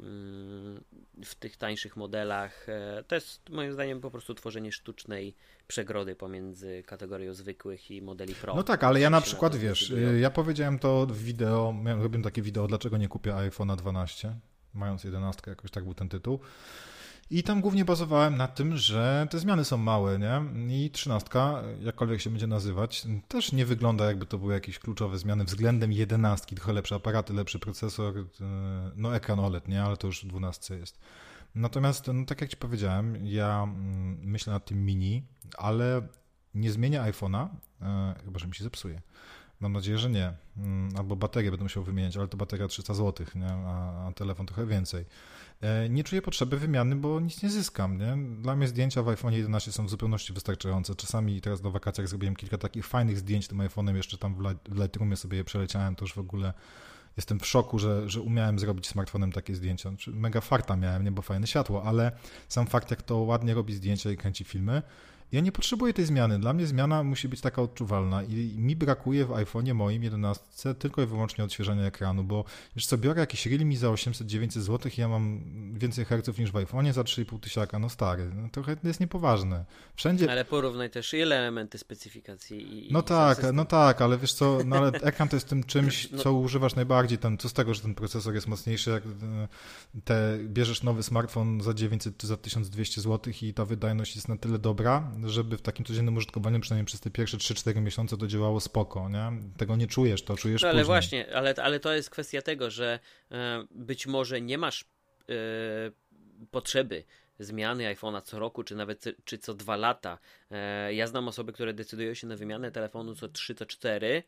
mm, 0.00 0.84
w 1.24 1.34
tych 1.34 1.56
tańszych 1.56 1.96
modelach. 1.96 2.68
E, 2.68 3.04
to 3.06 3.14
jest 3.14 3.50
moim 3.50 3.72
zdaniem 3.72 4.00
po 4.00 4.10
prostu 4.10 4.34
tworzenie 4.34 4.72
sztucznej 4.72 5.34
przegrody 5.66 6.16
pomiędzy 6.16 6.82
kategorią 6.86 7.34
zwykłych 7.34 7.90
i 7.90 8.02
modeli 8.02 8.34
Pro. 8.34 8.54
No 8.54 8.62
tak, 8.62 8.84
ale 8.84 9.00
ja 9.00 9.10
na 9.10 9.20
przykład, 9.20 9.52
na 9.52 9.58
wiesz, 9.58 9.92
ja 10.20 10.30
powiedziałem 10.30 10.78
to 10.78 11.06
w 11.06 11.18
wideo, 11.18 11.72
miałem, 11.82 12.02
robiłem 12.02 12.22
takie 12.22 12.42
wideo, 12.42 12.66
dlaczego 12.66 12.96
nie 12.96 13.08
kupię 13.08 13.30
iPhone'a 13.30 13.76
12, 13.76 14.34
mając 14.74 15.04
11, 15.04 15.42
jakoś 15.46 15.70
tak 15.70 15.84
był 15.84 15.94
ten 15.94 16.08
tytuł. 16.08 16.40
I 17.30 17.42
tam 17.42 17.60
głównie 17.60 17.84
bazowałem 17.84 18.36
na 18.36 18.48
tym, 18.48 18.76
że 18.76 19.26
te 19.30 19.38
zmiany 19.38 19.64
są 19.64 19.76
małe, 19.76 20.18
nie? 20.18 20.42
I 20.84 20.90
trzynastka, 20.90 21.62
jakkolwiek 21.80 22.20
się 22.20 22.30
będzie 22.30 22.46
nazywać, 22.46 23.06
też 23.28 23.52
nie 23.52 23.66
wygląda 23.66 24.06
jakby 24.06 24.26
to 24.26 24.38
były 24.38 24.54
jakieś 24.54 24.78
kluczowe 24.78 25.18
zmiany 25.18 25.44
względem 25.44 25.92
jedenastki, 25.92 26.56
trochę 26.56 26.72
lepsze 26.72 26.94
aparaty, 26.94 27.32
lepszy 27.32 27.58
procesor, 27.58 28.18
e, 28.18 28.24
no 28.96 29.16
ekran 29.16 29.40
OLED, 29.40 29.68
nie? 29.68 29.82
Ale 29.82 29.96
to 29.96 30.06
już 30.06 30.24
w 30.24 30.28
dwunastce 30.28 30.78
jest. 30.78 30.98
Natomiast, 31.54 32.06
no, 32.14 32.24
tak 32.24 32.40
jak 32.40 32.50
Ci 32.50 32.56
powiedziałem, 32.56 33.26
ja 33.26 33.62
mm, 33.62 34.18
myślę 34.22 34.52
nad 34.52 34.64
tym 34.64 34.84
mini, 34.84 35.22
ale 35.58 36.02
nie 36.54 36.72
zmienię 36.72 37.00
iPhone'a, 37.00 37.48
e, 37.82 38.14
chyba 38.24 38.38
że 38.38 38.46
mi 38.46 38.54
się 38.54 38.64
zepsuje. 38.64 39.02
Mam 39.60 39.72
nadzieję, 39.72 39.98
że 39.98 40.10
nie. 40.10 40.32
Mm, 40.56 40.96
albo 40.96 41.16
baterię 41.16 41.50
będę 41.50 41.64
musiał 41.64 41.82
wymieniać, 41.82 42.16
ale 42.16 42.28
to 42.28 42.36
bateria 42.36 42.68
300 42.68 42.94
zł, 42.94 43.26
nie? 43.34 43.52
A, 43.52 44.06
a 44.06 44.12
telefon 44.12 44.46
trochę 44.46 44.66
więcej. 44.66 45.04
E, 45.60 45.88
nie 45.88 46.04
czuję 46.04 46.22
potrzeby 46.22 46.58
wymiany, 46.58 46.96
bo 46.96 47.20
nic 47.20 47.42
nie 47.42 47.50
zyskam. 47.50 47.98
Nie? 47.98 48.16
Dla 48.42 48.56
mnie 48.56 48.68
zdjęcia 48.68 49.02
w 49.02 49.08
iPhone 49.08 49.32
11 49.32 49.72
są 49.72 49.86
w 49.86 49.90
zupełności 49.90 50.32
wystarczające. 50.32 50.94
Czasami 50.94 51.40
teraz 51.40 51.60
do 51.60 51.70
wakacjach 51.70 52.08
zrobiłem 52.08 52.36
kilka 52.36 52.58
takich 52.58 52.86
fajnych 52.86 53.18
zdjęć 53.18 53.48
tym 53.48 53.58
iPhone'em, 53.58 53.96
jeszcze 53.96 54.18
tam 54.18 54.34
w 54.68 54.78
Lightroomie 54.78 55.16
sobie 55.16 55.38
je 55.38 55.44
przeleciałem, 55.44 55.96
to 55.96 56.04
już 56.04 56.14
w 56.14 56.18
ogóle 56.18 56.52
jestem 57.16 57.40
w 57.40 57.46
szoku, 57.46 57.78
że, 57.78 58.08
że 58.08 58.20
umiałem 58.20 58.58
zrobić 58.58 58.86
smartfonem 58.86 59.32
takie 59.32 59.54
zdjęcia. 59.54 59.88
Znaczy, 59.88 60.10
mega 60.10 60.40
farta 60.40 60.76
miałem, 60.76 61.04
nie, 61.04 61.12
bo 61.12 61.22
fajne 61.22 61.46
światło, 61.46 61.84
ale 61.84 62.12
sam 62.48 62.66
fakt, 62.66 62.90
jak 62.90 63.02
to 63.02 63.16
ładnie 63.16 63.54
robi 63.54 63.74
zdjęcia 63.74 64.10
i 64.10 64.16
kręci 64.16 64.44
filmy, 64.44 64.82
ja 65.32 65.40
nie 65.40 65.52
potrzebuję 65.52 65.92
tej 65.92 66.04
zmiany. 66.04 66.38
Dla 66.38 66.52
mnie 66.52 66.66
zmiana 66.66 67.02
musi 67.02 67.28
być 67.28 67.40
taka 67.40 67.62
odczuwalna 67.62 68.22
i 68.22 68.54
mi 68.58 68.76
brakuje 68.76 69.24
w 69.24 69.28
iPhone'ie 69.28 69.74
moim 69.74 70.02
11 70.02 70.74
tylko 70.74 71.02
i 71.02 71.06
wyłącznie 71.06 71.44
odświeżania 71.44 71.84
ekranu, 71.84 72.24
bo 72.24 72.44
już 72.76 72.86
co 72.86 72.98
biorę 72.98 73.20
jakiś 73.20 73.46
Realme 73.46 73.76
za 73.76 73.88
800-900 73.88 74.60
zł 74.60 74.92
i 74.98 75.00
ja 75.00 75.08
mam 75.08 75.40
więcej 75.74 76.04
herców 76.04 76.38
niż 76.38 76.52
w 76.52 76.54
iPhone'ie 76.54 76.92
za 76.92 77.02
3,5 77.02 77.40
tysiaka. 77.40 77.78
No 77.78 77.88
stary, 77.88 78.30
no 78.34 78.48
trochę 78.48 78.76
jest 78.84 79.00
niepoważne. 79.00 79.64
Wszędzie... 79.94 80.30
Ale 80.30 80.44
porównaj 80.44 80.90
też 80.90 81.14
ile 81.14 81.36
elementy 81.36 81.78
specyfikacji. 81.78 82.88
I, 82.88 82.92
no 82.92 83.02
tak, 83.02 83.38
no 83.52 83.64
tak, 83.64 84.02
ale 84.02 84.18
wiesz 84.18 84.32
co, 84.32 84.58
no 84.64 84.76
ale 84.76 84.88
ekran 85.10 85.28
to 85.28 85.36
jest 85.36 85.48
tym 85.48 85.64
czymś, 85.64 86.10
no... 86.10 86.18
co 86.18 86.32
używasz 86.32 86.74
najbardziej. 86.74 87.18
Ten, 87.18 87.38
co 87.38 87.48
z 87.48 87.52
tego, 87.52 87.74
że 87.74 87.80
ten 87.80 87.94
procesor 87.94 88.34
jest 88.34 88.46
mocniejszy, 88.46 88.90
jak 88.90 89.02
e, 89.06 89.48
te, 90.04 90.38
bierzesz 90.44 90.82
nowy 90.82 91.02
smartfon 91.02 91.60
za 91.60 91.74
900 91.74 92.16
czy 92.16 92.26
za 92.26 92.36
1200 92.36 93.00
zł 93.00 93.32
i 93.42 93.54
ta 93.54 93.64
wydajność 93.64 94.14
jest 94.14 94.28
na 94.28 94.36
tyle 94.36 94.58
dobra, 94.58 95.10
żeby 95.24 95.56
w 95.56 95.62
takim 95.62 95.84
codziennym 95.84 96.16
użytkowaniu 96.16 96.60
przynajmniej 96.60 96.86
przez 96.86 97.00
te 97.00 97.10
pierwsze 97.10 97.36
3-4 97.36 97.80
miesiące 97.82 98.16
to 98.16 98.26
działało 98.26 98.60
spoko, 98.60 99.08
nie? 99.08 99.32
Tego 99.56 99.76
nie 99.76 99.86
czujesz, 99.86 100.22
to 100.22 100.36
czujesz 100.36 100.62
no, 100.62 100.68
ale 100.68 100.78
później. 100.78 100.86
właśnie, 100.86 101.36
ale, 101.36 101.54
ale 101.62 101.80
to 101.80 101.94
jest 101.94 102.10
kwestia 102.10 102.42
tego, 102.42 102.70
że 102.70 102.98
e, 103.30 103.64
być 103.70 104.06
może 104.06 104.40
nie 104.40 104.58
masz 104.58 104.84
e, 104.84 105.34
potrzeby 106.50 107.04
zmiany 107.38 107.94
iPhone'a 107.94 108.22
co 108.22 108.38
roku, 108.38 108.64
czy 108.64 108.74
nawet 108.74 109.04
czy 109.24 109.38
co 109.38 109.54
dwa 109.54 109.76
lata. 109.76 110.18
E, 110.50 110.94
ja 110.94 111.06
znam 111.06 111.28
osoby, 111.28 111.52
które 111.52 111.74
decydują 111.74 112.14
się 112.14 112.26
na 112.26 112.36
wymianę 112.36 112.70
telefonu 112.70 113.14
co 113.14 113.28
3, 113.28 113.54
co 113.54 113.66
4 113.66 114.08
E, 114.08 114.22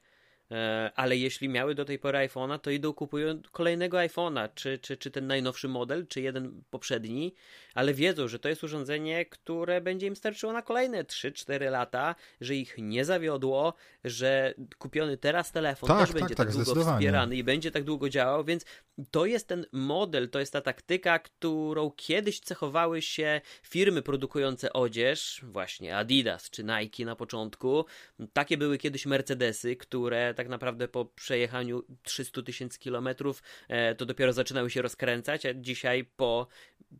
ale 0.94 1.16
jeśli 1.16 1.48
miały 1.48 1.74
do 1.74 1.84
tej 1.84 1.98
pory 1.98 2.18
iPhone'a, 2.18 2.58
to 2.58 2.70
idą 2.70 2.92
kupują 2.92 3.40
kolejnego 3.52 3.96
iPhone'a, 3.96 4.48
czy, 4.54 4.78
czy, 4.78 4.96
czy 4.96 5.10
ten 5.10 5.26
najnowszy 5.26 5.68
model, 5.68 6.06
czy 6.06 6.20
jeden 6.20 6.62
poprzedni, 6.70 7.34
ale 7.74 7.94
wiedzą, 7.94 8.28
że 8.28 8.38
to 8.38 8.48
jest 8.48 8.64
urządzenie, 8.64 9.26
które 9.26 9.80
będzie 9.80 10.06
im 10.06 10.16
starczyło 10.16 10.52
na 10.52 10.62
kolejne 10.62 11.04
3-4 11.04 11.70
lata, 11.70 12.14
że 12.40 12.54
ich 12.54 12.74
nie 12.78 13.04
zawiodło, 13.04 13.74
że 14.04 14.54
kupiony 14.78 15.16
teraz 15.16 15.52
telefon 15.52 15.88
tak, 15.88 15.98
też 15.98 16.08
tak, 16.08 16.20
będzie 16.20 16.34
tak, 16.34 16.46
tak 16.46 16.64
długo 16.64 16.84
wspierany 16.84 17.36
i 17.36 17.44
będzie 17.44 17.70
tak 17.70 17.84
długo 17.84 18.08
działał, 18.08 18.44
więc 18.44 18.64
to 19.10 19.26
jest 19.26 19.48
ten 19.48 19.66
model, 19.72 20.30
to 20.30 20.40
jest 20.40 20.52
ta 20.52 20.60
taktyka, 20.60 21.18
którą 21.18 21.90
kiedyś 21.90 22.40
cechowały 22.40 23.02
się 23.02 23.40
firmy 23.62 24.02
produkujące 24.02 24.72
odzież, 24.72 25.40
właśnie 25.42 25.96
Adidas 25.96 26.50
czy 26.50 26.64
Nike 26.64 27.04
na 27.04 27.16
początku. 27.16 27.84
Takie 28.32 28.58
były 28.58 28.78
kiedyś 28.78 29.06
Mercedesy, 29.06 29.76
które 29.76 30.34
tak 30.34 30.48
naprawdę 30.48 30.88
po 30.88 31.04
przejechaniu 31.04 31.82
300 32.02 32.42
tysięcy 32.42 32.78
kilometrów 32.78 33.42
e, 33.68 33.94
to 33.94 34.06
dopiero 34.06 34.32
zaczynały 34.32 34.70
się 34.70 34.82
rozkręcać, 34.82 35.46
a 35.46 35.54
dzisiaj 35.54 36.04
po 36.16 36.46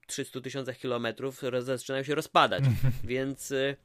300 0.06 0.40
tysiącach 0.40 0.78
kilometrów 0.78 1.42
zaczynają 1.60 2.04
się 2.04 2.14
rozpadać. 2.14 2.64
Więc 3.04 3.52
e, 3.52 3.76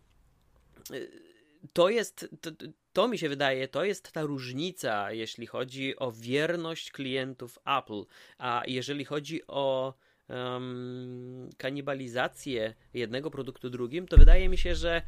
to 1.73 1.89
jest, 1.89 2.29
to, 2.41 2.51
to, 2.95 3.07
mi 3.07 3.17
się 3.17 3.29
wydaje, 3.29 3.67
to 3.67 3.83
jest 3.83 4.11
ta 4.11 4.21
różnica, 4.21 5.11
jeśli 5.11 5.47
chodzi 5.47 5.95
o 5.99 6.11
wierność 6.11 6.91
klientów 6.91 7.59
Apple, 7.65 8.03
a 8.37 8.63
jeżeli 8.67 9.05
chodzi 9.05 9.47
o 9.47 9.93
um, 10.29 11.49
kanibalizację 11.57 12.73
jednego 12.93 13.31
produktu 13.31 13.69
drugim, 13.69 14.07
to 14.07 14.17
wydaje 14.17 14.49
mi 14.49 14.57
się, 14.57 14.75
że 14.75 15.01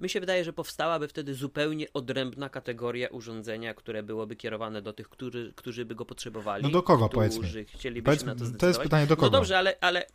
mi 0.00 0.08
się 0.08 0.20
wydaje, 0.20 0.44
że 0.44 0.52
powstałaby 0.52 1.08
wtedy 1.08 1.34
zupełnie 1.34 1.86
odrębna 1.92 2.48
kategoria 2.48 3.08
urządzenia, 3.08 3.74
które 3.74 4.02
byłoby 4.02 4.36
kierowane 4.36 4.82
do 4.82 4.92
tych, 4.92 5.08
którzy, 5.08 5.52
którzy 5.56 5.84
by 5.84 5.94
go 5.94 6.04
potrzebowali. 6.04 6.62
No 6.62 6.70
do 6.70 6.82
kogo, 6.82 7.08
powiedzmy? 7.08 7.64
Chcieliby 7.64 8.04
Powiedz, 8.04 8.20
się 8.20 8.26
na 8.26 8.34
to 8.34 8.44
To 8.58 8.66
jest 8.66 8.80
pytanie 8.80 9.06
do 9.06 9.16
kogo? 9.16 9.26
No 9.26 9.38
dobrze, 9.38 9.58
ale, 9.58 9.76
ale 9.80 10.06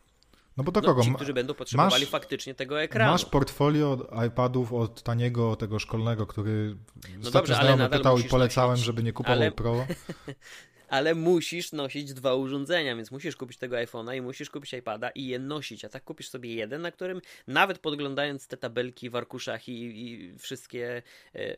no 0.60 0.64
bo 0.64 0.72
do 0.72 0.82
no, 0.82 0.88
kogo? 0.88 1.04
Ci, 1.04 1.14
którzy 1.14 1.34
będą 1.34 1.54
potrzebowali 1.54 2.04
masz, 2.04 2.10
faktycznie 2.10 2.56
tego 2.56 2.82
ekranu. 2.82 3.12
Masz 3.12 3.26
portfolio 3.26 4.08
iPadów 4.28 4.74
od 4.74 5.04
taniego, 5.04 5.56
tego 5.56 5.80
szkolnego, 5.80 6.28
który 6.28 6.76
no 7.24 7.32
dobrze, 7.32 7.58
ale 7.58 7.76
nadal 7.76 8.00
pytał 8.00 8.20
i 8.20 8.24
polecałem, 8.24 8.72
nosić, 8.72 8.86
żeby 8.86 9.04
nie 9.04 9.14
kupował 9.14 9.38
ale... 9.38 9.52
Pro. 9.52 9.86
ale 10.90 11.16
musisz 11.16 11.72
nosić 11.72 12.14
dwa 12.14 12.36
urządzenia, 12.36 12.96
więc 12.96 13.12
musisz 13.12 13.36
kupić 13.36 13.58
tego 13.58 13.76
iPhone'a 13.76 14.18
i 14.18 14.22
musisz 14.22 14.50
kupić 14.50 14.74
iPada 14.74 15.10
i 15.10 15.28
je 15.28 15.40
nosić, 15.40 15.86
a 15.86 15.90
tak 15.90 16.04
kupisz 16.04 16.30
sobie 16.30 16.56
jeden, 16.56 16.82
na 16.82 16.92
którym 16.92 17.22
nawet 17.48 17.80
podglądając 17.80 18.48
te 18.48 18.58
tabelki 18.58 19.10
w 19.10 19.16
arkuszach 19.16 19.70
i, 19.70 20.04
i 20.12 20.34
wszystkie 20.38 21.02
e, 21.36 21.56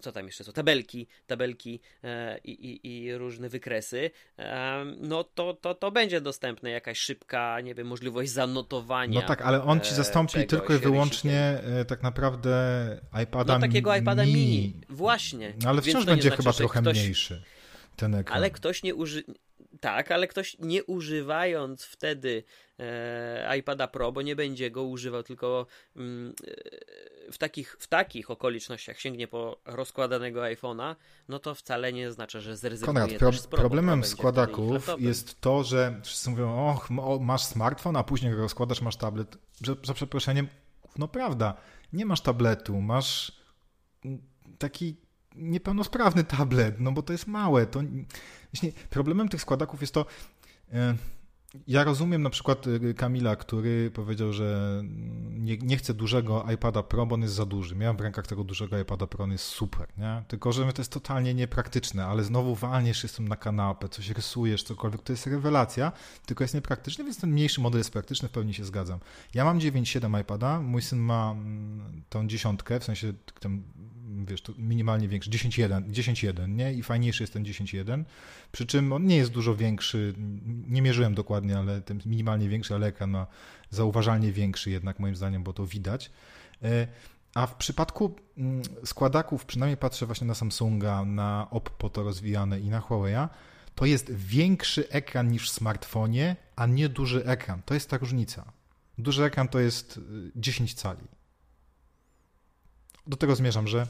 co 0.00 0.12
tam 0.12 0.26
jeszcze 0.26 0.44
są, 0.44 0.52
tabelki, 0.52 1.06
tabelki 1.26 1.80
e, 2.04 2.38
i, 2.38 2.50
i, 2.50 3.04
i, 3.04 3.14
różne 3.14 3.48
wykresy, 3.48 4.10
e, 4.38 4.84
no 5.00 5.24
to, 5.24 5.54
to, 5.54 5.74
to 5.74 5.90
będzie 5.90 6.20
dostępne 6.20 6.70
jakaś 6.70 6.98
szybka, 6.98 7.60
nie 7.60 7.74
wiem, 7.74 7.86
możliwość 7.86 8.30
zanotowania. 8.30 9.20
No 9.20 9.26
tak, 9.26 9.42
ale 9.42 9.62
on 9.62 9.80
ci 9.80 9.94
zastąpi 9.94 10.46
tylko 10.46 10.74
i 10.74 10.78
wyłącznie 10.78 11.40
e, 11.40 11.84
tak 11.84 12.02
naprawdę 12.02 12.56
iPada 13.22 13.54
No 13.54 13.60
takiego 13.60 13.96
iPada 13.96 14.24
mini, 14.24 14.34
mini. 14.34 14.80
właśnie. 14.88 15.54
Ale 15.66 15.82
wciąż 15.82 16.04
będzie 16.04 16.22
znaczy, 16.22 16.36
chyba 16.36 16.52
trochę 16.52 16.80
ktoś... 16.80 16.98
mniejszy 16.98 17.42
ten 17.96 18.14
ekran. 18.14 18.36
Ale 18.36 18.50
ktoś 18.50 18.82
nie 18.82 18.94
uży... 18.94 19.24
Tak, 19.80 20.10
ale 20.10 20.26
ktoś 20.26 20.56
nie 20.58 20.84
używając 20.84 21.84
wtedy 21.84 22.44
e, 22.78 23.58
iPada 23.58 23.88
Pro, 23.88 24.12
bo 24.12 24.22
nie 24.22 24.36
będzie 24.36 24.70
go 24.70 24.82
używał, 24.82 25.22
tylko 25.22 25.66
mm, 25.96 26.34
e, 26.46 26.52
w, 27.32 27.38
takich, 27.38 27.76
w 27.78 27.86
takich 27.86 28.30
okolicznościach 28.30 29.00
sięgnie 29.00 29.28
po 29.28 29.60
rozkładanego 29.64 30.40
iPhone'a, 30.40 30.96
no 31.28 31.38
to 31.38 31.54
wcale 31.54 31.92
nie 31.92 32.12
znaczy, 32.12 32.40
że 32.40 32.56
zrezygnuje 32.56 33.00
Konrad, 33.00 33.18
pro, 33.18 33.32
Pro, 33.50 33.58
Problemem 33.58 34.04
składaków 34.04 34.88
jest 34.98 35.40
to, 35.40 35.64
że 35.64 36.00
wszyscy 36.04 36.30
mówią, 36.30 36.68
och, 36.68 36.90
masz 37.20 37.44
smartfon, 37.44 37.96
a 37.96 38.04
później 38.04 38.32
go 38.32 38.38
rozkładasz, 38.38 38.82
masz 38.82 38.96
tablet. 38.96 39.38
Że, 39.62 39.76
za 39.84 39.94
przeproszeniem, 39.94 40.48
no 40.98 41.08
prawda, 41.08 41.54
nie 41.92 42.06
masz 42.06 42.20
tabletu, 42.20 42.80
masz 42.80 43.32
taki 44.58 44.96
niepełnosprawny 45.36 46.24
tablet, 46.24 46.80
no 46.80 46.92
bo 46.92 47.02
to 47.02 47.12
jest 47.12 47.26
małe. 47.26 47.66
To, 47.66 47.82
właśnie 48.52 48.72
problemem 48.90 49.28
tych 49.28 49.40
składaków 49.40 49.80
jest 49.80 49.94
to, 49.94 50.06
e, 50.72 50.94
ja 51.66 51.84
rozumiem 51.84 52.22
na 52.22 52.30
przykład 52.30 52.66
y, 52.66 52.94
Kamila, 52.94 53.36
który 53.36 53.90
powiedział, 53.90 54.32
że 54.32 54.82
nie, 55.30 55.56
nie, 55.56 55.76
chce 55.76 55.94
dużego 55.94 56.46
iPada 56.54 56.82
Pro, 56.82 57.06
bo 57.06 57.14
on 57.14 57.22
jest 57.22 57.34
za 57.34 57.46
duży. 57.46 57.76
Miałem 57.76 57.96
w 57.96 58.00
rękach 58.00 58.26
tego 58.26 58.44
dużego 58.44 58.78
iPada 58.78 59.06
Pro, 59.06 59.24
on 59.24 59.32
jest 59.32 59.44
super, 59.44 59.88
nie? 59.98 60.22
Tylko, 60.28 60.52
że 60.52 60.72
to 60.72 60.80
jest 60.80 60.92
totalnie 60.92 61.34
niepraktyczne, 61.34 62.06
ale 62.06 62.24
znowu 62.24 62.54
walniesz 62.54 63.02
jestem 63.02 63.28
na 63.28 63.36
kanapę, 63.36 63.88
coś 63.88 64.10
rysujesz, 64.10 64.62
cokolwiek, 64.62 65.02
to 65.02 65.12
jest 65.12 65.26
rewelacja, 65.26 65.92
tylko 66.26 66.44
jest 66.44 66.54
niepraktyczny, 66.54 67.04
więc 67.04 67.20
ten 67.20 67.30
mniejszy 67.30 67.60
model 67.60 67.78
jest 67.78 67.92
praktyczny, 67.92 68.28
w 68.28 68.32
pełni 68.32 68.54
się 68.54 68.64
zgadzam. 68.64 68.98
Ja 69.34 69.44
mam 69.44 69.58
9.7 69.58 70.20
iPada, 70.20 70.60
mój 70.60 70.82
syn 70.82 70.98
ma 70.98 71.30
mm, 71.30 72.02
tą 72.08 72.26
dziesiątkę, 72.28 72.80
w 72.80 72.84
sensie 72.84 73.12
tam 73.40 73.62
wiesz, 74.26 74.42
to 74.42 74.52
minimalnie 74.58 75.08
większy, 75.08 75.30
10.1, 75.30 75.90
10.1, 75.90 76.48
nie? 76.48 76.72
I 76.72 76.82
fajniejszy 76.82 77.22
jest 77.22 77.32
ten 77.32 77.42
10.1, 77.42 78.04
przy 78.52 78.66
czym 78.66 78.92
on 78.92 79.06
nie 79.06 79.16
jest 79.16 79.30
dużo 79.30 79.56
większy, 79.56 80.14
nie 80.68 80.82
mierzyłem 80.82 81.14
dokładnie, 81.14 81.58
ale 81.58 81.80
ten 81.80 82.00
minimalnie 82.06 82.48
większy, 82.48 82.74
ale 82.74 82.86
ekran 82.86 83.10
ma 83.10 83.26
zauważalnie 83.70 84.32
większy 84.32 84.70
jednak 84.70 84.98
moim 84.98 85.16
zdaniem, 85.16 85.42
bo 85.42 85.52
to 85.52 85.66
widać. 85.66 86.10
E, 86.62 86.86
a 87.34 87.46
w 87.46 87.54
przypadku 87.54 88.14
mm, 88.38 88.62
składaków, 88.84 89.44
przynajmniej 89.44 89.76
patrzę 89.76 90.06
właśnie 90.06 90.26
na 90.26 90.34
Samsunga, 90.34 91.04
na 91.04 91.46
Oppo 91.50 91.90
to 91.90 92.02
rozwijane 92.02 92.60
i 92.60 92.68
na 92.68 92.80
Huawei'a, 92.80 93.28
to 93.74 93.86
jest 93.86 94.12
większy 94.14 94.88
ekran 94.88 95.28
niż 95.28 95.50
w 95.50 95.52
smartfonie, 95.52 96.36
a 96.56 96.66
nie 96.66 96.88
duży 96.88 97.24
ekran. 97.24 97.62
To 97.62 97.74
jest 97.74 97.90
ta 97.90 97.98
różnica. 97.98 98.52
Duży 98.98 99.24
ekran 99.24 99.48
to 99.48 99.60
jest 99.60 100.00
10 100.36 100.72
y, 100.72 100.74
cali. 100.74 101.15
Do 103.06 103.16
tego 103.16 103.36
zmierzam, 103.36 103.68
że 103.68 103.86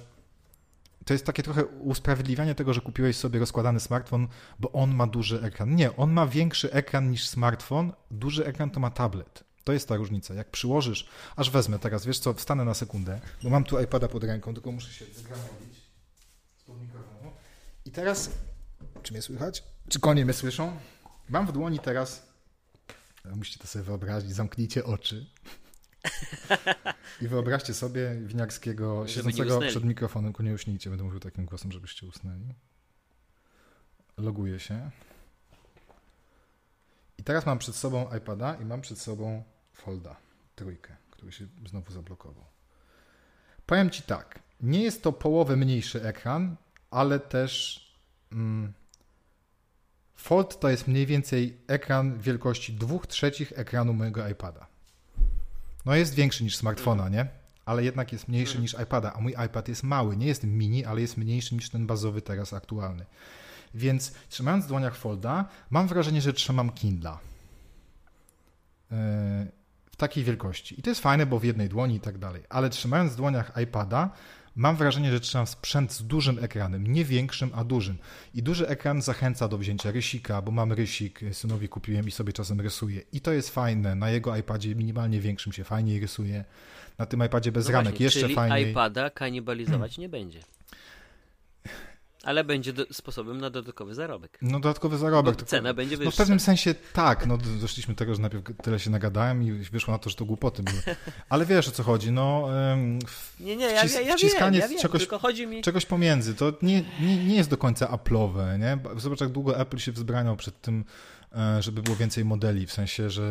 to 1.05 1.15
jest 1.15 1.27
takie 1.27 1.43
trochę 1.43 1.65
usprawiedliwianie 1.65 2.55
tego, 2.55 2.75
że 2.75 2.81
kupiłeś 2.81 3.17
sobie 3.17 3.41
rozkładany 3.41 3.81
smartfon, 3.81 4.29
bo 4.59 4.73
on 4.73 4.95
ma 4.95 5.07
duży 5.07 5.43
ekran. 5.43 5.75
Nie, 5.75 5.97
on 5.97 6.13
ma 6.13 6.27
większy 6.27 6.73
ekran 6.73 7.11
niż 7.11 7.29
smartfon. 7.29 7.93
Duży 8.11 8.47
ekran 8.47 8.71
to 8.71 8.81
ma 8.81 8.91
tablet. 8.91 9.45
To 9.65 9.73
jest 9.73 9.89
ta 9.89 9.97
różnica. 9.97 10.35
Jak 10.35 10.51
przyłożysz, 10.51 11.09
aż 11.37 11.51
wezmę 11.51 11.79
teraz, 11.79 12.07
wiesz 12.07 12.19
co, 12.19 12.35
wstanę 12.35 12.65
na 12.65 12.75
sekundę, 12.75 13.21
bo 13.43 13.51
mam 13.51 13.65
tu 13.65 13.81
iPada 13.81 14.09
pod 14.09 14.25
ręką, 14.25 14.55
tylko 14.55 14.73
muszę 14.73 14.93
się 14.93 15.05
zgramowić 15.15 15.87
mikrofonu. 16.81 17.33
I 17.85 17.91
teraz, 17.91 18.31
czy 19.03 19.13
mnie 19.13 19.23
słychać? 19.23 19.65
Czy 19.89 20.01
konie 20.01 20.25
mnie 20.25 20.35
słyszą? 20.35 20.77
Mam 21.29 21.47
w 21.47 21.53
dłoni 21.53 21.79
teraz, 21.79 22.27
musicie 23.35 23.59
to 23.59 23.67
sobie 23.67 23.85
wyobrazić, 23.85 24.35
zamknijcie 24.35 24.85
oczy. 24.85 25.27
I 27.23 27.29
wyobraźcie 27.29 27.75
sobie 27.75 28.15
winiarskiego 28.15 29.07
siedzącego 29.09 29.61
przed 29.61 29.85
mikrofonem, 29.85 30.33
ku 30.33 30.43
nie 30.43 30.55
uśnijcie, 30.55 30.91
będę 30.91 31.05
mówił 31.05 31.21
takim 31.21 31.47
głosem, 31.47 31.73
żebyście 31.73 32.07
usnęli. 32.07 32.55
Loguję 34.17 34.61
się. 34.61 34.91
I 37.19 37.23
teraz 37.25 37.47
mam 37.47 37.59
przed 37.59 37.75
sobą 37.75 38.17
iPada 38.17 38.55
i 38.55 38.65
mam 38.65 38.81
przed 38.81 38.99
sobą 38.99 39.45
Folda, 39.73 40.17
trójkę, 40.55 40.97
który 41.11 41.33
się 41.33 41.47
znowu 41.67 41.93
zablokował. 41.93 42.45
Powiem 43.67 43.91
Ci 43.91 44.03
tak, 44.03 44.39
nie 44.61 44.83
jest 44.83 45.03
to 45.03 45.13
połowę 45.13 45.57
mniejszy 45.57 46.03
ekran, 46.03 46.57
ale 46.91 47.21
też 47.21 47.81
mm, 48.33 48.73
Fold 50.15 50.61
to 50.61 50.69
jest 50.69 50.89
mniej 50.89 51.07
więcej 51.07 51.61
ekran 51.67 52.19
wielkości 52.19 52.73
2 52.73 52.99
trzecich 52.99 53.53
ekranu 53.57 53.93
mojego 53.93 54.29
iPada. 54.29 54.67
No 55.87 55.95
jest 55.95 56.15
większy 56.15 56.45
niż 56.45 56.57
smartfona, 56.57 57.09
nie? 57.09 57.27
Ale 57.65 57.85
jednak 57.85 58.13
jest 58.13 58.29
mniejszy 58.29 58.53
mhm. 58.53 58.63
niż 58.63 58.77
iPada, 58.83 59.13
a 59.13 59.21
mój 59.21 59.35
iPad 59.47 59.69
jest 59.69 59.83
mały, 59.83 60.17
nie 60.17 60.27
jest 60.27 60.45
mini, 60.45 60.85
ale 60.85 61.01
jest 61.01 61.17
mniejszy 61.17 61.55
niż 61.55 61.71
ten 61.71 61.87
bazowy 61.87 62.23
teraz 62.23 62.53
aktualny. 62.53 63.07
Więc 63.75 64.13
trzymając 64.29 64.65
w 64.65 64.69
dłoniach 64.69 64.97
Folda, 64.97 65.49
mam 65.71 65.89
wrażenie, 65.89 66.21
że 66.21 66.33
trzymam 66.33 66.73
Kindla. 66.73 67.19
Yy, 68.91 68.97
w 69.91 69.97
takiej 69.97 70.25
wielkości. 70.25 70.81
I 70.81 70.83
to 70.83 70.91
jest 70.91 71.01
fajne, 71.01 71.27
bo 71.27 71.39
w 71.39 71.45
jednej 71.45 71.69
dłoni 71.69 71.95
i 71.95 72.01
tak 72.01 72.19
dalej. 72.19 72.43
Ale 72.49 72.71
trzymając 72.71 73.13
w 73.13 73.17
dłoniach 73.17 73.53
iPada, 73.63 74.11
mam 74.57 74.77
wrażenie, 74.77 75.11
że 75.11 75.21
trzymam 75.21 75.47
sprzęt 75.47 75.93
z 75.93 76.07
dużym 76.07 76.45
ekranem. 76.45 76.87
Nie 76.87 77.05
większym, 77.05 77.51
a 77.55 77.65
dużym. 77.65 77.99
I 78.35 78.43
duży 78.43 78.69
ekran 78.69 79.03
zachęca 79.03 79.49
do 79.49 79.59
wzięcia 79.59 79.91
rysika, 79.91 80.43
bo 80.43 80.53
mam 80.53 80.73
rysik, 80.73 81.21
synowi 81.33 81.69
kupiłem 81.69 82.09
i 82.09 82.11
sobie 82.11 82.33
czasem 82.33 82.61
rysuję. 82.61 83.03
I 83.13 83.21
to 83.21 83.33
jest 83.33 83.51
fajne. 83.51 83.95
Na 83.95 84.11
jego 84.11 84.37
iPadzie 84.37 84.75
minimalnie 84.75 85.21
większym 85.21 85.53
się 85.53 85.65
fajniej 85.65 86.01
rysuje. 86.01 86.45
Na 86.99 87.07
tym 87.07 87.25
iPadzie 87.25 87.53
bez 87.53 87.67
no 87.67 87.73
ramek 87.73 87.91
właśnie, 87.91 88.05
jeszcze 88.05 88.21
czyli 88.21 88.35
fajniej. 88.35 88.71
iPada 88.71 89.11
kanibalizować 89.11 89.99
nie 89.99 90.09
będzie. 90.09 90.41
Ale 92.27 92.45
będzie 92.45 92.73
do, 92.73 92.85
sposobem 92.93 93.41
na 93.41 93.51
dodatkowy 93.51 93.95
zarobek. 93.95 94.39
No 94.43 94.61
dodatkowy 94.61 94.99
zarobek. 94.99 95.37
Bo 95.37 95.45
cena 95.45 95.75
będzie 95.75 95.97
wyższa. 95.97 96.09
No 96.09 96.13
w 96.13 96.17
pewnym 96.17 96.41
sensie 96.41 96.75
tak. 96.93 97.27
No 97.27 97.39
doszliśmy 97.61 97.95
do 97.95 97.99
tego, 97.99 98.15
że 98.15 98.21
najpierw 98.21 98.45
tyle 98.63 98.79
się 98.79 98.91
nagadałem 98.91 99.43
i 99.43 99.53
wyszło 99.53 99.93
na 99.93 99.99
to, 99.99 100.11
że 100.11 100.17
to 100.17 100.25
głupoty 100.25 100.63
były. 100.63 100.83
Ale 101.29 101.47
wiesz 101.47 101.69
o 101.69 101.71
co 101.71 101.83
chodzi. 101.83 102.13
No, 102.13 102.49
w, 103.07 103.41
nie, 103.41 103.57
nie, 103.57 103.65
ja, 103.65 103.73
ja, 103.73 104.01
ja 104.01 104.17
wiem, 104.17 104.55
ja 104.55 104.69
wiem, 104.69 104.79
czegoś, 104.79 105.01
tylko 105.01 105.19
chodzi 105.19 105.47
mi... 105.47 105.63
czegoś 105.63 105.87
pomiędzy. 105.87 106.35
To 106.35 106.53
nie, 106.63 106.85
nie, 107.01 107.25
nie 107.25 107.37
jest 107.37 107.51
do 107.51 107.57
końca 107.57 107.87
Apple'owe. 107.87 108.59
Nie? 108.59 108.79
Zobacz 109.01 109.21
jak 109.21 109.31
długo 109.31 109.61
Apple 109.61 109.79
się 109.79 109.93
wzbraniał 109.93 110.37
przed 110.37 110.61
tym, 110.61 110.85
e, 111.37 111.63
żeby 111.63 111.83
było 111.83 111.97
więcej 111.97 112.25
modeli. 112.25 112.67
W 112.67 112.73
sensie, 112.73 113.11
że 113.11 113.23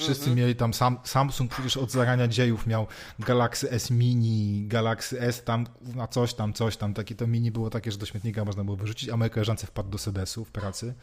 Wszyscy 0.00 0.24
mhm. 0.24 0.38
mieli 0.38 0.56
tam, 0.56 0.74
sam, 0.74 0.98
Samsung 1.04 1.50
przecież 1.52 1.76
od 1.76 1.90
zarania 1.90 2.28
dziejów 2.28 2.66
miał 2.66 2.86
Galaxy 3.18 3.70
S 3.70 3.90
Mini, 3.90 4.66
Galaxy 4.66 5.20
S 5.20 5.44
tam, 5.44 5.66
na 5.94 6.08
coś 6.08 6.34
tam, 6.34 6.52
coś 6.52 6.76
tam. 6.76 6.94
Takie 6.94 7.14
to 7.14 7.26
mini 7.26 7.50
było 7.50 7.70
takie, 7.70 7.92
że 7.92 7.98
do 7.98 8.06
śmietnika 8.06 8.44
można 8.44 8.64
było 8.64 8.76
wyrzucić, 8.76 9.08
a 9.08 9.16
moje 9.16 9.30
koleżance 9.30 9.66
wpadł 9.66 9.90
do 9.90 9.98
sedesu 9.98 10.44
w 10.44 10.50
pracy, 10.50 10.94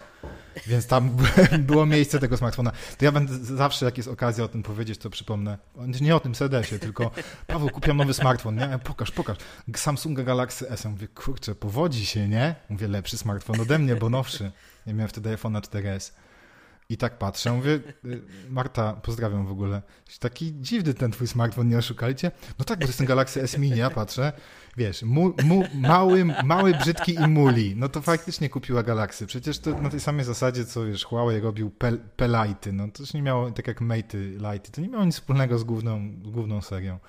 więc 0.67 0.87
tam 0.87 1.17
było 1.69 1.85
miejsce 1.85 2.19
tego 2.19 2.37
smartfona. 2.37 2.71
To 2.97 3.05
ja 3.05 3.11
będę 3.11 3.33
zawsze, 3.33 3.85
jak 3.85 3.97
jest 3.97 4.09
okazja 4.09 4.43
o 4.43 4.47
tym 4.47 4.63
powiedzieć, 4.63 4.99
to 4.99 5.09
przypomnę. 5.09 5.57
Nie 6.01 6.15
o 6.15 6.19
tym 6.19 6.35
sedesie, 6.35 6.79
tylko 6.79 7.11
Paweł, 7.47 7.69
kupiłem 7.69 7.97
nowy 7.97 8.13
smartfon, 8.13 8.55
nie? 8.55 8.79
Pokaż, 8.83 9.11
pokaż. 9.11 9.37
Samsunga 9.75 10.23
Galaxy 10.23 10.69
S. 10.69 10.83
Ja 10.83 10.89
mówię, 10.89 11.07
kurczę, 11.07 11.55
powodzi 11.55 12.05
się, 12.05 12.27
nie? 12.27 12.55
Mówię, 12.69 12.87
lepszy 12.87 13.17
smartfon 13.17 13.59
ode 13.59 13.79
mnie, 13.79 13.95
bo 13.95 14.09
nowszy. 14.09 14.51
Nie 14.87 14.93
miałem 14.93 15.09
wtedy 15.09 15.35
iPhone'a 15.35 15.61
4S. 15.61 16.11
I 16.89 16.97
tak 16.97 17.17
patrzę, 17.17 17.53
mówię, 17.53 17.71
y, 18.05 18.21
Marta, 18.49 18.93
pozdrawiam 18.93 19.45
w 19.45 19.51
ogóle. 19.51 19.81
Taki 20.19 20.53
dziwny 20.61 20.93
ten 20.93 21.11
twój 21.11 21.27
smartfon, 21.27 21.69
nie 21.69 21.77
oszukaliście? 21.77 22.31
No 22.59 22.65
tak, 22.65 22.79
bo 22.79 22.85
to 22.85 22.89
jest 22.89 22.97
ten 22.97 23.07
Galaxy 23.07 23.41
S 23.41 23.57
Mini, 23.57 23.77
ja 23.77 23.89
patrzę. 23.89 24.33
Wiesz, 24.77 25.03
mu, 25.03 25.33
mu, 25.43 25.63
mały, 25.73 26.25
mały, 26.25 26.73
brzydki 26.73 27.15
i 27.15 27.27
muli. 27.27 27.75
No 27.75 27.89
to 27.89 28.01
faktycznie 28.01 28.49
kupiła 28.49 28.83
Galaxy. 28.83 29.25
Przecież 29.25 29.59
to 29.59 29.81
na 29.81 29.89
tej 29.89 29.99
samej 29.99 30.25
zasadzie, 30.25 30.65
co 30.65 30.85
wiesz, 30.85 31.05
Huawei 31.05 31.39
robił 31.39 31.71
P-Lighty. 32.15 32.73
No 32.73 32.87
to 32.87 32.97
też 33.03 33.13
nie 33.13 33.21
miało, 33.21 33.51
tak 33.51 33.67
jak 33.67 33.81
Mate 33.81 34.17
Lighty, 34.17 34.71
to 34.71 34.81
nie 34.81 34.89
miało 34.89 35.05
nic 35.05 35.15
wspólnego 35.15 35.59
z 35.59 35.63
główną, 35.63 36.11
główną 36.21 36.61
serią. 36.61 36.99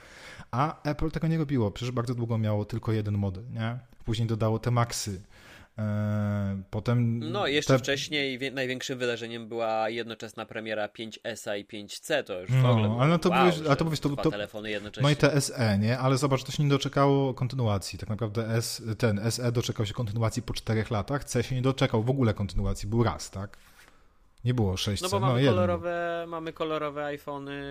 A 0.51 0.83
Apple 0.83 1.11
tego 1.11 1.27
nie 1.27 1.39
robiło. 1.39 1.71
Przecież 1.71 1.93
bardzo 1.93 2.15
długo 2.15 2.39
miało 2.39 2.65
tylko 2.65 2.93
jeden 2.93 3.19
model, 3.19 3.45
nie? 3.53 3.79
Później 4.05 4.29
dodało 4.29 4.59
te 4.59 4.71
Maxy 4.71 5.23
potem. 6.71 7.19
No, 7.33 7.47
jeszcze 7.47 7.73
te... 7.73 7.79
wcześniej 7.79 8.53
największym 8.53 8.99
wydarzeniem 8.99 9.49
była 9.49 9.89
jednoczesna 9.89 10.47
premiera 10.47 10.87
5S 10.87 11.59
i 11.59 11.65
5C. 11.65 12.25
To 12.25 12.41
już 12.41 12.51
w 12.51 12.63
no, 12.63 12.71
ogóle. 12.71 12.97
Ale 13.01 13.09
no 13.09 13.19
to 13.19 13.29
wow, 13.29 13.51
ale 13.67 13.77
to 13.77 13.85
byłeś 13.85 14.01
to, 14.01 14.17
to, 14.17 14.31
telefony 14.31 14.71
jednocześnie. 14.71 15.03
No 15.03 15.11
i 15.11 15.17
te 15.17 15.41
SE, 15.41 15.79
nie? 15.79 15.99
Ale 15.99 16.19
zobacz, 16.19 16.45
to 16.45 16.53
się 16.53 16.63
nie 16.63 16.71
doczekało 16.71 17.35
kontynuacji. 17.35 17.99
Tak 17.99 18.09
naprawdę 18.09 18.49
S, 18.49 18.83
ten 18.99 19.31
SE 19.31 19.53
doczekał 19.53 19.87
się 19.87 19.95
kontynuacji 19.95 20.43
po 20.43 20.55
czterech 20.55 20.91
latach, 20.91 21.25
C 21.25 21.43
się 21.43 21.55
nie 21.55 21.63
doczekał 21.63 22.03
w 22.03 22.11
ogóle 22.11 22.35
kontynuacji, 22.35 22.89
był 22.89 23.03
raz, 23.03 23.31
tak? 23.31 23.59
Nie 24.49 24.55
było 24.55 24.77
6 24.77 25.03
No 25.03 25.09
bo 25.09 25.21
mamy, 25.21 25.43
no, 25.43 25.51
kolorowe, 25.51 26.25
mamy 26.29 26.53
kolorowe 26.53 27.05
iPhony. 27.05 27.63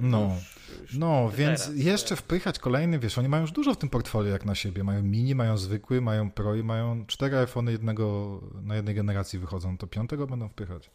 No, 0.00 0.34
już, 0.34 0.80
już 0.82 0.94
no 0.94 1.30
więc 1.36 1.64
teraz, 1.64 1.76
jeszcze 1.76 2.16
wpychać 2.16 2.58
kolejny, 2.58 2.98
wiesz, 2.98 3.18
oni 3.18 3.28
mają 3.28 3.40
już 3.40 3.52
dużo 3.52 3.74
w 3.74 3.76
tym 3.76 3.88
portfolio 3.88 4.30
jak 4.30 4.44
na 4.44 4.54
siebie. 4.54 4.84
Mają 4.84 5.02
mini, 5.02 5.34
mają 5.34 5.56
zwykły, 5.56 6.00
mają 6.00 6.30
pro 6.30 6.54
i 6.54 6.62
mają 6.62 7.06
cztery 7.06 7.38
iPhony 7.38 7.72
jednego, 7.72 8.40
na 8.62 8.76
jednej 8.76 8.94
generacji 8.94 9.38
wychodzą. 9.38 9.78
To 9.78 9.86
piątego 9.86 10.26
będą 10.26 10.48
wpychać. 10.48 10.90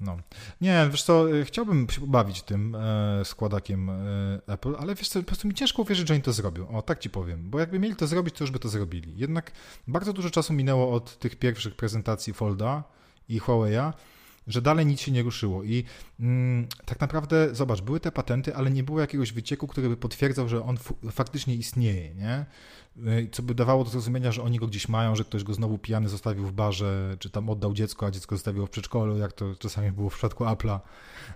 No. 0.00 0.16
Nie, 0.60 0.88
wiesz 0.90 1.02
co, 1.02 1.34
y, 1.34 1.44
chciałbym 1.44 1.90
się 1.90 2.00
pobawić 2.00 2.42
tym 2.42 2.74
e, 2.74 3.24
składakiem 3.24 3.90
e, 3.90 4.40
Apple, 4.46 4.74
ale 4.78 4.94
wiesz 4.94 5.08
co, 5.08 5.20
po 5.20 5.26
prostu 5.26 5.48
mi 5.48 5.54
ciężko 5.54 5.82
uwierzyć, 5.82 6.08
że 6.08 6.14
oni 6.14 6.22
to 6.22 6.32
zrobią. 6.32 6.68
O, 6.68 6.82
tak 6.82 6.98
ci 6.98 7.10
powiem. 7.10 7.50
Bo 7.50 7.58
jakby 7.58 7.78
mieli 7.78 7.96
to 7.96 8.06
zrobić, 8.06 8.34
to 8.34 8.44
już 8.44 8.50
by 8.50 8.58
to 8.58 8.68
zrobili. 8.68 9.18
Jednak 9.18 9.52
bardzo 9.88 10.12
dużo 10.12 10.30
czasu 10.30 10.52
minęło 10.52 10.92
od 10.92 11.18
tych 11.18 11.36
pierwszych 11.36 11.76
prezentacji 11.76 12.32
Folda 12.32 12.95
i 13.28 13.38
Huawei'a, 13.38 13.94
że 14.46 14.62
dalej 14.62 14.86
nic 14.86 15.00
się 15.00 15.12
nie 15.12 15.22
ruszyło. 15.22 15.64
I 15.64 15.84
mm, 16.20 16.66
tak 16.84 17.00
naprawdę, 17.00 17.54
zobacz, 17.54 17.80
były 17.80 18.00
te 18.00 18.12
patenty, 18.12 18.56
ale 18.56 18.70
nie 18.70 18.82
było 18.82 19.00
jakiegoś 19.00 19.32
wycieku, 19.32 19.66
który 19.66 19.88
by 19.88 19.96
potwierdzał, 19.96 20.48
że 20.48 20.62
on 20.62 20.76
faktycznie 21.10 21.54
istnieje, 21.54 22.14
nie? 22.14 22.46
Y, 22.98 23.28
co 23.32 23.42
by 23.42 23.54
dawało 23.54 23.84
do 23.84 23.90
zrozumienia, 23.90 24.32
że 24.32 24.42
oni 24.42 24.58
go 24.58 24.66
gdzieś 24.66 24.88
mają, 24.88 25.16
że 25.16 25.24
ktoś 25.24 25.44
go 25.44 25.54
znowu 25.54 25.78
pijany 25.78 26.08
zostawił 26.08 26.46
w 26.46 26.52
barze, 26.52 27.16
czy 27.18 27.30
tam 27.30 27.50
oddał 27.50 27.74
dziecko, 27.74 28.06
a 28.06 28.10
dziecko 28.10 28.36
zostawiło 28.36 28.66
w 28.66 28.70
przedszkolu, 28.70 29.18
jak 29.18 29.32
to 29.32 29.54
czasami 29.58 29.92
było 29.92 30.10
w 30.10 30.12
przypadku 30.12 30.44
Apple'a. 30.44 30.78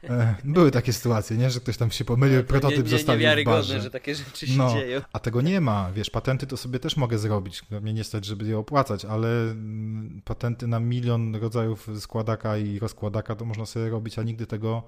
E, 0.04 0.34
były 0.44 0.70
takie 0.70 0.92
sytuacje, 0.92 1.36
nie? 1.36 1.50
że 1.50 1.60
ktoś 1.60 1.76
tam 1.76 1.90
się 1.90 2.04
pomylił, 2.04 2.36
no, 2.36 2.44
prototyp 2.44 2.78
nie, 2.78 2.84
nie, 2.84 2.90
zostawił 2.90 3.28
w 3.42 3.44
barze. 3.44 3.80
że 3.80 3.90
takie 3.90 4.14
rzeczy 4.14 4.46
się 4.46 4.58
no, 4.58 4.72
dzieją. 4.72 5.00
A 5.12 5.18
tego 5.18 5.40
nie 5.40 5.60
ma, 5.60 5.92
wiesz, 5.92 6.10
patenty 6.10 6.46
to 6.46 6.56
sobie 6.56 6.78
też 6.78 6.96
mogę 6.96 7.18
zrobić, 7.18 7.62
mnie 7.82 7.92
nie 7.92 8.04
stać, 8.04 8.24
żeby 8.24 8.46
je 8.46 8.58
opłacać, 8.58 9.04
ale 9.04 9.28
mm, 9.42 10.22
patenty 10.24 10.66
na 10.66 10.80
milion 10.80 11.34
rodzajów 11.34 11.88
składaka 11.98 12.56
i 12.56 12.78
rozkładaka 12.78 12.99
to 13.38 13.44
można 13.44 13.66
sobie 13.66 13.88
robić, 13.88 14.18
a 14.18 14.22
nigdy 14.22 14.46
tego 14.46 14.82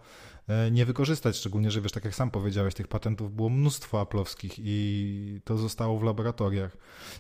E, 0.49 0.71
nie 0.71 0.87
wykorzystać, 0.87 1.37
szczególnie, 1.37 1.71
że 1.71 1.81
wiesz, 1.81 1.93
tak 1.93 2.05
jak 2.05 2.15
sam 2.15 2.31
powiedziałeś, 2.31 2.75
tych 2.75 2.89
patentów 2.89 3.35
było 3.35 3.51
mnóstwo 3.51 4.01
aplowskich 4.01 4.55
i 4.59 5.41
to 5.45 5.59
zostało 5.59 5.99
w 5.99 6.03
laboratoriach. 6.03 6.77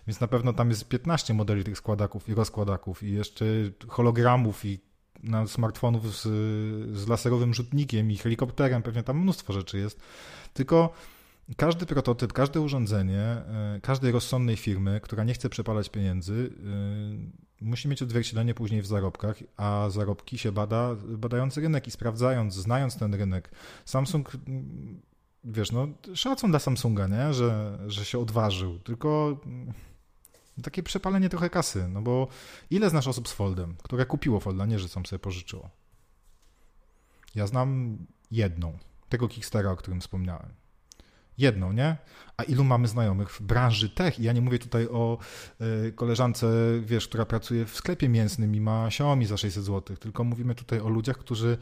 Więc 0.06 0.20
na 0.20 0.28
pewno 0.28 0.52
tam 0.52 0.70
jest 0.70 0.88
15 0.88 1.34
modeli 1.34 1.64
tych 1.64 1.78
składaków 1.78 2.28
i 2.28 2.34
rozkładaków 2.34 3.02
i 3.02 3.12
jeszcze 3.12 3.44
hologramów 3.88 4.64
i 4.64 4.80
na 5.22 5.46
smartfonów 5.46 6.16
z, 6.16 6.22
z 6.96 7.08
laserowym 7.08 7.54
rzutnikiem 7.54 8.10
i 8.10 8.16
helikopterem, 8.16 8.82
pewnie 8.82 9.02
tam 9.02 9.20
mnóstwo 9.20 9.52
rzeczy 9.52 9.78
jest. 9.78 10.00
Tylko 10.52 10.92
każdy 11.56 11.86
prototyp, 11.86 12.32
każde 12.32 12.60
urządzenie, 12.60 13.20
e, 13.20 13.80
każdej 13.82 14.12
rozsądnej 14.12 14.56
firmy, 14.56 15.00
która 15.02 15.24
nie 15.24 15.34
chce 15.34 15.48
przepalać 15.48 15.88
pieniędzy, 15.88 16.50
e, 16.64 17.51
musi 17.62 17.88
mieć 17.88 18.02
odzwierciedlenie 18.02 18.54
później 18.54 18.82
w 18.82 18.86
zarobkach, 18.86 19.36
a 19.56 19.86
zarobki 19.90 20.38
się 20.38 20.52
bada, 20.52 20.96
badając 21.08 21.56
rynek 21.56 21.86
i 21.86 21.90
sprawdzając, 21.90 22.54
znając 22.54 22.96
ten 22.96 23.14
rynek. 23.14 23.50
Samsung, 23.84 24.32
wiesz, 25.44 25.72
no 25.72 25.88
szacun 26.14 26.50
dla 26.50 26.58
Samsunga, 26.58 27.06
nie? 27.06 27.34
Że, 27.34 27.78
że 27.86 28.04
się 28.04 28.18
odważył, 28.18 28.78
tylko 28.78 29.40
Takie 30.62 30.82
przepalenie 30.82 31.28
trochę 31.28 31.50
kasy, 31.50 31.88
no 31.88 32.02
bo 32.02 32.28
ile 32.70 32.90
znasz 32.90 33.08
osób 33.08 33.28
z 33.28 33.32
Foldem, 33.32 33.76
które 33.82 34.06
kupiło 34.06 34.40
Folda, 34.40 34.66
nie, 34.66 34.78
że 34.78 34.88
sam 34.88 35.06
sobie 35.06 35.20
pożyczyło? 35.20 35.70
Ja 37.34 37.46
znam 37.46 37.98
jedną, 38.30 38.78
tego 39.08 39.28
Kickstara, 39.28 39.70
o 39.70 39.76
którym 39.76 40.00
wspomniałem. 40.00 40.54
Jedną, 41.38 41.72
nie? 41.72 41.96
A 42.42 42.44
ilu 42.44 42.64
mamy 42.64 42.88
znajomych 42.88 43.30
w 43.30 43.42
branży 43.42 43.88
tech? 43.88 44.20
I 44.20 44.22
ja 44.22 44.32
nie 44.32 44.40
mówię 44.40 44.58
tutaj 44.58 44.88
o 44.88 45.18
y, 45.86 45.92
koleżance, 45.92 46.46
wiesz, 46.80 47.08
która 47.08 47.26
pracuje 47.26 47.66
w 47.66 47.76
sklepie 47.76 48.08
mięsnym 48.08 48.54
i 48.54 48.60
ma 48.60 48.86
Xiaomi 48.86 49.26
za 49.26 49.36
600 49.36 49.64
zł, 49.64 49.96
tylko 49.96 50.24
mówimy 50.24 50.54
tutaj 50.54 50.80
o 50.80 50.88
ludziach, 50.88 51.18
którzy 51.18 51.58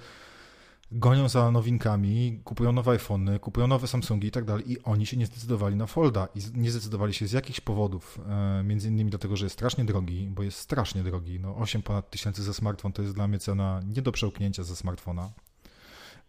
gonią 0.93 1.29
za 1.29 1.51
nowinkami, 1.51 2.41
kupują 2.45 2.73
nowe 2.73 2.93
iPhony, 2.93 3.39
kupują 3.39 3.67
nowe 3.67 3.87
Samsungi 3.87 4.29
i 4.29 4.31
tak 4.31 4.45
dalej 4.45 4.73
i 4.73 4.83
oni 4.83 5.07
się 5.07 5.17
nie 5.17 5.27
zdecydowali 5.27 5.77
na 5.77 5.87
Folda 5.87 6.29
i 6.35 6.41
nie 6.55 6.71
zdecydowali 6.71 7.15
się 7.15 7.27
z 7.27 7.33
jakichś 7.33 7.61
powodów, 7.61 8.21
e, 8.29 8.63
między 8.65 8.89
innymi 8.89 9.11
dlatego, 9.11 9.37
że 9.37 9.47
jest 9.47 9.55
strasznie 9.55 9.85
drogi, 9.85 10.29
bo 10.31 10.43
jest 10.43 10.59
strasznie 10.59 11.03
drogi, 11.03 11.41
no 11.41 11.57
8 11.57 11.83
ponad 11.83 12.11
tysięcy 12.11 12.43
za 12.43 12.55
smartfon 12.55 12.93
to 12.93 13.03
jest 13.03 13.15
dla 13.15 13.29
mnie 13.29 13.39
cena 13.39 13.81
nie 13.87 14.03
do 14.03 14.13
przełknięcia 14.13 14.63
za 14.63 14.77
smartfona, 14.77 15.31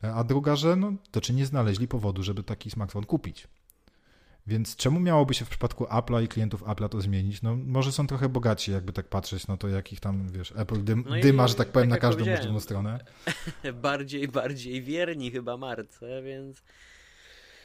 e, 0.03 0.13
a 0.13 0.23
druga, 0.23 0.55
że 0.55 0.75
no, 0.75 0.93
to 1.11 1.21
czy 1.21 1.33
nie 1.33 1.45
znaleźli 1.45 1.87
powodu, 1.87 2.23
żeby 2.23 2.43
taki 2.43 2.71
smartfon 2.71 3.05
kupić. 3.05 3.47
Więc 4.47 4.75
czemu 4.75 4.99
miałoby 4.99 5.33
się 5.33 5.45
w 5.45 5.49
przypadku 5.49 5.83
Apple'a 5.83 6.23
i 6.23 6.27
klientów 6.27 6.63
Apple'a 6.63 6.89
to 6.89 7.01
zmienić? 7.01 7.41
No 7.41 7.55
może 7.55 7.91
są 7.91 8.07
trochę 8.07 8.29
bogaci, 8.29 8.71
jakby 8.71 8.93
tak 8.93 9.07
patrzeć, 9.07 9.47
no 9.47 9.57
to 9.57 9.67
jakich 9.67 9.99
tam, 9.99 10.29
wiesz, 10.29 10.53
Apple 10.57 10.83
dym, 10.83 11.03
no 11.09 11.15
dyma, 11.21 11.47
że 11.47 11.55
tak 11.55 11.67
powiem, 11.67 11.89
tak 11.89 12.01
na 12.01 12.07
każdą 12.07 12.25
możliwą 12.25 12.59
stronę. 12.59 12.99
bardziej, 13.83 14.27
bardziej 14.27 14.81
wierni 14.81 15.31
chyba 15.31 15.57
marce, 15.57 16.23
więc... 16.23 16.63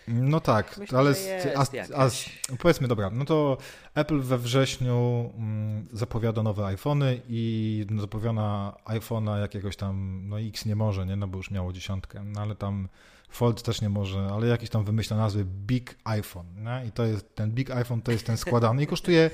No 0.09 0.41
tak, 0.41 0.79
Myślę, 0.79 0.99
ale 0.99 1.14
a, 1.57 1.66
a, 1.95 2.09
powiedzmy, 2.59 2.89
dobra, 2.89 3.11
no 3.11 3.24
to 3.24 3.59
Apple 3.95 4.20
we 4.20 4.39
wrześniu 4.39 5.31
mm, 5.39 5.89
zapowiada 5.93 6.43
nowe 6.43 6.66
iPhony 6.66 7.20
i 7.29 7.87
zapowiada 8.01 8.77
iPhone'a 8.85 9.41
jakiegoś 9.41 9.77
tam, 9.77 10.22
no 10.29 10.41
X 10.41 10.66
nie 10.66 10.77
może, 10.77 11.07
nie, 11.07 11.16
no 11.16 11.29
bo 11.29 11.37
już 11.37 11.51
miało 11.51 11.72
dziesiątkę, 11.72 12.24
no 12.24 12.41
ale 12.41 12.55
tam 12.55 12.89
Fold 13.29 13.62
też 13.62 13.81
nie 13.81 13.89
może, 13.89 14.29
ale 14.33 14.47
jakiś 14.47 14.70
tam 14.70 14.85
wymyśla 14.85 15.16
nazwy 15.16 15.45
Big 15.45 15.99
iPhone. 16.05 16.47
Nie? 16.64 16.89
I 16.89 16.93
to 16.93 17.05
jest 17.05 17.35
ten 17.35 17.51
Big 17.51 17.70
iPhone 17.70 18.03
to 18.03 18.12
jest 18.12 18.27
ten 18.27 18.37
składany 18.37 18.83
i 18.83 18.87
kosztuje, 18.87 19.31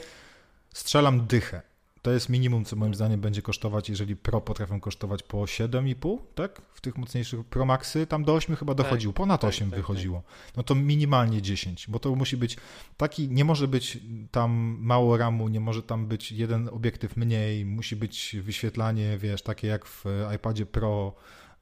strzelam 0.74 1.26
dychę. 1.26 1.62
To 2.02 2.10
jest 2.10 2.28
minimum, 2.28 2.64
co 2.64 2.76
moim 2.76 2.94
zdaniem 2.94 3.20
będzie 3.20 3.42
kosztować, 3.42 3.88
jeżeli 3.88 4.16
Pro 4.16 4.40
potrafią 4.40 4.80
kosztować 4.80 5.22
po 5.22 5.38
7,5, 5.38 6.18
tak? 6.34 6.62
W 6.74 6.80
tych 6.80 6.98
mocniejszych 6.98 7.44
Pro 7.44 7.64
Maxy 7.64 8.06
tam 8.06 8.24
do 8.24 8.34
8 8.34 8.56
chyba 8.56 8.74
dochodziło, 8.74 9.12
tak, 9.12 9.16
ponad 9.16 9.44
8 9.44 9.70
tak, 9.70 9.70
tak, 9.70 9.78
wychodziło. 9.78 10.22
No 10.56 10.62
to 10.62 10.74
minimalnie 10.74 11.42
10, 11.42 11.86
bo 11.88 11.98
to 11.98 12.14
musi 12.14 12.36
być 12.36 12.56
taki, 12.96 13.28
nie 13.28 13.44
może 13.44 13.68
być 13.68 13.98
tam 14.30 14.76
mało 14.80 15.16
ramu, 15.16 15.48
nie 15.48 15.60
może 15.60 15.82
tam 15.82 16.06
być 16.06 16.32
jeden 16.32 16.68
obiektyw 16.68 17.16
mniej, 17.16 17.64
musi 17.64 17.96
być 17.96 18.36
wyświetlanie, 18.42 19.18
wiesz, 19.18 19.42
takie 19.42 19.68
jak 19.68 19.86
w 19.86 20.04
iPadzie 20.36 20.66
Pro 20.66 21.14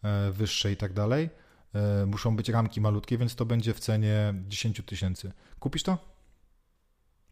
e, 0.02 0.30
wyższe 0.32 0.72
i 0.72 0.76
tak 0.76 0.92
dalej. 0.92 1.30
E, 1.74 2.06
muszą 2.06 2.36
być 2.36 2.48
ramki 2.48 2.80
malutkie, 2.80 3.18
więc 3.18 3.34
to 3.34 3.44
będzie 3.44 3.74
w 3.74 3.80
cenie 3.80 4.34
10 4.48 4.82
tysięcy. 4.86 5.32
Kupisz 5.58 5.82
to? 5.82 5.98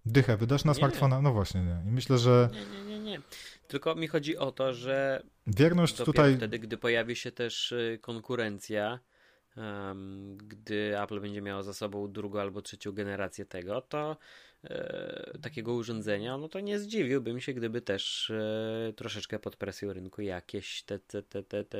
Dychę 0.06 0.36
wydasz 0.36 0.64
na 0.64 0.72
nie. 0.72 0.78
smartfona? 0.78 1.22
No 1.22 1.32
właśnie, 1.32 1.60
nie. 1.62 1.90
I 1.90 1.92
myślę, 1.92 2.18
że. 2.18 2.50
Nie, 2.52 2.78
nie, 2.78 2.84
nie, 2.84 3.00
nie. 3.00 3.20
Tylko 3.68 3.94
mi 3.94 4.08
chodzi 4.08 4.36
o 4.36 4.52
to, 4.52 4.74
że. 4.74 5.22
Wierność 5.46 5.96
tutaj. 5.96 6.36
Wtedy, 6.36 6.58
gdy 6.58 6.76
pojawi 6.76 7.16
się 7.16 7.32
też 7.32 7.72
y, 7.72 7.98
konkurencja, 8.02 8.98
gdy 10.36 11.00
Apple 11.00 11.20
będzie 11.20 11.42
miało 11.42 11.62
za 11.62 11.74
sobą 11.74 12.12
drugą 12.12 12.40
albo 12.40 12.62
trzecią 12.62 12.92
generację 12.92 13.46
tego, 13.46 13.80
to 13.80 14.16
e, 14.64 15.38
takiego 15.42 15.74
urządzenia, 15.74 16.38
no 16.38 16.48
to 16.48 16.60
nie 16.60 16.78
zdziwiłbym 16.78 17.40
się, 17.40 17.52
gdyby 17.52 17.80
też 17.80 18.30
e, 18.30 18.92
troszeczkę 18.96 19.38
pod 19.38 19.56
presją 19.56 19.92
rynku 19.92 20.22
jakieś 20.22 20.82
te, 20.82 20.98
te, 20.98 21.22
te, 21.22 21.42
te, 21.42 21.64
te 21.64 21.78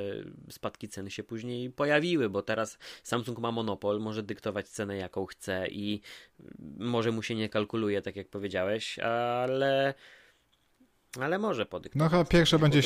spadki 0.49 0.87
ceny 0.89 1.11
się 1.11 1.23
później 1.23 1.69
pojawiły, 1.69 2.29
bo 2.29 2.41
teraz 2.41 2.77
Samsung 3.03 3.39
ma 3.39 3.51
monopol, 3.51 3.99
może 3.99 4.23
dyktować 4.23 4.69
cenę 4.69 4.97
jaką 4.97 5.25
chce 5.25 5.67
i 5.67 6.01
może 6.77 7.11
mu 7.11 7.23
się 7.23 7.35
nie 7.35 7.49
kalkuluje, 7.49 8.01
tak 8.01 8.15
jak 8.15 8.27
powiedziałeś, 8.27 8.99
ale 8.99 9.93
ale 11.21 11.39
może 11.39 11.65
podyktować. 11.65 12.05
No 12.05 12.09
chyba 12.09 12.29
pierwsze 12.29 12.59
będzie, 12.59 12.81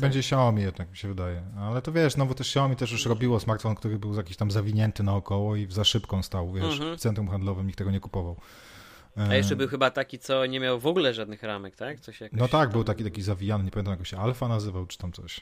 będzie 0.00 0.18
Xiaomi 0.18 0.62
jednak 0.62 0.90
mi 0.90 0.96
się 0.96 1.08
wydaje. 1.08 1.42
Ale 1.58 1.82
to 1.82 1.92
wiesz, 1.92 2.16
no 2.16 2.26
bo 2.26 2.34
też 2.34 2.46
Xiaomi 2.46 2.76
też 2.76 2.92
już 2.92 3.06
robiło 3.06 3.40
smartfon, 3.40 3.74
który 3.74 3.98
był 3.98 4.14
jakiś 4.14 4.36
tam 4.36 4.50
zawinięty 4.50 5.02
naokoło 5.02 5.56
i 5.56 5.66
za 5.70 5.84
szybką 5.84 6.22
stał, 6.22 6.52
wiesz, 6.52 6.64
mhm. 6.64 6.96
w 6.96 7.00
centrum 7.00 7.28
handlowym 7.28 7.66
nikt 7.66 7.78
tego 7.78 7.90
nie 7.90 8.00
kupował. 8.00 8.36
A 9.16 9.34
jeszcze 9.34 9.56
był 9.56 9.68
chyba 9.68 9.90
taki, 9.90 10.18
co 10.18 10.46
nie 10.46 10.60
miał 10.60 10.80
w 10.80 10.86
ogóle 10.86 11.14
żadnych 11.14 11.42
ramek, 11.42 11.76
tak? 11.76 12.00
Coś 12.00 12.20
jakoś 12.20 12.40
no 12.40 12.48
tak, 12.48 12.70
był 12.70 12.84
taki 12.84 13.04
taki 13.04 13.22
zawijany, 13.22 13.64
nie 13.64 13.70
pamiętam 13.70 13.94
jak 13.98 14.06
się 14.06 14.18
Alfa 14.18 14.48
nazywał, 14.48 14.86
czy 14.86 14.98
tam 14.98 15.12
coś. 15.12 15.40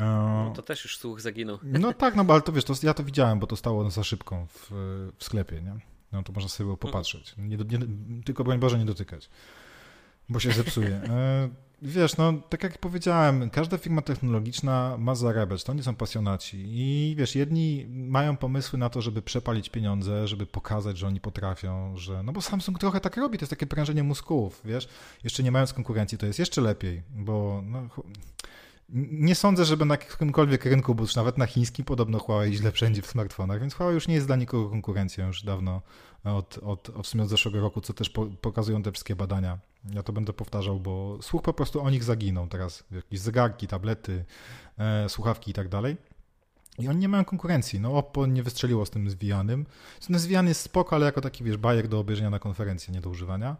E, 0.00 0.04
no 0.44 0.52
to 0.56 0.62
też 0.62 0.84
już 0.84 0.98
słuch 0.98 1.20
zaginął. 1.20 1.58
No 1.80 1.92
tak, 1.92 2.16
no 2.16 2.24
ale 2.28 2.42
to 2.42 2.52
wiesz, 2.52 2.64
to, 2.64 2.74
ja 2.82 2.94
to 2.94 3.04
widziałem, 3.04 3.38
bo 3.38 3.46
to 3.46 3.56
stało 3.56 3.90
za 3.90 4.04
szybką 4.04 4.46
w, 4.46 4.70
w 5.18 5.24
sklepie, 5.24 5.62
nie? 5.62 5.76
No 6.12 6.22
to 6.22 6.32
można 6.32 6.48
sobie 6.48 6.64
było 6.64 6.76
mhm. 6.76 6.92
popatrzeć. 6.92 7.34
Nie, 7.38 7.56
nie, 7.56 7.78
tylko 8.24 8.44
broń 8.44 8.58
Boże 8.58 8.78
nie 8.78 8.84
dotykać 8.84 9.30
bo 10.28 10.40
się 10.40 10.52
zepsuje. 10.52 10.88
E, 10.88 11.48
wiesz, 11.82 12.16
no 12.16 12.32
tak 12.48 12.62
jak 12.62 12.78
powiedziałem, 12.78 13.50
każda 13.50 13.78
firma 13.78 14.02
technologiczna 14.02 14.96
ma 14.98 15.14
zarabiać, 15.14 15.64
to 15.64 15.74
nie 15.74 15.82
są 15.82 15.94
pasjonaci. 15.94 16.64
I 16.66 17.14
wiesz, 17.18 17.34
jedni 17.34 17.86
mają 17.88 18.36
pomysły 18.36 18.78
na 18.78 18.90
to, 18.90 19.02
żeby 19.02 19.22
przepalić 19.22 19.70
pieniądze, 19.70 20.28
żeby 20.28 20.46
pokazać, 20.46 20.98
że 20.98 21.06
oni 21.06 21.20
potrafią, 21.20 21.96
że. 21.96 22.22
No 22.22 22.32
bo 22.32 22.40
Samsung 22.40 22.78
trochę 22.78 23.00
tak 23.00 23.16
robi, 23.16 23.38
to 23.38 23.42
jest 23.42 23.50
takie 23.50 23.66
prężenie 23.66 24.02
mózgów, 24.02 24.60
wiesz. 24.64 24.88
Jeszcze 25.24 25.42
nie 25.42 25.52
mając 25.52 25.72
konkurencji, 25.72 26.18
to 26.18 26.26
jest 26.26 26.38
jeszcze 26.38 26.60
lepiej, 26.60 27.02
bo. 27.10 27.62
No, 27.66 27.88
nie 28.88 29.34
sądzę, 29.34 29.64
żeby 29.64 29.84
na 29.84 29.94
jakimkolwiek 29.94 30.64
rynku, 30.64 30.94
bo 30.94 31.02
już 31.02 31.16
nawet 31.16 31.38
na 31.38 31.46
chińskim 31.46 31.84
podobno 31.84 32.18
Huawei 32.18 32.54
źle 32.54 32.72
wszędzie 32.72 33.02
w 33.02 33.06
smartfonach, 33.06 33.60
więc 33.60 33.74
Huawei 33.74 33.94
już 33.94 34.08
nie 34.08 34.14
jest 34.14 34.26
dla 34.26 34.36
nikogo 34.36 34.70
konkurencją 34.70 35.26
już 35.26 35.42
dawno, 35.42 35.82
od, 36.24 36.58
od, 36.58 36.90
od 36.90 37.06
w 37.06 37.08
sumie 37.08 37.24
od 37.24 37.30
zeszłego 37.30 37.60
roku, 37.60 37.80
co 37.80 37.92
też 37.92 38.10
po, 38.10 38.26
pokazują 38.26 38.82
te 38.82 38.92
wszystkie 38.92 39.16
badania. 39.16 39.58
Ja 39.92 40.02
to 40.02 40.12
będę 40.12 40.32
powtarzał, 40.32 40.80
bo 40.80 41.18
słuch 41.22 41.42
po 41.42 41.52
prostu 41.52 41.82
o 41.82 41.90
nich 41.90 42.04
zaginął 42.04 42.46
teraz. 42.46 42.84
Jakieś 42.90 43.20
zegarki, 43.20 43.66
tablety, 43.66 44.24
e, 44.78 45.08
słuchawki 45.08 45.50
i 45.50 45.54
tak 45.54 45.68
dalej. 45.68 45.96
I 46.78 46.88
oni 46.88 46.98
nie 46.98 47.08
mają 47.08 47.24
konkurencji. 47.24 47.80
No 47.80 47.92
Oppo 47.96 48.26
nie 48.26 48.42
wystrzeliło 48.42 48.86
z 48.86 48.90
tym 48.90 49.10
zwijanym. 49.10 49.66
Ten 50.06 50.18
zwijany 50.18 50.48
jest 50.48 50.60
spoko, 50.60 50.96
ale 50.96 51.06
jako 51.06 51.20
taki, 51.20 51.44
wiesz, 51.44 51.56
bajek 51.56 51.88
do 51.88 51.98
obejrzenia 51.98 52.30
na 52.30 52.38
konferencję, 52.38 52.94
nie 52.94 53.00
do 53.00 53.10
używania. 53.10 53.56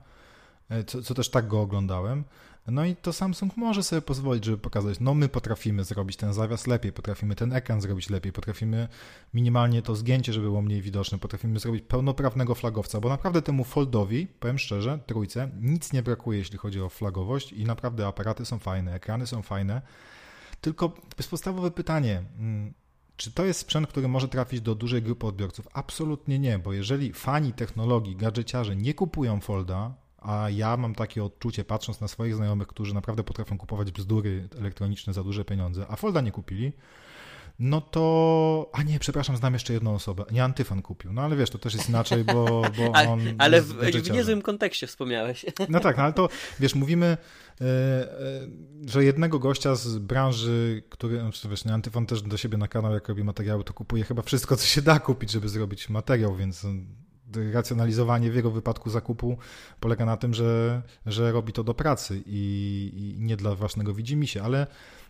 E, 0.69 0.85
co, 0.85 1.03
co 1.03 1.15
też 1.15 1.31
tak 1.31 1.49
go 1.49 1.61
oglądałem. 1.61 2.25
No 2.67 2.85
i 2.85 2.97
to 2.97 3.13
Samsung 3.13 3.57
może 3.57 3.83
sobie 3.83 4.03
pozwolić, 4.03 4.45
żeby 4.45 4.59
pokazać, 4.59 5.01
no 5.01 5.15
my 5.15 5.29
potrafimy 5.29 5.85
zrobić 5.85 6.17
ten 6.17 6.33
zawias 6.33 6.67
lepiej, 6.67 6.93
potrafimy 6.93 7.35
ten 7.35 7.53
ekran 7.53 7.81
zrobić 7.81 8.11
lepiej, 8.11 8.33
potrafimy 8.33 8.89
minimalnie 9.35 9.83
to 9.83 9.97
zgięcie, 9.97 10.33
żeby 10.33 10.47
było 10.47 10.63
mniej 10.63 10.83
widoczne, 10.83 11.19
potrafimy 11.19 11.61
zrobić 11.61 11.85
pełnoprawnego 11.89 12.55
flagowca, 12.55 13.01
bo 13.01 13.09
naprawdę 13.09 13.43
temu 13.43 13.65
Foldowi, 13.65 14.27
powiem 14.27 14.59
szczerze, 14.59 14.99
trójce, 15.07 15.51
nic 15.61 15.93
nie 15.93 16.03
brakuje, 16.03 16.39
jeśli 16.39 16.59
chodzi 16.59 16.81
o 16.81 16.89
flagowość 16.89 17.53
i 17.53 17.65
naprawdę 17.65 18.07
aparaty 18.07 18.45
są 18.45 18.59
fajne, 18.59 18.95
ekrany 18.95 19.27
są 19.27 19.43
fajne, 19.43 19.83
tylko 20.61 20.89
podstawowe 21.31 21.71
pytanie, 21.71 22.23
mm, 22.39 22.75
czy 23.17 23.33
to 23.33 23.45
jest 23.45 23.61
sprzęt, 23.61 23.89
który 23.89 24.09
może 24.09 24.29
trafić 24.29 24.61
do 24.61 24.75
dużej 24.75 25.03
grupy 25.03 25.27
odbiorców? 25.27 25.69
Absolutnie 25.73 26.39
nie, 26.39 26.59
bo 26.59 26.73
jeżeli 26.73 27.13
fani 27.13 27.53
technologii, 27.53 28.17
gadżeciarze 28.17 28.77
nie 28.77 28.95
kupują 28.95 29.41
Folda, 29.41 30.04
a 30.25 30.51
ja 30.51 30.77
mam 30.77 30.95
takie 30.95 31.25
odczucie, 31.25 31.65
patrząc 31.65 32.01
na 32.01 32.09
swoich 32.09 32.35
znajomych, 32.35 32.69
którzy 32.69 32.95
naprawdę 32.95 33.25
potrafią 33.25 33.59
kupować 33.59 33.93
bzdury 33.93 34.49
elektroniczne 34.59 35.13
za 35.13 35.25
duże 35.25 35.45
pieniądze, 35.45 35.87
a 35.89 35.97
Folda 35.97 36.21
nie 36.21 36.33
kupili, 36.33 36.73
no 37.59 37.81
to. 37.81 38.71
A 38.73 38.83
nie, 38.83 38.99
przepraszam, 38.99 39.37
znam 39.37 39.53
jeszcze 39.53 39.73
jedną 39.73 39.95
osobę. 39.95 40.25
Nie 40.31 40.45
Antyfan 40.45 40.83
kupił. 40.83 41.13
No 41.13 41.23
ale 41.23 41.37
wiesz, 41.37 41.51
to 41.51 41.59
też 41.59 41.75
jest 41.75 41.89
inaczej, 41.89 42.25
bo, 42.25 42.63
bo 42.79 42.93
on. 43.11 43.21
ale 43.39 43.63
w, 43.63 43.67
w 43.75 44.11
niezłym 44.11 44.43
kontekście 44.43 44.87
wspomniałeś. 44.87 45.45
No 45.69 45.81
tak, 45.81 45.97
no 45.97 46.03
ale 46.03 46.13
to 46.13 46.29
wiesz, 46.61 46.75
mówimy, 46.75 47.17
yy, 47.61 47.67
yy, 47.67 48.91
że 48.91 49.05
jednego 49.05 49.39
gościa 49.39 49.75
z 49.75 49.99
branży, 49.99 50.83
który. 50.91 51.23
No, 51.23 51.31
wiesz, 51.51 51.65
nie, 51.65 51.75
Antyfan 51.75 52.07
też 52.07 52.23
do 52.23 52.37
siebie 52.37 52.59
na 52.59 52.69
kanał, 52.69 52.95
jak 52.95 53.09
robi 53.09 53.25
materiały, 53.25 53.65
to 53.65 53.73
kupuje 53.73 54.05
chyba 54.05 54.23
wszystko, 54.23 54.57
co 54.57 54.67
się 54.67 54.83
da 54.83 54.99
kupić, 54.99 55.31
żeby 55.31 55.49
zrobić 55.49 55.89
materiał, 55.89 56.37
więc 56.37 56.67
racjonalizowanie 57.53 58.31
w 58.31 58.35
jego 58.35 58.51
wypadku 58.51 58.91
zakupu 58.91 59.39
polega 59.81 60.05
na 60.05 60.17
tym, 60.17 60.35
że, 60.35 60.83
że 61.07 61.33
robi 61.33 61.53
to 61.53 61.65
do 61.65 61.75
pracy 61.75 62.23
i, 62.27 62.93
i 62.97 63.23
nie 63.23 63.37
dla 63.37 63.55
własnego 63.55 63.95
widzimisię, 63.95 64.43
ale 64.43 64.67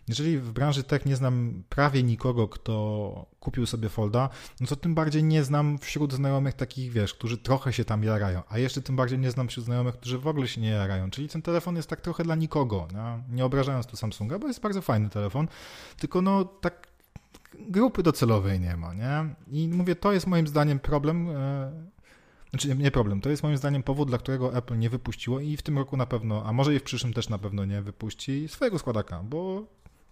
jeżeli 0.07 0.37
w 0.37 0.51
branży 0.51 0.83
tech 0.83 1.05
nie 1.05 1.15
znam 1.15 1.63
prawie 1.69 2.03
nikogo, 2.03 2.47
kto 2.47 3.25
kupił 3.39 3.65
sobie 3.65 3.89
Folda, 3.89 4.29
no 4.59 4.67
to 4.67 4.75
tym 4.75 4.95
bardziej 4.95 5.23
nie 5.23 5.43
znam 5.43 5.77
wśród 5.77 6.13
znajomych 6.13 6.53
takich, 6.53 6.91
wiesz, 6.91 7.13
którzy 7.13 7.37
trochę 7.37 7.73
się 7.73 7.85
tam 7.85 8.03
jarają, 8.03 8.41
a 8.49 8.57
jeszcze 8.57 8.81
tym 8.81 8.95
bardziej 8.95 9.19
nie 9.19 9.31
znam 9.31 9.47
wśród 9.47 9.65
znajomych, 9.65 9.95
którzy 9.95 10.19
w 10.19 10.27
ogóle 10.27 10.47
się 10.47 10.61
nie 10.61 10.69
jarają. 10.69 11.09
Czyli 11.09 11.29
ten 11.29 11.41
telefon 11.41 11.75
jest 11.75 11.89
tak 11.89 12.01
trochę 12.01 12.23
dla 12.23 12.35
nikogo, 12.35 12.87
nie, 12.93 13.35
nie 13.35 13.45
obrażając 13.45 13.85
tu 13.85 13.97
Samsunga, 13.97 14.39
bo 14.39 14.47
jest 14.47 14.61
bardzo 14.61 14.81
fajny 14.81 15.09
telefon, 15.09 15.47
tylko 15.97 16.21
no 16.21 16.45
tak 16.45 16.87
grupy 17.59 18.03
docelowej 18.03 18.59
nie 18.59 18.77
ma, 18.77 18.93
nie? 18.93 19.35
I 19.47 19.67
mówię, 19.67 19.95
to 19.95 20.13
jest 20.13 20.27
moim 20.27 20.47
zdaniem 20.47 20.79
problem, 20.79 21.29
e, 21.29 21.71
Znaczy 22.49 22.75
nie 22.75 22.91
problem, 22.91 23.21
to 23.21 23.29
jest 23.29 23.43
moim 23.43 23.57
zdaniem 23.57 23.83
powód, 23.83 24.09
dla 24.09 24.17
którego 24.17 24.57
Apple 24.57 24.79
nie 24.79 24.89
wypuściło 24.89 25.39
i 25.39 25.57
w 25.57 25.61
tym 25.61 25.77
roku 25.77 25.97
na 25.97 26.05
pewno, 26.05 26.43
a 26.45 26.53
może 26.53 26.75
i 26.75 26.79
w 26.79 26.83
przyszłym 26.83 27.13
też 27.13 27.29
na 27.29 27.37
pewno 27.37 27.65
nie 27.65 27.81
wypuści 27.81 28.47
swojego 28.47 28.79
składaka, 28.79 29.23
bo 29.23 29.63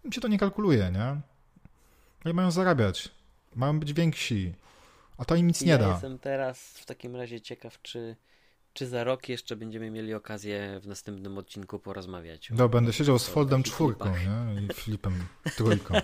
im 0.04 0.12
się 0.12 0.22
to 0.22 0.28
nie 0.28 0.40
kalkuluje, 0.40 0.92
nie? 0.92 1.22
I 2.32 2.34
mają 2.34 2.52
zarabiać, 2.52 3.12
mają 3.56 3.80
być 3.80 3.94
więksi, 3.94 4.54
a 5.18 5.26
to 5.26 5.36
im 5.36 5.48
nic 5.48 5.62
ja 5.62 5.68
nie 5.68 5.84
da. 5.84 5.92
jestem 5.92 6.20
teraz 6.20 6.78
w 6.78 6.86
takim 6.86 7.16
razie 7.16 7.42
ciekaw, 7.42 7.82
czy, 7.82 8.16
czy 8.74 8.88
za 8.88 9.04
rok 9.04 9.30
jeszcze 9.30 9.56
będziemy 9.56 9.92
mieli 9.92 10.14
okazję 10.14 10.80
w 10.84 10.88
następnym 10.88 11.38
odcinku 11.38 11.80
porozmawiać. 11.80 12.50
No, 12.50 12.70
będę 12.70 12.94
siedział 12.94 13.20
z 13.20 13.28
Foldem 13.28 13.64
czwórką, 13.64 14.10
nie? 14.10 14.62
I 14.62 14.74
Flipem 14.74 15.14
trójką. 15.58 15.94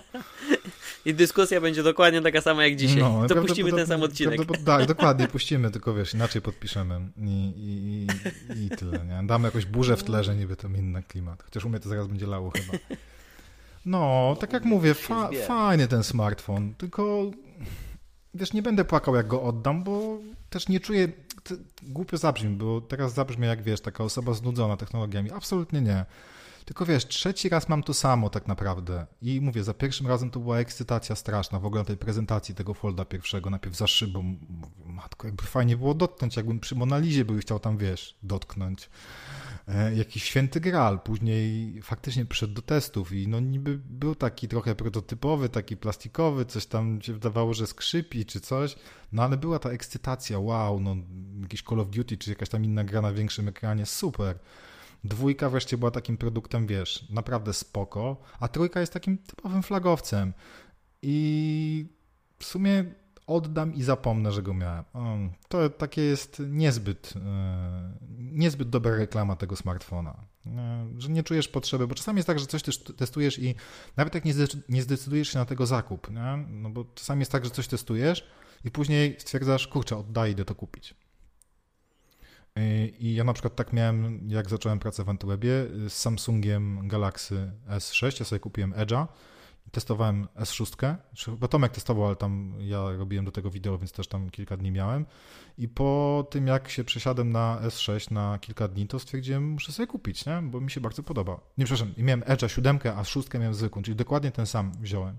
I 1.04 1.14
dyskusja 1.14 1.60
będzie 1.60 1.82
dokładnie 1.82 2.22
taka 2.22 2.40
sama 2.40 2.64
jak 2.64 2.76
dzisiaj. 2.76 3.02
No, 3.02 3.28
to 3.28 3.34
puścimy 3.34 3.72
ten 3.72 3.86
sam 3.86 4.02
odcinek. 4.02 4.40
Tak, 4.64 4.86
dokładnie, 4.86 5.28
puścimy, 5.28 5.70
tylko 5.70 5.94
wiesz, 5.94 6.14
inaczej 6.14 6.42
podpiszemy 6.42 7.00
i, 7.16 7.52
i, 7.56 8.06
i, 8.54 8.64
i 8.64 8.70
tyle, 8.70 8.98
nie? 8.98 9.26
Damy 9.26 9.48
jakąś 9.48 9.66
burzę 9.66 9.96
w 9.96 10.04
tle, 10.04 10.24
że 10.24 10.36
niby 10.36 10.56
to 10.56 10.68
inny 10.68 11.02
klimat. 11.02 11.42
Chociaż 11.42 11.64
u 11.64 11.68
mnie 11.68 11.80
to 11.80 11.88
zaraz 11.88 12.06
będzie 12.06 12.26
lało 12.26 12.50
chyba. 12.50 12.78
No, 13.86 14.36
tak 14.40 14.52
jak 14.52 14.64
mówię, 14.64 14.94
fa 14.94 15.30
fajny 15.46 15.88
ten 15.88 16.02
smartfon, 16.02 16.74
tylko 16.74 17.30
wiesz, 18.34 18.52
nie 18.52 18.62
będę 18.62 18.84
płakał 18.84 19.16
jak 19.16 19.26
go 19.26 19.42
oddam, 19.42 19.84
bo 19.84 20.18
też 20.50 20.68
nie 20.68 20.80
czuję, 20.80 21.08
głupio 21.82 22.16
zabrzmi, 22.16 22.56
bo 22.56 22.80
teraz 22.80 23.14
zabrzmi 23.14 23.46
jak 23.46 23.62
wiesz, 23.62 23.80
taka 23.80 24.04
osoba 24.04 24.34
znudzona 24.34 24.76
technologiami. 24.76 25.30
Absolutnie 25.30 25.80
nie. 25.80 26.04
Tylko 26.70 26.86
wiesz, 26.86 27.06
trzeci 27.06 27.48
raz 27.48 27.68
mam 27.68 27.82
to 27.82 27.94
samo 27.94 28.30
tak 28.30 28.48
naprawdę. 28.48 29.06
I 29.22 29.40
mówię, 29.40 29.64
za 29.64 29.74
pierwszym 29.74 30.06
razem 30.06 30.30
to 30.30 30.40
była 30.40 30.58
ekscytacja 30.58 31.16
straszna 31.16 31.58
w 31.58 31.64
ogóle 31.64 31.84
tej 31.84 31.96
prezentacji 31.96 32.54
tego 32.54 32.74
folda 32.74 33.04
pierwszego, 33.04 33.50
najpierw 33.50 33.76
za 33.76 33.86
szybą. 33.86 34.22
Mówię, 34.22 34.92
Matko, 34.92 35.26
jakby 35.26 35.42
fajnie 35.42 35.76
było 35.76 35.94
dotknąć, 35.94 36.36
jakbym 36.36 36.60
przy 36.60 36.74
Monalizie 36.74 37.24
był 37.24 37.38
chciał 37.38 37.60
tam, 37.60 37.78
wiesz, 37.78 38.18
dotknąć. 38.22 38.90
E, 39.68 39.94
jakiś 39.94 40.24
święty 40.24 40.60
gral, 40.60 41.00
później 41.00 41.80
faktycznie 41.82 42.26
przyszedł 42.26 42.54
do 42.54 42.62
testów 42.62 43.12
i 43.12 43.28
no 43.28 43.40
niby 43.40 43.78
był 43.78 44.14
taki 44.14 44.48
trochę 44.48 44.74
prototypowy, 44.74 45.48
taki 45.48 45.76
plastikowy, 45.76 46.44
coś 46.44 46.66
tam 46.66 47.02
się 47.02 47.12
wydawało, 47.12 47.54
że 47.54 47.66
skrzypi 47.66 48.26
czy 48.26 48.40
coś, 48.40 48.76
no 49.12 49.22
ale 49.22 49.36
była 49.36 49.58
ta 49.58 49.70
ekscytacja, 49.70 50.38
wow, 50.38 50.80
no 50.80 50.96
jakiś 51.42 51.62
Call 51.62 51.80
of 51.80 51.90
Duty 51.90 52.18
czy 52.18 52.30
jakaś 52.30 52.48
tam 52.48 52.64
inna 52.64 52.84
gra 52.84 53.00
na 53.00 53.12
większym 53.12 53.48
ekranie, 53.48 53.86
super. 53.86 54.38
Dwójka 55.04 55.50
wreszcie 55.50 55.78
była 55.78 55.90
takim 55.90 56.16
produktem, 56.16 56.66
wiesz, 56.66 57.10
naprawdę 57.10 57.52
spoko, 57.52 58.16
a 58.40 58.48
trójka 58.48 58.80
jest 58.80 58.92
takim 58.92 59.18
typowym 59.18 59.62
flagowcem. 59.62 60.32
I 61.02 61.86
w 62.38 62.44
sumie 62.44 62.84
oddam 63.26 63.74
i 63.74 63.82
zapomnę, 63.82 64.32
że 64.32 64.42
go 64.42 64.54
miałem. 64.54 64.84
O, 64.92 65.16
to 65.48 65.70
takie 65.70 66.02
jest 66.02 66.42
niezbyt, 66.48 67.14
e, 67.16 67.92
niezbyt 68.18 68.68
dobra 68.68 68.96
reklama 68.96 69.36
tego 69.36 69.56
smartfona. 69.56 70.16
E, 70.46 70.86
że 70.98 71.08
nie 71.08 71.22
czujesz 71.22 71.48
potrzeby, 71.48 71.86
bo 71.86 71.94
czasami 71.94 72.16
jest 72.16 72.26
tak, 72.26 72.38
że 72.38 72.46
coś 72.46 72.62
też 72.62 72.78
testujesz 72.78 73.38
i 73.38 73.54
nawet 73.96 74.14
jak 74.14 74.24
nie 74.68 74.82
zdecydujesz 74.82 75.28
się 75.28 75.38
na 75.38 75.44
tego 75.44 75.66
zakup, 75.66 76.10
nie? 76.10 76.44
no 76.50 76.70
bo 76.70 76.84
czasami 76.94 77.20
jest 77.20 77.32
tak, 77.32 77.44
że 77.44 77.50
coś 77.50 77.68
testujesz 77.68 78.26
i 78.64 78.70
później 78.70 79.16
stwierdzasz, 79.18 79.68
kurczę, 79.68 79.96
oddaję, 79.96 80.32
idę 80.32 80.44
to 80.44 80.54
kupić. 80.54 80.94
I 82.98 83.14
ja 83.14 83.24
na 83.24 83.32
przykład 83.32 83.56
tak 83.56 83.72
miałem, 83.72 84.28
jak 84.30 84.50
zacząłem 84.50 84.78
pracę 84.78 85.04
w 85.04 85.08
Antywebie, 85.08 85.50
z 85.88 85.92
Samsungiem 85.92 86.88
Galaxy 86.88 87.52
S6, 87.68 88.20
ja 88.20 88.26
sobie 88.26 88.40
kupiłem 88.40 88.72
Edge'a, 88.72 89.06
testowałem 89.70 90.28
S6, 90.36 90.94
czy- 91.14 91.30
bo 91.30 91.48
Tomek 91.48 91.72
testował, 91.72 92.06
ale 92.06 92.16
tam 92.16 92.54
ja 92.58 92.90
robiłem 92.96 93.24
do 93.24 93.30
tego 93.32 93.50
wideo, 93.50 93.78
więc 93.78 93.92
też 93.92 94.08
tam 94.08 94.30
kilka 94.30 94.56
dni 94.56 94.70
miałem 94.70 95.06
i 95.58 95.68
po 95.68 96.26
tym 96.30 96.46
jak 96.46 96.68
się 96.70 96.84
przesiadłem 96.84 97.32
na 97.32 97.60
S6 97.62 98.12
na 98.12 98.38
kilka 98.38 98.68
dni, 98.68 98.86
to 98.86 98.98
stwierdziłem, 98.98 99.48
muszę 99.50 99.72
sobie 99.72 99.86
kupić, 99.86 100.26
nie? 100.26 100.42
bo 100.42 100.60
mi 100.60 100.70
się 100.70 100.80
bardzo 100.80 101.02
podoba. 101.02 101.40
Nie, 101.58 101.64
przepraszam, 101.64 101.94
miałem 101.96 102.20
Edge'a 102.22 102.48
7, 102.48 102.78
a 102.96 103.04
6 103.04 103.34
miałem 103.34 103.54
zwykłą, 103.54 103.82
czyli 103.82 103.96
dokładnie 103.96 104.30
ten 104.30 104.46
sam 104.46 104.72
wziąłem. 104.80 105.16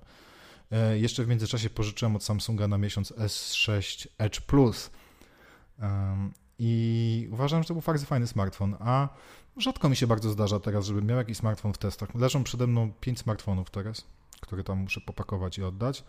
E, 0.71 0.99
Jeszcze 0.99 1.23
w 1.23 1.27
międzyczasie 1.27 1.69
pożyczyłem 1.69 2.15
od 2.15 2.23
Samsunga 2.23 2.67
na 2.67 2.77
miesiąc 2.77 3.11
S6 3.11 4.07
Edge 4.17 4.41
Plus. 4.41 4.91
I 6.63 7.27
uważam, 7.31 7.63
że 7.63 7.67
to 7.67 7.73
był 7.73 7.83
bardzo 7.85 8.05
fajny 8.05 8.27
smartfon, 8.27 8.75
a 8.79 9.09
rzadko 9.57 9.89
mi 9.89 9.95
się 9.95 10.07
bardzo 10.07 10.29
zdarza 10.29 10.59
teraz, 10.59 10.85
żebym 10.85 11.05
miał 11.05 11.17
jakiś 11.17 11.37
smartfon 11.37 11.73
w 11.73 11.77
testach. 11.77 12.15
Leżą 12.15 12.43
przede 12.43 12.67
mną 12.67 12.91
5 12.99 13.19
smartfonów 13.19 13.69
teraz, 13.69 14.05
które 14.41 14.63
tam 14.63 14.77
muszę 14.77 15.01
popakować 15.01 15.57
i 15.57 15.63
oddać. 15.63 16.03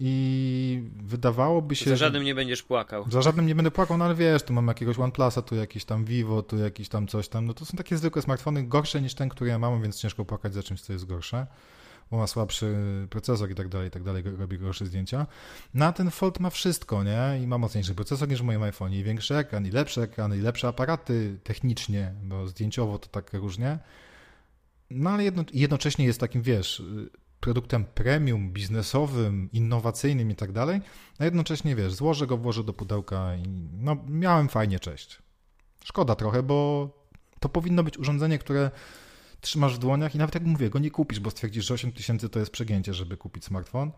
I 0.00 0.82
wydawałoby 0.96 1.76
się, 1.76 1.84
Za 1.84 1.90
że... 1.90 1.96
żadnym 1.96 2.24
nie 2.24 2.34
będziesz 2.34 2.62
płakał. 2.62 3.04
Za 3.10 3.22
żadnym 3.22 3.46
nie 3.46 3.54
będę 3.54 3.70
płakał, 3.70 3.98
no 3.98 4.04
ale 4.04 4.14
wiesz, 4.14 4.42
tu 4.42 4.52
mam 4.52 4.68
jakiegoś 4.68 4.98
OnePlusa, 4.98 5.42
tu 5.42 5.54
jakiś 5.54 5.84
tam 5.84 6.04
Vivo, 6.04 6.42
tu 6.42 6.58
jakiś 6.58 6.88
tam 6.88 7.06
coś 7.06 7.28
tam. 7.28 7.46
No 7.46 7.54
to 7.54 7.64
są 7.64 7.76
takie 7.76 7.96
zwykłe 7.96 8.22
smartfony, 8.22 8.62
gorsze 8.62 9.02
niż 9.02 9.14
ten, 9.14 9.28
który 9.28 9.50
ja 9.50 9.58
mam, 9.58 9.82
więc 9.82 10.00
ciężko 10.00 10.24
płakać 10.24 10.54
za 10.54 10.62
czymś, 10.62 10.80
co 10.80 10.92
jest 10.92 11.06
gorsze. 11.06 11.46
Bo 12.12 12.18
ma 12.18 12.26
słabszy 12.26 12.76
procesor 13.10 13.50
i 13.50 13.54
tak 13.54 13.68
dalej, 13.68 13.88
i 13.88 13.90
tak 13.90 14.02
dalej, 14.02 14.22
robi 14.38 14.58
gorsze 14.58 14.86
zdjęcia. 14.86 15.26
No 15.74 15.84
a 15.84 15.92
ten 15.92 16.10
Fold 16.10 16.40
ma 16.40 16.50
wszystko, 16.50 17.04
nie? 17.04 17.40
I 17.42 17.46
ma 17.46 17.58
mocniejszy 17.58 17.94
procesor 17.94 18.28
niż 18.28 18.40
w 18.40 18.44
moim 18.44 18.62
iPhone, 18.62 18.92
i 18.92 19.04
większy 19.04 19.36
ekran, 19.36 19.66
i 19.66 19.70
lepszy 19.70 20.02
ekran, 20.02 20.34
i 20.34 20.38
lepsze 20.38 20.68
aparaty 20.68 21.38
technicznie, 21.42 22.14
bo 22.22 22.48
zdjęciowo 22.48 22.98
to 22.98 23.08
tak 23.08 23.32
różnie. 23.32 23.78
No 24.90 25.10
ale 25.10 25.24
jedno, 25.24 25.44
jednocześnie 25.54 26.04
jest 26.04 26.20
takim, 26.20 26.42
wiesz, 26.42 26.82
produktem 27.40 27.84
premium, 27.84 28.52
biznesowym, 28.52 29.48
innowacyjnym 29.52 30.30
i 30.30 30.34
tak 30.34 30.52
dalej, 30.52 30.80
a 31.18 31.24
jednocześnie, 31.24 31.76
wiesz, 31.76 31.92
złożę 31.94 32.26
go, 32.26 32.36
włożę 32.36 32.64
do 32.64 32.72
pudełka 32.72 33.36
i 33.36 33.42
no, 33.72 33.96
miałem 34.08 34.48
fajnie, 34.48 34.80
cześć. 34.80 35.18
Szkoda 35.84 36.14
trochę, 36.14 36.42
bo 36.42 36.88
to 37.40 37.48
powinno 37.48 37.82
być 37.82 37.98
urządzenie, 37.98 38.38
które 38.38 38.70
trzymasz 39.42 39.74
w 39.74 39.78
dłoniach 39.78 40.14
i 40.14 40.18
nawet 40.18 40.34
jak 40.34 40.44
mówię, 40.44 40.70
go 40.70 40.78
nie 40.78 40.90
kupisz, 40.90 41.20
bo 41.20 41.30
stwierdzisz, 41.30 41.66
że 41.66 41.74
8 41.74 41.92
tysięcy 41.92 42.28
to 42.28 42.38
jest 42.38 42.52
przegięcie, 42.52 42.94
żeby 42.94 43.16
kupić 43.16 43.44
smartfon, 43.44 43.92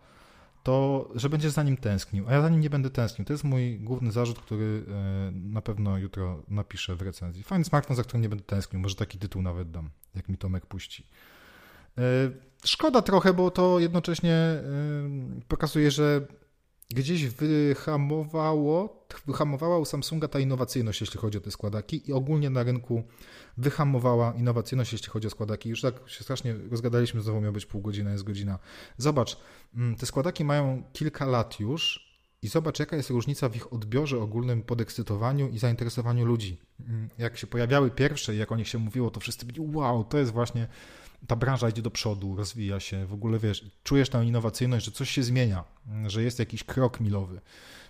to 0.63 1.09
że 1.15 1.29
będziesz 1.29 1.51
za 1.51 1.63
nim 1.63 1.77
tęsknił, 1.77 2.29
a 2.29 2.33
ja 2.33 2.41
za 2.41 2.49
nim 2.49 2.61
nie 2.61 2.69
będę 2.69 2.89
tęsknił. 2.89 3.25
To 3.25 3.33
jest 3.33 3.43
mój 3.43 3.79
główny 3.79 4.11
zarzut, 4.11 4.39
który 4.39 4.85
e, 4.87 5.31
na 5.31 5.61
pewno 5.61 5.97
jutro 5.97 6.43
napiszę 6.47 6.95
w 6.95 7.01
recenzji. 7.01 7.43
Fajny 7.43 7.65
smartfon, 7.65 7.95
za 7.95 8.03
którym 8.03 8.21
nie 8.21 8.29
będę 8.29 8.43
tęsknił, 8.43 8.81
może 8.81 8.95
taki 8.95 9.17
tytuł 9.17 9.41
nawet 9.41 9.71
dam, 9.71 9.89
jak 10.15 10.29
mi 10.29 10.37
Tomek 10.37 10.65
puści. 10.65 11.07
E, 11.97 12.01
Szkoda 12.65 13.01
trochę, 13.01 13.33
bo 13.33 13.51
to 13.51 13.79
jednocześnie 13.79 14.33
e, 14.33 14.63
pokazuje, 15.47 15.91
że 15.91 16.27
gdzieś 16.89 17.25
wyhamowało, 17.25 19.05
wyhamowała 19.27 19.77
u 19.77 19.85
Samsunga 19.85 20.27
ta 20.27 20.39
innowacyjność, 20.39 21.01
jeśli 21.01 21.19
chodzi 21.19 21.37
o 21.37 21.41
te 21.41 21.51
składaki 21.51 22.09
i 22.09 22.13
ogólnie 22.13 22.49
na 22.49 22.63
rynku 22.63 23.03
wyhamowała 23.57 24.33
innowacyjność, 24.33 24.93
jeśli 24.93 25.07
chodzi 25.07 25.27
o 25.27 25.29
składaki. 25.29 25.69
Już 25.69 25.81
tak 25.81 26.09
się 26.09 26.23
strasznie 26.23 26.55
rozgadaliśmy, 26.71 27.21
znowu 27.21 27.41
miał 27.41 27.53
być 27.53 27.65
pół 27.65 27.81
godzina, 27.81 28.11
jest 28.11 28.23
godzina. 28.23 28.59
Zobacz, 28.97 29.37
mm, 29.75 29.95
te 29.95 30.05
składaki 30.05 30.45
mają 30.45 30.83
kilka 30.93 31.25
lat 31.25 31.59
już 31.59 32.05
i 32.41 32.47
zobacz, 32.47 32.79
jaka 32.79 32.95
jest 32.95 33.09
różnica 33.09 33.49
w 33.49 33.55
ich 33.55 33.73
odbiorze 33.73 34.19
ogólnym, 34.19 34.63
podekscytowaniu 34.63 35.49
i 35.49 35.59
zainteresowaniu 35.59 36.25
ludzi. 36.25 36.61
Mm, 36.79 37.09
Jak 37.17 37.37
się 37.37 37.47
pojawiały 37.47 37.91
pierwsze 37.91 38.35
i 38.35 38.37
jak 38.37 38.51
o 38.51 38.55
nich 38.55 38.67
się 38.67 38.77
mówiło, 38.77 39.11
to 39.11 39.19
wszyscy 39.19 39.45
byli 39.45 39.59
wow, 39.59 40.03
to 40.03 40.17
jest 40.17 40.31
właśnie 40.31 40.67
ta 41.27 41.35
branża 41.35 41.69
idzie 41.69 41.81
do 41.81 41.91
przodu, 41.91 42.35
rozwija 42.35 42.79
się, 42.79 43.05
w 43.05 43.13
ogóle 43.13 43.39
wiesz, 43.39 43.65
czujesz 43.83 44.09
tę 44.09 44.25
innowacyjność, 44.25 44.85
że 44.85 44.91
coś 44.91 45.09
się 45.09 45.23
zmienia, 45.23 45.63
że 46.07 46.23
jest 46.23 46.39
jakiś 46.39 46.63
krok 46.63 46.99
milowy. 46.99 47.41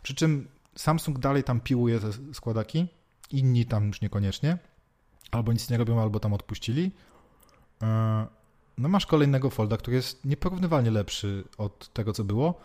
Przy 0.03 0.15
czym 0.15 0.47
Samsung 0.75 1.19
dalej 1.19 1.43
tam 1.43 1.59
piłuje 1.59 1.99
te 1.99 2.33
składaki, 2.33 2.87
inni 3.31 3.65
tam 3.65 3.87
już 3.87 4.01
niekoniecznie, 4.01 4.57
albo 5.35 5.53
nic 5.53 5.69
nie 5.69 5.77
robią, 5.77 6.01
albo 6.01 6.19
tam 6.19 6.33
odpuścili. 6.33 6.91
E, 7.83 8.27
No 8.77 8.89
masz 8.89 9.05
kolejnego 9.05 9.49
folda, 9.49 9.77
który 9.77 9.95
jest 9.97 10.25
nieporównywalnie 10.25 10.91
lepszy 10.91 11.43
od 11.57 11.93
tego, 11.93 12.13
co 12.13 12.23
było. 12.23 12.59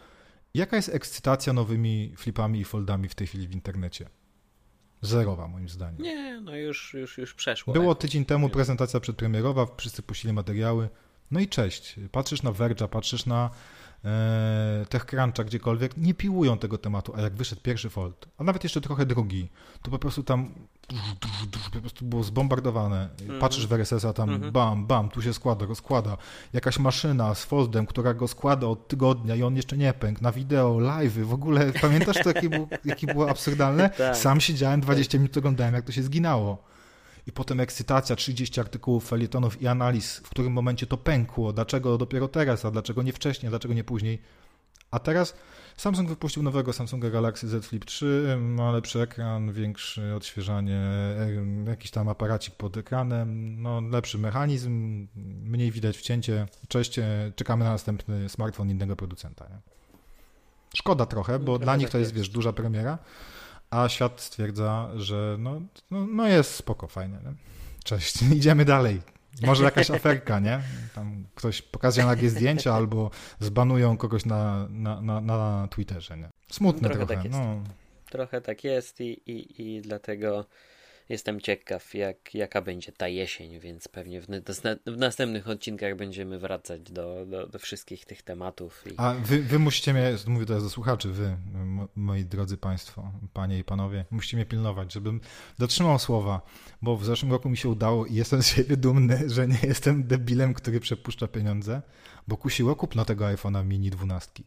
Jaka 0.55 0.77
jest 0.77 0.89
ekscytacja 0.89 1.53
nowymi 1.53 2.15
flipami 2.17 2.61
i 2.61 2.65
foldami 2.65 3.09
w 3.09 3.15
tej 3.15 3.27
chwili 3.27 3.49
w 3.49 3.53
internecie? 3.53 4.09
Zerowa, 5.03 5.49
moim 5.49 5.69
zdaniem. 5.69 6.03
Nie, 6.03 6.41
no 6.41 6.57
już, 6.57 6.95
już, 6.95 7.19
już 7.19 7.35
przeszło. 7.35 7.73
Było 7.75 7.95
tydzień 7.95 8.25
temu 8.25 8.49
prezentacja 8.49 9.01
przedpremierowa, 9.01 9.67
wszyscy 9.77 10.03
puścili 10.03 10.33
materiały. 10.33 10.89
No 11.31 11.41
i 11.41 11.49
cześć. 11.49 11.97
Patrzysz 12.13 12.43
na 12.43 12.51
Verge'a, 12.53 12.89
patrzysz 12.89 13.27
na 13.27 13.51
e, 14.05 14.85
TechCruncha, 14.89 15.45
gdziekolwiek, 15.45 15.97
nie 15.97 16.15
piłują 16.15 16.59
tego 16.59 16.79
tematu, 16.79 17.13
a 17.17 17.21
jak 17.21 17.33
wyszedł 17.35 17.63
pierwszy 17.63 17.91
Fold, 17.91 18.29
a 18.39 18.45
nawet 18.45 18.65
jeszcze 18.65 18.81
trochę 18.81 19.07
drugi, 19.07 19.49
to 19.83 19.91
po 19.91 19.99
prostu 19.99 20.23
tam 20.23 20.55
po 21.73 21.81
prostu 21.81 22.05
było 22.05 22.23
zbombardowane. 22.25 23.09
Patrzysz 23.41 23.67
w 23.67 23.73
RSS-a, 23.73 24.13
tam 24.13 24.31
Mhm. 24.31 24.53
bam, 24.53 24.87
bam, 24.87 25.09
tu 25.09 25.23
się 25.23 25.33
składa, 25.35 25.67
rozkłada. 25.67 26.17
Jakaś 26.53 26.79
maszyna 26.79 27.35
z 27.35 27.45
Foldem, 27.45 27.87
która 27.87 28.15
go 28.15 28.29
składa 28.29 28.67
od 28.67 28.89
tygodnia 28.89 29.35
i 29.35 29.43
on 29.43 29.57
jeszcze 29.57 29.77
nie 29.77 29.93
pękł. 29.93 30.23
Na 30.23 30.33
wideo, 30.33 30.77
live'y, 30.77 31.23
w 31.25 31.33
ogóle, 31.35 31.73
pamiętasz 31.81 32.17
to, 32.25 32.29
jakie 32.29 32.49
było, 32.51 32.69
jakie 32.85 33.07
było 33.07 33.31
absurdalne? 33.31 33.91
Tak. 33.99 34.17
Sam 34.17 34.41
siedziałem 34.41 34.81
20 34.81 35.19
minut, 35.19 35.37
oglądałem, 35.37 35.75
jak 35.75 35.85
to 35.85 35.93
się 35.93 36.03
zginało. 36.03 36.70
I 37.27 37.33
potem 37.33 37.61
ekscytacja, 37.61 38.17
30 38.17 38.61
artykułów, 38.61 39.09
felietonów 39.09 39.63
i 39.63 39.67
analiz, 39.67 40.17
w 40.17 40.29
którym 40.31 40.53
momencie 40.53 40.87
to 40.87 40.97
pękło, 40.97 41.53
dlaczego 41.53 41.99
dopiero 41.99 42.29
teraz, 42.29 42.65
a 42.65 42.71
dlaczego 42.71 43.03
nie 43.03 43.13
wcześniej, 43.13 43.49
a 43.49 43.51
dlaczego 43.51 43.75
nie 43.75 43.85
później. 43.85 44.23
A 44.91 44.99
teraz 44.99 45.35
Samsung 45.77 46.09
wypuścił 46.09 46.43
nowego 46.43 46.73
Samsunga 46.73 47.11
Galaxy 47.11 47.49
Z 47.49 47.67
Flip 47.67 47.85
3, 47.85 48.37
ma 48.41 48.73
lepszy 48.73 49.01
ekran, 49.01 49.53
większe 49.53 50.17
odświeżanie, 50.17 50.81
jakiś 51.67 51.91
tam 51.91 52.09
aparacik 52.09 52.55
pod 52.55 52.77
ekranem, 52.77 53.63
no 53.63 53.81
lepszy 53.81 54.19
mechanizm, 54.19 55.07
mniej 55.45 55.71
widać 55.71 55.97
wcięcie. 55.97 56.47
Cześć, 56.69 57.01
czekamy 57.37 57.65
na 57.65 57.71
następny 57.71 58.29
smartfon 58.29 58.71
innego 58.71 58.97
producenta. 58.97 59.49
Nie? 59.49 59.59
Szkoda 60.77 61.07
trochę, 61.07 61.39
bo 61.39 61.45
trochę 61.45 61.65
dla 61.65 61.77
nich 61.77 61.87
tak 61.87 61.93
to 61.93 61.99
jest, 61.99 62.11
jest, 62.11 62.19
wiesz, 62.19 62.29
duża 62.29 62.53
premiera, 62.53 62.99
a 63.71 63.89
świat 63.89 64.21
stwierdza, 64.21 64.91
że 64.97 65.37
no, 65.39 65.61
no, 65.91 66.07
no 66.07 66.29
jest 66.29 66.55
spoko, 66.55 66.87
fajnie. 66.89 67.15
Nie? 67.25 67.33
Cześć, 67.85 68.23
idziemy 68.37 68.65
dalej. 68.65 69.01
Może 69.43 69.65
jakaś 69.65 69.91
aferka, 69.91 70.39
nie? 70.41 70.61
Tam 70.95 71.25
ktoś 71.35 71.63
pokazuje 71.63 72.07
nagie 72.07 72.31
zdjęcia 72.31 72.75
albo 72.75 73.11
zbanują 73.41 73.97
kogoś 73.97 74.25
na, 74.25 74.67
na, 74.71 75.01
na, 75.01 75.21
na 75.21 75.69
Twitterze, 75.71 76.17
nie? 76.17 76.29
Smutne 76.51 76.89
trochę. 76.89 77.07
trochę 77.07 77.23
tak 77.23 77.33
no. 77.33 77.63
Trochę 78.11 78.41
tak 78.41 78.65
jest 78.65 79.01
i, 79.01 79.05
i, 79.27 79.63
i 79.63 79.81
dlatego 79.81 80.45
Jestem 81.11 81.41
ciekaw, 81.41 81.95
jak, 81.95 82.35
jaka 82.35 82.63
będzie 82.63 82.93
ta 82.93 83.09
jesień, 83.09 83.61
więc 83.61 83.89
pewnie 83.89 84.21
w, 84.21 84.27
w 84.87 84.97
następnych 84.97 85.49
odcinkach 85.49 85.97
będziemy 85.97 86.39
wracać 86.39 86.81
do, 86.81 87.27
do, 87.27 87.47
do 87.47 87.59
wszystkich 87.59 88.05
tych 88.05 88.23
tematów. 88.23 88.85
I... 88.87 88.95
A 88.97 89.15
wy, 89.15 89.43
wy 89.43 89.59
musicie 89.59 89.93
mnie, 89.93 90.17
mówię 90.27 90.47
teraz 90.47 90.63
do 90.63 90.71
słuchaczy, 90.71 91.09
wy, 91.09 91.37
moi 91.97 92.25
drodzy 92.25 92.57
Państwo, 92.57 93.13
Panie 93.33 93.59
i 93.59 93.65
Panowie, 93.65 94.05
musicie 94.11 94.37
mnie 94.37 94.47
pilnować, 94.47 94.93
żebym 94.93 95.21
dotrzymał 95.59 95.99
słowa, 95.99 96.41
bo 96.83 96.97
w 96.97 97.05
zeszłym 97.05 97.33
roku 97.33 97.51
mi 97.51 97.57
się 97.57 97.69
udało 97.69 98.07
i 98.07 98.15
jestem 98.15 98.43
z 98.43 98.47
siebie 98.47 98.77
dumny, 98.77 99.31
że 99.31 99.49
nie 99.49 99.59
jestem 99.63 100.07
debilem, 100.07 100.55
który 100.55 100.81
przepuszcza 100.81 101.29
pieniądze, 101.29 101.83
bo 102.29 102.37
kusiło 102.37 102.77
kupno 102.77 103.05
tego 103.05 103.25
iPhone'a 103.25 103.65
mini 103.65 103.91
12 103.91 104.43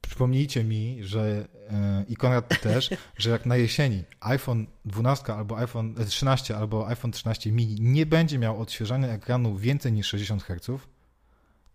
przypomnijcie 0.00 0.64
mi, 0.64 0.98
że 1.00 1.48
e, 1.70 2.04
i 2.08 2.16
Konrad 2.16 2.60
też, 2.62 2.90
że 3.16 3.30
jak 3.30 3.46
na 3.46 3.56
jesieni 3.56 4.04
iPhone 4.20 4.66
12 4.84 5.34
albo 5.34 5.58
iPhone 5.58 5.94
13 6.06 6.56
albo 6.56 6.88
iPhone 6.88 7.12
13 7.12 7.52
mini 7.52 7.80
nie 7.80 8.06
będzie 8.06 8.38
miał 8.38 8.60
odświeżania 8.60 9.08
ekranu 9.08 9.56
więcej 9.56 9.92
niż 9.92 10.06
60 10.06 10.42
Hz, 10.42 10.80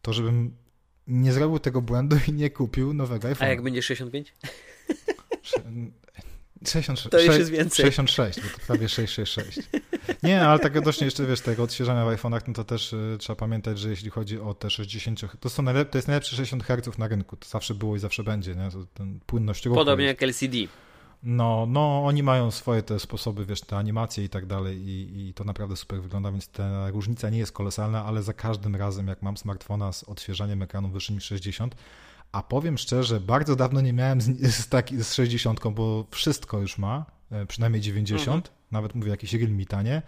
to 0.01 0.13
żebym 0.13 0.55
nie 1.07 1.33
zrobił 1.33 1.59
tego 1.59 1.81
błędu 1.81 2.15
i 2.27 2.33
nie 2.33 2.49
kupił 2.49 2.93
nowego 2.93 3.27
iPhone. 3.27 3.47
A 3.47 3.49
jak 3.49 3.61
będzie 3.61 3.81
65? 3.81 4.33
66, 6.66 7.10
to 7.12 7.20
już 7.22 7.38
jest 7.38 7.51
więcej. 7.51 7.86
66, 7.86 8.41
bo 8.41 8.47
to 8.49 8.66
prawie 8.68 8.89
666. 8.89 9.70
Nie, 10.24 10.41
ale 10.41 10.60
tak 10.60 10.76
odnośnie 10.78 11.05
jeszcze, 11.05 11.26
wiesz, 11.26 11.41
tego 11.41 11.64
odświeżania 11.64 12.05
w 12.05 12.08
iPhone'ach, 12.08 12.41
no 12.47 12.53
to 12.53 12.64
też 12.64 12.93
y, 12.93 13.18
trzeba 13.20 13.36
pamiętać, 13.36 13.80
że 13.80 13.89
jeśli 13.89 14.10
chodzi 14.10 14.39
o 14.39 14.53
te 14.53 14.70
60, 14.70 15.22
to, 15.39 15.49
są 15.49 15.64
najlep- 15.64 15.86
to 15.86 15.97
jest 15.97 16.08
najlepsze 16.08 16.36
60 16.36 16.64
Hz 16.64 16.97
na 16.97 17.08
rynku, 17.08 17.38
to 17.38 17.49
zawsze 17.49 17.76
było 17.76 17.95
i 17.95 17.99
zawsze 17.99 18.24
będzie, 18.24 18.55
nie? 18.55 18.72
To, 18.72 18.86
ten 18.93 19.20
płynność 19.26 19.66
ruchu. 19.66 19.76
Podobnie 19.76 20.05
jak 20.05 20.24
LCD. 20.24 20.58
No, 21.24 21.66
no, 21.70 22.05
oni 22.05 22.24
mają 22.24 22.51
swoje 22.51 22.84
te 22.84 22.99
sposoby, 22.99 23.45
wiesz, 23.45 23.62
te 23.62 23.78
animacje 23.78 24.24
i 24.24 24.30
tak 24.30 24.45
dalej 24.45 24.78
i, 24.78 25.28
i 25.30 25.34
to 25.34 25.43
naprawdę 25.43 25.76
super 25.76 26.01
wygląda, 26.01 26.32
więc 26.32 26.47
ta 26.47 26.89
różnica 26.89 27.30
nie 27.30 27.38
jest 27.38 27.51
kolosalna, 27.51 28.05
ale 28.05 28.24
za 28.24 28.34
każdym 28.34 28.76
razem, 28.76 29.08
jak 29.08 29.22
mam 29.22 29.38
smartfona 29.38 29.91
z 29.91 30.03
odświeżaniem 30.03 30.62
ekranu 30.62 30.89
wyższym 30.89 31.16
niż 31.16 31.24
60, 31.24 31.76
a 32.32 32.43
powiem 32.43 32.78
szczerze, 32.78 33.19
bardzo 33.19 33.55
dawno 33.55 33.82
nie 33.82 33.93
miałem 33.93 34.21
z, 34.21 34.55
z, 34.55 34.69
taki, 34.69 35.03
z 35.03 35.13
60, 35.13 35.59
bo 35.71 36.05
wszystko 36.11 36.59
już 36.59 36.78
ma, 36.78 37.05
e, 37.32 37.45
przynajmniej 37.45 37.82
90, 37.82 38.36
mhm. 38.36 38.55
nawet 38.71 38.95
mówię 38.95 39.09
jakieś 39.09 39.34
Realme 39.34 39.65
tanie, 39.65 40.01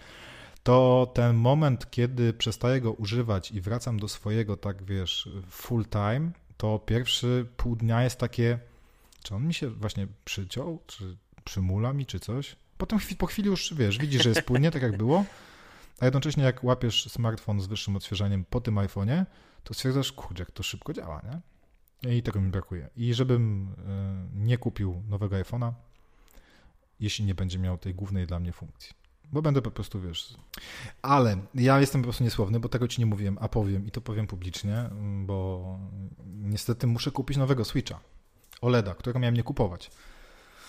to 0.63 1.11
ten 1.13 1.35
moment, 1.35 1.91
kiedy 1.91 2.33
przestaję 2.33 2.81
go 2.81 2.93
używać 2.93 3.51
i 3.51 3.61
wracam 3.61 3.99
do 3.99 4.07
swojego, 4.07 4.57
tak 4.57 4.83
wiesz, 4.83 5.29
full 5.49 5.85
time, 5.85 6.31
to 6.57 6.79
pierwszy 6.79 7.45
pół 7.57 7.75
dnia 7.75 8.03
jest 8.03 8.19
takie, 8.19 8.59
czy 9.23 9.35
on 9.35 9.47
mi 9.47 9.53
się 9.53 9.69
właśnie 9.69 10.07
przyciął, 10.25 10.79
czy 10.87 11.17
przymula 11.43 11.93
mi, 11.93 12.05
czy 12.05 12.19
coś. 12.19 12.55
Potem 12.77 12.99
po 13.17 13.25
chwili 13.25 13.47
już, 13.49 13.73
wiesz, 13.73 13.97
widzisz, 13.97 14.23
że 14.23 14.29
jest 14.29 14.41
płynnie, 14.41 14.71
tak 14.71 14.81
jak 14.81 14.97
było, 14.97 15.25
a 15.99 16.05
jednocześnie 16.05 16.43
jak 16.43 16.63
łapiesz 16.63 17.09
smartfon 17.11 17.61
z 17.61 17.67
wyższym 17.67 17.95
odświeżaniem 17.95 18.45
po 18.49 18.61
tym 18.61 18.75
iPhone'ie, 18.75 19.25
to 19.63 19.73
stwierdzasz, 19.73 20.11
kurczę, 20.11 20.41
jak 20.41 20.51
to 20.51 20.63
szybko 20.63 20.93
działa, 20.93 21.21
nie? 21.23 21.39
I 22.03 22.23
tego 22.23 22.41
mi 22.41 22.49
brakuje. 22.49 22.89
I 22.97 23.13
żebym 23.13 23.75
e, 23.87 24.45
nie 24.45 24.57
kupił 24.57 25.03
nowego 25.09 25.35
iPhone'a, 25.35 25.71
jeśli 26.99 27.25
nie 27.25 27.35
będzie 27.35 27.59
miał 27.59 27.77
tej 27.77 27.95
głównej 27.95 28.27
dla 28.27 28.39
mnie 28.39 28.51
funkcji. 28.51 28.93
Bo 29.31 29.41
będę 29.41 29.61
po 29.61 29.71
prostu, 29.71 30.01
wiesz. 30.01 30.33
Ale 31.01 31.37
ja 31.55 31.79
jestem 31.79 32.01
po 32.01 32.05
prostu 32.05 32.23
niesłowny, 32.23 32.59
bo 32.59 32.69
tego 32.69 32.87
ci 32.87 33.01
nie 33.01 33.05
mówiłem, 33.05 33.37
a 33.41 33.47
powiem 33.47 33.87
i 33.87 33.91
to 33.91 34.01
powiem 34.01 34.27
publicznie, 34.27 34.89
bo 35.25 35.79
niestety 36.25 36.87
muszę 36.87 37.11
kupić 37.11 37.37
nowego 37.37 37.65
Switcha. 37.65 37.99
OLEDa, 38.61 38.93
którego 38.93 39.19
miałem 39.19 39.35
nie 39.35 39.43
kupować. 39.43 39.91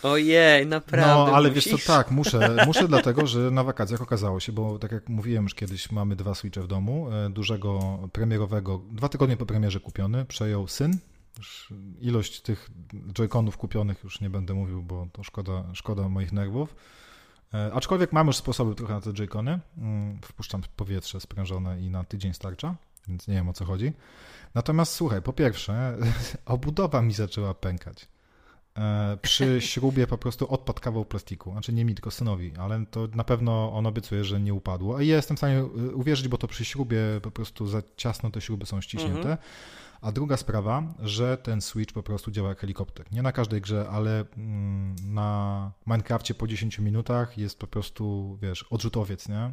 Ojej, 0.03 0.67
naprawdę. 0.67 1.31
No, 1.31 1.37
ale 1.37 1.49
musisz? 1.49 1.73
wiesz 1.73 1.85
co, 1.85 1.93
tak, 1.93 2.11
muszę, 2.11 2.57
muszę 2.67 2.89
dlatego, 2.89 3.27
że 3.27 3.51
na 3.51 3.65
wakacjach 3.65 4.03
okazało 4.03 4.41
się, 4.41 4.53
bo 4.53 4.79
tak 4.79 4.93
jak 4.93 5.09
mówiłem 5.09 5.45
już 5.45 5.55
kiedyś, 5.55 5.93
mamy 5.93 6.17
dwa 6.17 6.35
Switche 6.35 6.63
w 6.63 6.67
domu, 6.67 7.11
e, 7.11 7.31
dużego 7.31 7.99
premierowego, 8.13 8.81
dwa 8.91 9.09
tygodnie 9.09 9.37
po 9.37 9.47
premierze 9.47 9.81
kupiony, 9.81 10.25
przejął 10.25 10.69
syn, 10.69 10.99
już 11.39 11.73
ilość 12.01 12.41
tych 12.41 12.71
joyconów 13.13 13.57
kupionych 13.57 14.05
już 14.05 14.21
nie 14.21 14.31
będę 14.31 14.55
mówił, 14.55 14.83
bo 14.83 15.07
to 15.13 15.23
szkoda, 15.23 15.65
szkoda 15.75 16.09
moich 16.09 16.33
nerwów. 16.33 16.75
E, 17.55 17.73
aczkolwiek 17.75 18.13
mam 18.13 18.27
już 18.27 18.37
sposoby 18.37 18.75
trochę 18.75 18.95
na 18.95 19.01
te 19.01 19.13
joycony. 19.13 19.61
Mm, 19.79 20.21
wpuszczam 20.23 20.63
powietrze 20.77 21.21
sprężone 21.21 21.81
i 21.81 21.91
na 21.91 22.05
tydzień 22.05 22.35
starcza, 22.35 22.75
więc 23.09 23.29
nie 23.29 23.35
wiem 23.35 23.49
o 23.49 23.53
co 23.53 23.65
chodzi. 23.65 23.93
Natomiast 24.55 24.93
słuchaj, 24.93 25.23
po 25.23 25.33
pierwsze, 25.33 25.97
obudowa 26.47 27.03
mi 27.03 27.13
zaczęła 27.13 27.55
pękać. 27.55 28.09
E, 28.79 29.19
przy 29.23 29.61
śrubie 29.61 30.07
po 30.07 30.19
prostu 30.19 30.53
odpadł 30.53 30.81
kawał 30.81 31.05
plastiku. 31.05 31.53
Znaczy 31.53 31.73
nie 31.73 31.85
mi, 31.85 31.95
tylko 31.95 32.11
synowi, 32.11 32.53
ale 32.59 32.87
to 32.91 33.09
na 33.15 33.25
pewno 33.25 33.73
on 33.73 33.87
obiecuje, 33.87 34.25
że 34.25 34.41
nie 34.41 34.55
upadło. 34.55 34.97
A 34.97 35.03
ja 35.03 35.17
jestem 35.17 35.37
w 35.37 35.41
stanie 35.41 35.65
uwierzyć, 35.95 36.29
bo 36.29 36.39
to 36.39 36.49
przy 36.49 36.65
śrubie 36.65 36.99
po 37.23 37.31
prostu 37.31 37.67
za 37.67 37.83
ciasno 37.97 38.31
te 38.31 38.41
śruby 38.41 38.67
są 38.67 38.81
ściśnięte. 38.81 39.19
Mhm. 39.19 39.39
A 40.01 40.13
druga 40.13 40.37
sprawa, 40.37 40.83
że 41.03 41.37
ten 41.37 41.61
Switch 41.61 41.93
po 41.95 42.03
prostu 42.03 42.31
działa 42.31 42.49
jak 42.49 42.61
helikopter. 42.61 43.07
Nie 43.13 43.23
na 43.23 43.33
każdej 43.33 43.61
grze, 43.61 43.89
ale 43.91 44.25
mm, 44.37 44.97
na 45.05 45.73
Minecrafcie 45.87 46.35
po 46.35 46.47
10 46.47 46.79
minutach 46.79 47.39
jest 47.39 47.59
po 47.59 47.67
prostu, 47.67 48.39
wiesz, 48.43 48.63
odrzutowiec, 48.63 49.29
nie? 49.29 49.53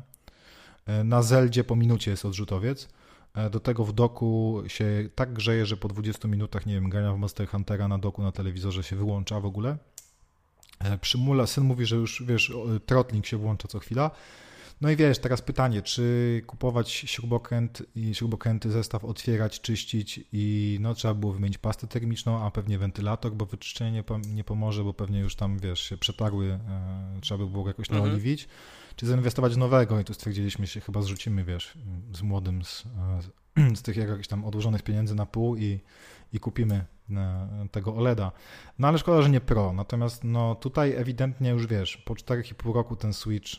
E, 0.86 1.04
na 1.04 1.24
Zeldzie 1.24 1.64
po 1.64 1.76
minucie 1.76 2.12
jest 2.12 2.26
odrzutowiec. 2.26 2.90
E, 3.38 3.50
do 3.50 3.60
tego 3.60 3.86
w 3.86 3.94
doku 3.94 4.64
się 4.68 5.10
tak 5.16 5.34
grzeje, 5.34 5.66
że 5.66 5.78
po 5.78 5.88
20 5.88 6.28
minutach, 6.28 6.66
nie 6.66 6.74
wiem, 6.74 6.90
grania 6.90 7.14
w 7.14 7.18
Monster 7.18 7.48
Huntera 7.48 7.88
na 7.88 7.98
doku 7.98 8.24
na 8.24 8.32
telewizorze 8.32 8.84
się 8.84 8.96
wyłącza 8.96 9.40
w 9.40 9.46
ogóle. 9.46 9.78
E, 10.80 10.98
Przymula, 10.98 11.48
syn 11.48 11.64
mówi, 11.64 11.86
że 11.86 11.96
już, 11.96 12.24
wiesz, 12.28 12.54
trotling 12.86 13.26
się 13.26 13.38
włącza 13.38 13.68
co 13.68 13.80
chwila. 13.80 14.12
No 14.82 14.90
i 14.90 14.96
wiesz, 14.96 15.20
teraz 15.20 15.42
pytanie, 15.42 15.82
czy 15.82 16.42
kupować 16.48 16.92
śrubokręt 16.92 17.84
i 17.96 18.16
śrubokręty 18.16 18.72
zestaw 18.72 19.06
otwierać, 19.06 19.62
czyścić 19.62 20.20
i 20.34 20.78
no 20.82 20.94
trzeba 20.94 21.14
było 21.14 21.34
wymienić 21.34 21.58
pastę 21.58 21.88
termiczną, 21.88 22.46
a 22.46 22.52
pewnie 22.52 22.78
wentylator, 22.78 23.34
bo 23.34 23.46
wyczyszczenie 23.46 24.04
nie, 24.34 24.44
pomoże, 24.44 24.84
bo 24.84 24.94
pewnie 24.94 25.20
już 25.20 25.36
tam, 25.36 25.60
wiesz, 25.60 25.80
się 25.80 25.98
przetarły, 25.98 26.46
e, 26.52 27.20
trzeba 27.22 27.46
by 27.46 27.52
było 27.52 27.68
jakoś 27.68 27.90
mhm. 27.90 28.20
Czy 28.98 29.06
zainwestować 29.06 29.58
nowego 29.58 30.00
i 30.00 30.04
tu 30.04 30.14
stwierdziliśmy 30.14 30.68
się, 30.68 30.82
chyba 30.82 31.02
zrzucimy, 31.02 31.44
wiesz, 31.44 31.78
z 32.14 32.22
młodym, 32.22 32.64
z, 32.64 32.84
e, 33.58 33.76
z 33.76 33.82
tych 33.82 33.98
jakichś 33.98 34.28
tam 34.28 34.46
odłożonych 34.46 34.84
pieniędzy 34.84 35.16
na 35.16 35.26
pół 35.26 35.56
i, 35.56 35.80
i 36.34 36.40
kupimy 36.40 36.86
e, 37.12 37.68
tego 37.72 37.96
OLEDa. 37.96 38.32
No 38.80 38.88
ale 38.88 38.98
szkoda, 38.98 39.22
że 39.22 39.30
nie 39.30 39.42
Pro. 39.42 39.74
Natomiast 39.74 40.24
no 40.24 40.56
tutaj 40.56 40.96
ewidentnie 40.96 41.50
już 41.50 41.68
wiesz, 41.68 41.98
po 41.98 42.14
4,5 42.14 42.74
roku 42.74 42.96
ten 42.96 43.14
Switch 43.14 43.50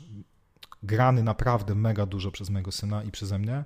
grany 0.82 1.22
naprawdę 1.22 1.74
mega 1.74 2.06
dużo 2.06 2.30
przez 2.30 2.50
mojego 2.50 2.72
syna 2.72 3.02
i 3.02 3.10
przeze 3.10 3.38
mnie, 3.38 3.64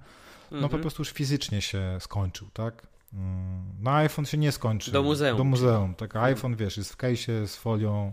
no 0.50 0.58
po 0.58 0.64
mhm. 0.64 0.82
prostu 0.82 1.00
już 1.00 1.10
fizycznie 1.10 1.62
się 1.62 1.96
skończył, 2.00 2.48
tak? 2.52 2.86
Mm, 3.12 3.64
no 3.80 3.90
iPhone 3.90 4.26
się 4.26 4.38
nie 4.38 4.52
skończy. 4.52 4.92
Do 4.92 5.02
muzeum. 5.02 5.38
Do 5.38 5.44
muzeum, 5.44 5.94
tak? 5.94 6.16
iPhone, 6.16 6.56
wiesz, 6.56 6.76
jest 6.76 6.92
w 6.92 6.96
case'ie 6.96 7.46
z 7.46 7.56
folią 7.56 8.12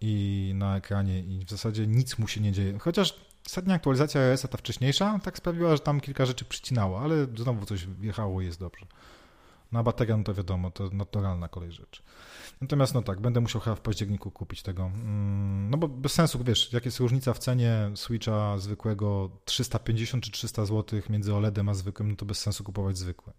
i 0.00 0.52
na 0.54 0.76
ekranie 0.76 1.20
i 1.20 1.44
w 1.44 1.50
zasadzie 1.50 1.86
nic 1.86 2.18
mu 2.18 2.28
się 2.28 2.40
nie 2.40 2.52
dzieje. 2.52 2.78
Chociaż 2.78 3.20
ostatnia 3.46 3.74
aktualizacja 3.74 4.20
iOS-a, 4.20 4.48
ta 4.48 4.58
wcześniejsza, 4.58 5.18
tak 5.22 5.36
sprawiła, 5.36 5.76
że 5.76 5.82
tam 5.82 6.00
kilka 6.00 6.26
rzeczy 6.26 6.44
przycinało, 6.44 7.00
ale 7.00 7.26
znowu 7.36 7.66
coś 7.66 7.86
wjechało 7.86 8.40
i 8.40 8.44
jest 8.44 8.60
dobrze. 8.60 8.86
Na 9.72 9.82
baterię, 9.82 10.16
no 10.16 10.24
to 10.24 10.34
wiadomo, 10.34 10.70
to 10.70 10.90
naturalna 10.92 11.48
kolej 11.48 11.72
rzeczy. 11.72 12.02
Natomiast 12.60 12.94
no 12.94 13.02
tak, 13.02 13.20
będę 13.20 13.40
musiał 13.40 13.60
chyba 13.60 13.76
w 13.76 13.80
październiku 13.80 14.30
kupić 14.30 14.62
tego. 14.62 14.82
Mm, 14.82 15.70
no 15.70 15.78
bo 15.78 15.88
bez 15.88 16.12
sensu, 16.12 16.44
wiesz, 16.44 16.72
jak 16.72 16.84
jest 16.84 16.98
różnica 16.98 17.34
w 17.34 17.38
cenie 17.38 17.90
Switcha 17.94 18.58
zwykłego 18.58 19.30
350 19.44 20.24
czy 20.24 20.30
300 20.30 20.66
zł 20.66 21.00
między 21.10 21.34
OLEDem 21.34 21.68
a 21.68 21.74
zwykłym, 21.74 22.10
no 22.10 22.16
to 22.16 22.26
bez 22.26 22.38
sensu 22.38 22.64
kupować 22.64 22.98
zwykłe. 22.98 23.32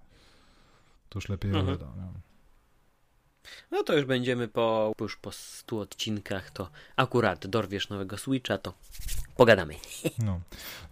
To 1.09 1.17
już 1.17 1.29
lepiej 1.29 1.51
mhm. 1.51 1.67
OLEDa. 1.67 1.85
Nie? 1.85 2.30
No 3.71 3.83
to 3.83 3.93
już 3.93 4.05
będziemy 4.05 4.47
po, 4.47 4.93
już 5.01 5.17
po 5.17 5.31
100 5.31 5.79
odcinkach, 5.79 6.51
to 6.51 6.69
akurat 6.95 7.47
dorwiesz 7.47 7.89
nowego 7.89 8.17
Switcha, 8.17 8.57
to 8.57 8.73
pogadamy. 9.37 9.73
No. 10.25 10.41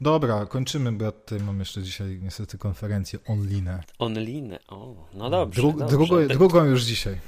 Dobra, 0.02 0.46
kończymy, 0.46 0.92
bo 0.92 1.06
ja 1.06 1.12
tutaj 1.12 1.40
mam 1.40 1.60
jeszcze 1.60 1.84
dzisiaj 1.84 2.20
niestety 2.22 2.58
konferencję 2.58 3.20
online. 3.28 3.70
Online, 4.00 4.58
o, 4.68 5.08
no 5.14 5.30
dobrze. 5.30 5.62
Dru 5.62 5.74
dobrze. 5.74 5.98
Drugo, 5.98 6.28
drugą 6.38 6.66
już 6.66 6.84
dzisiaj. 6.84 7.20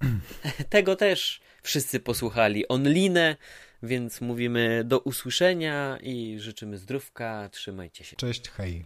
tego 0.68 0.96
też 0.96 1.40
wszyscy 1.62 2.00
posłuchali 2.00 2.68
online, 2.68 3.18
więc 3.82 4.20
mówimy 4.20 4.82
do 4.84 4.98
usłyszenia 4.98 5.98
i 6.02 6.36
życzymy 6.38 6.78
zdrówka, 6.78 7.48
trzymajcie 7.52 8.04
się. 8.04 8.16
Cześć, 8.16 8.48
hej. 8.48 8.78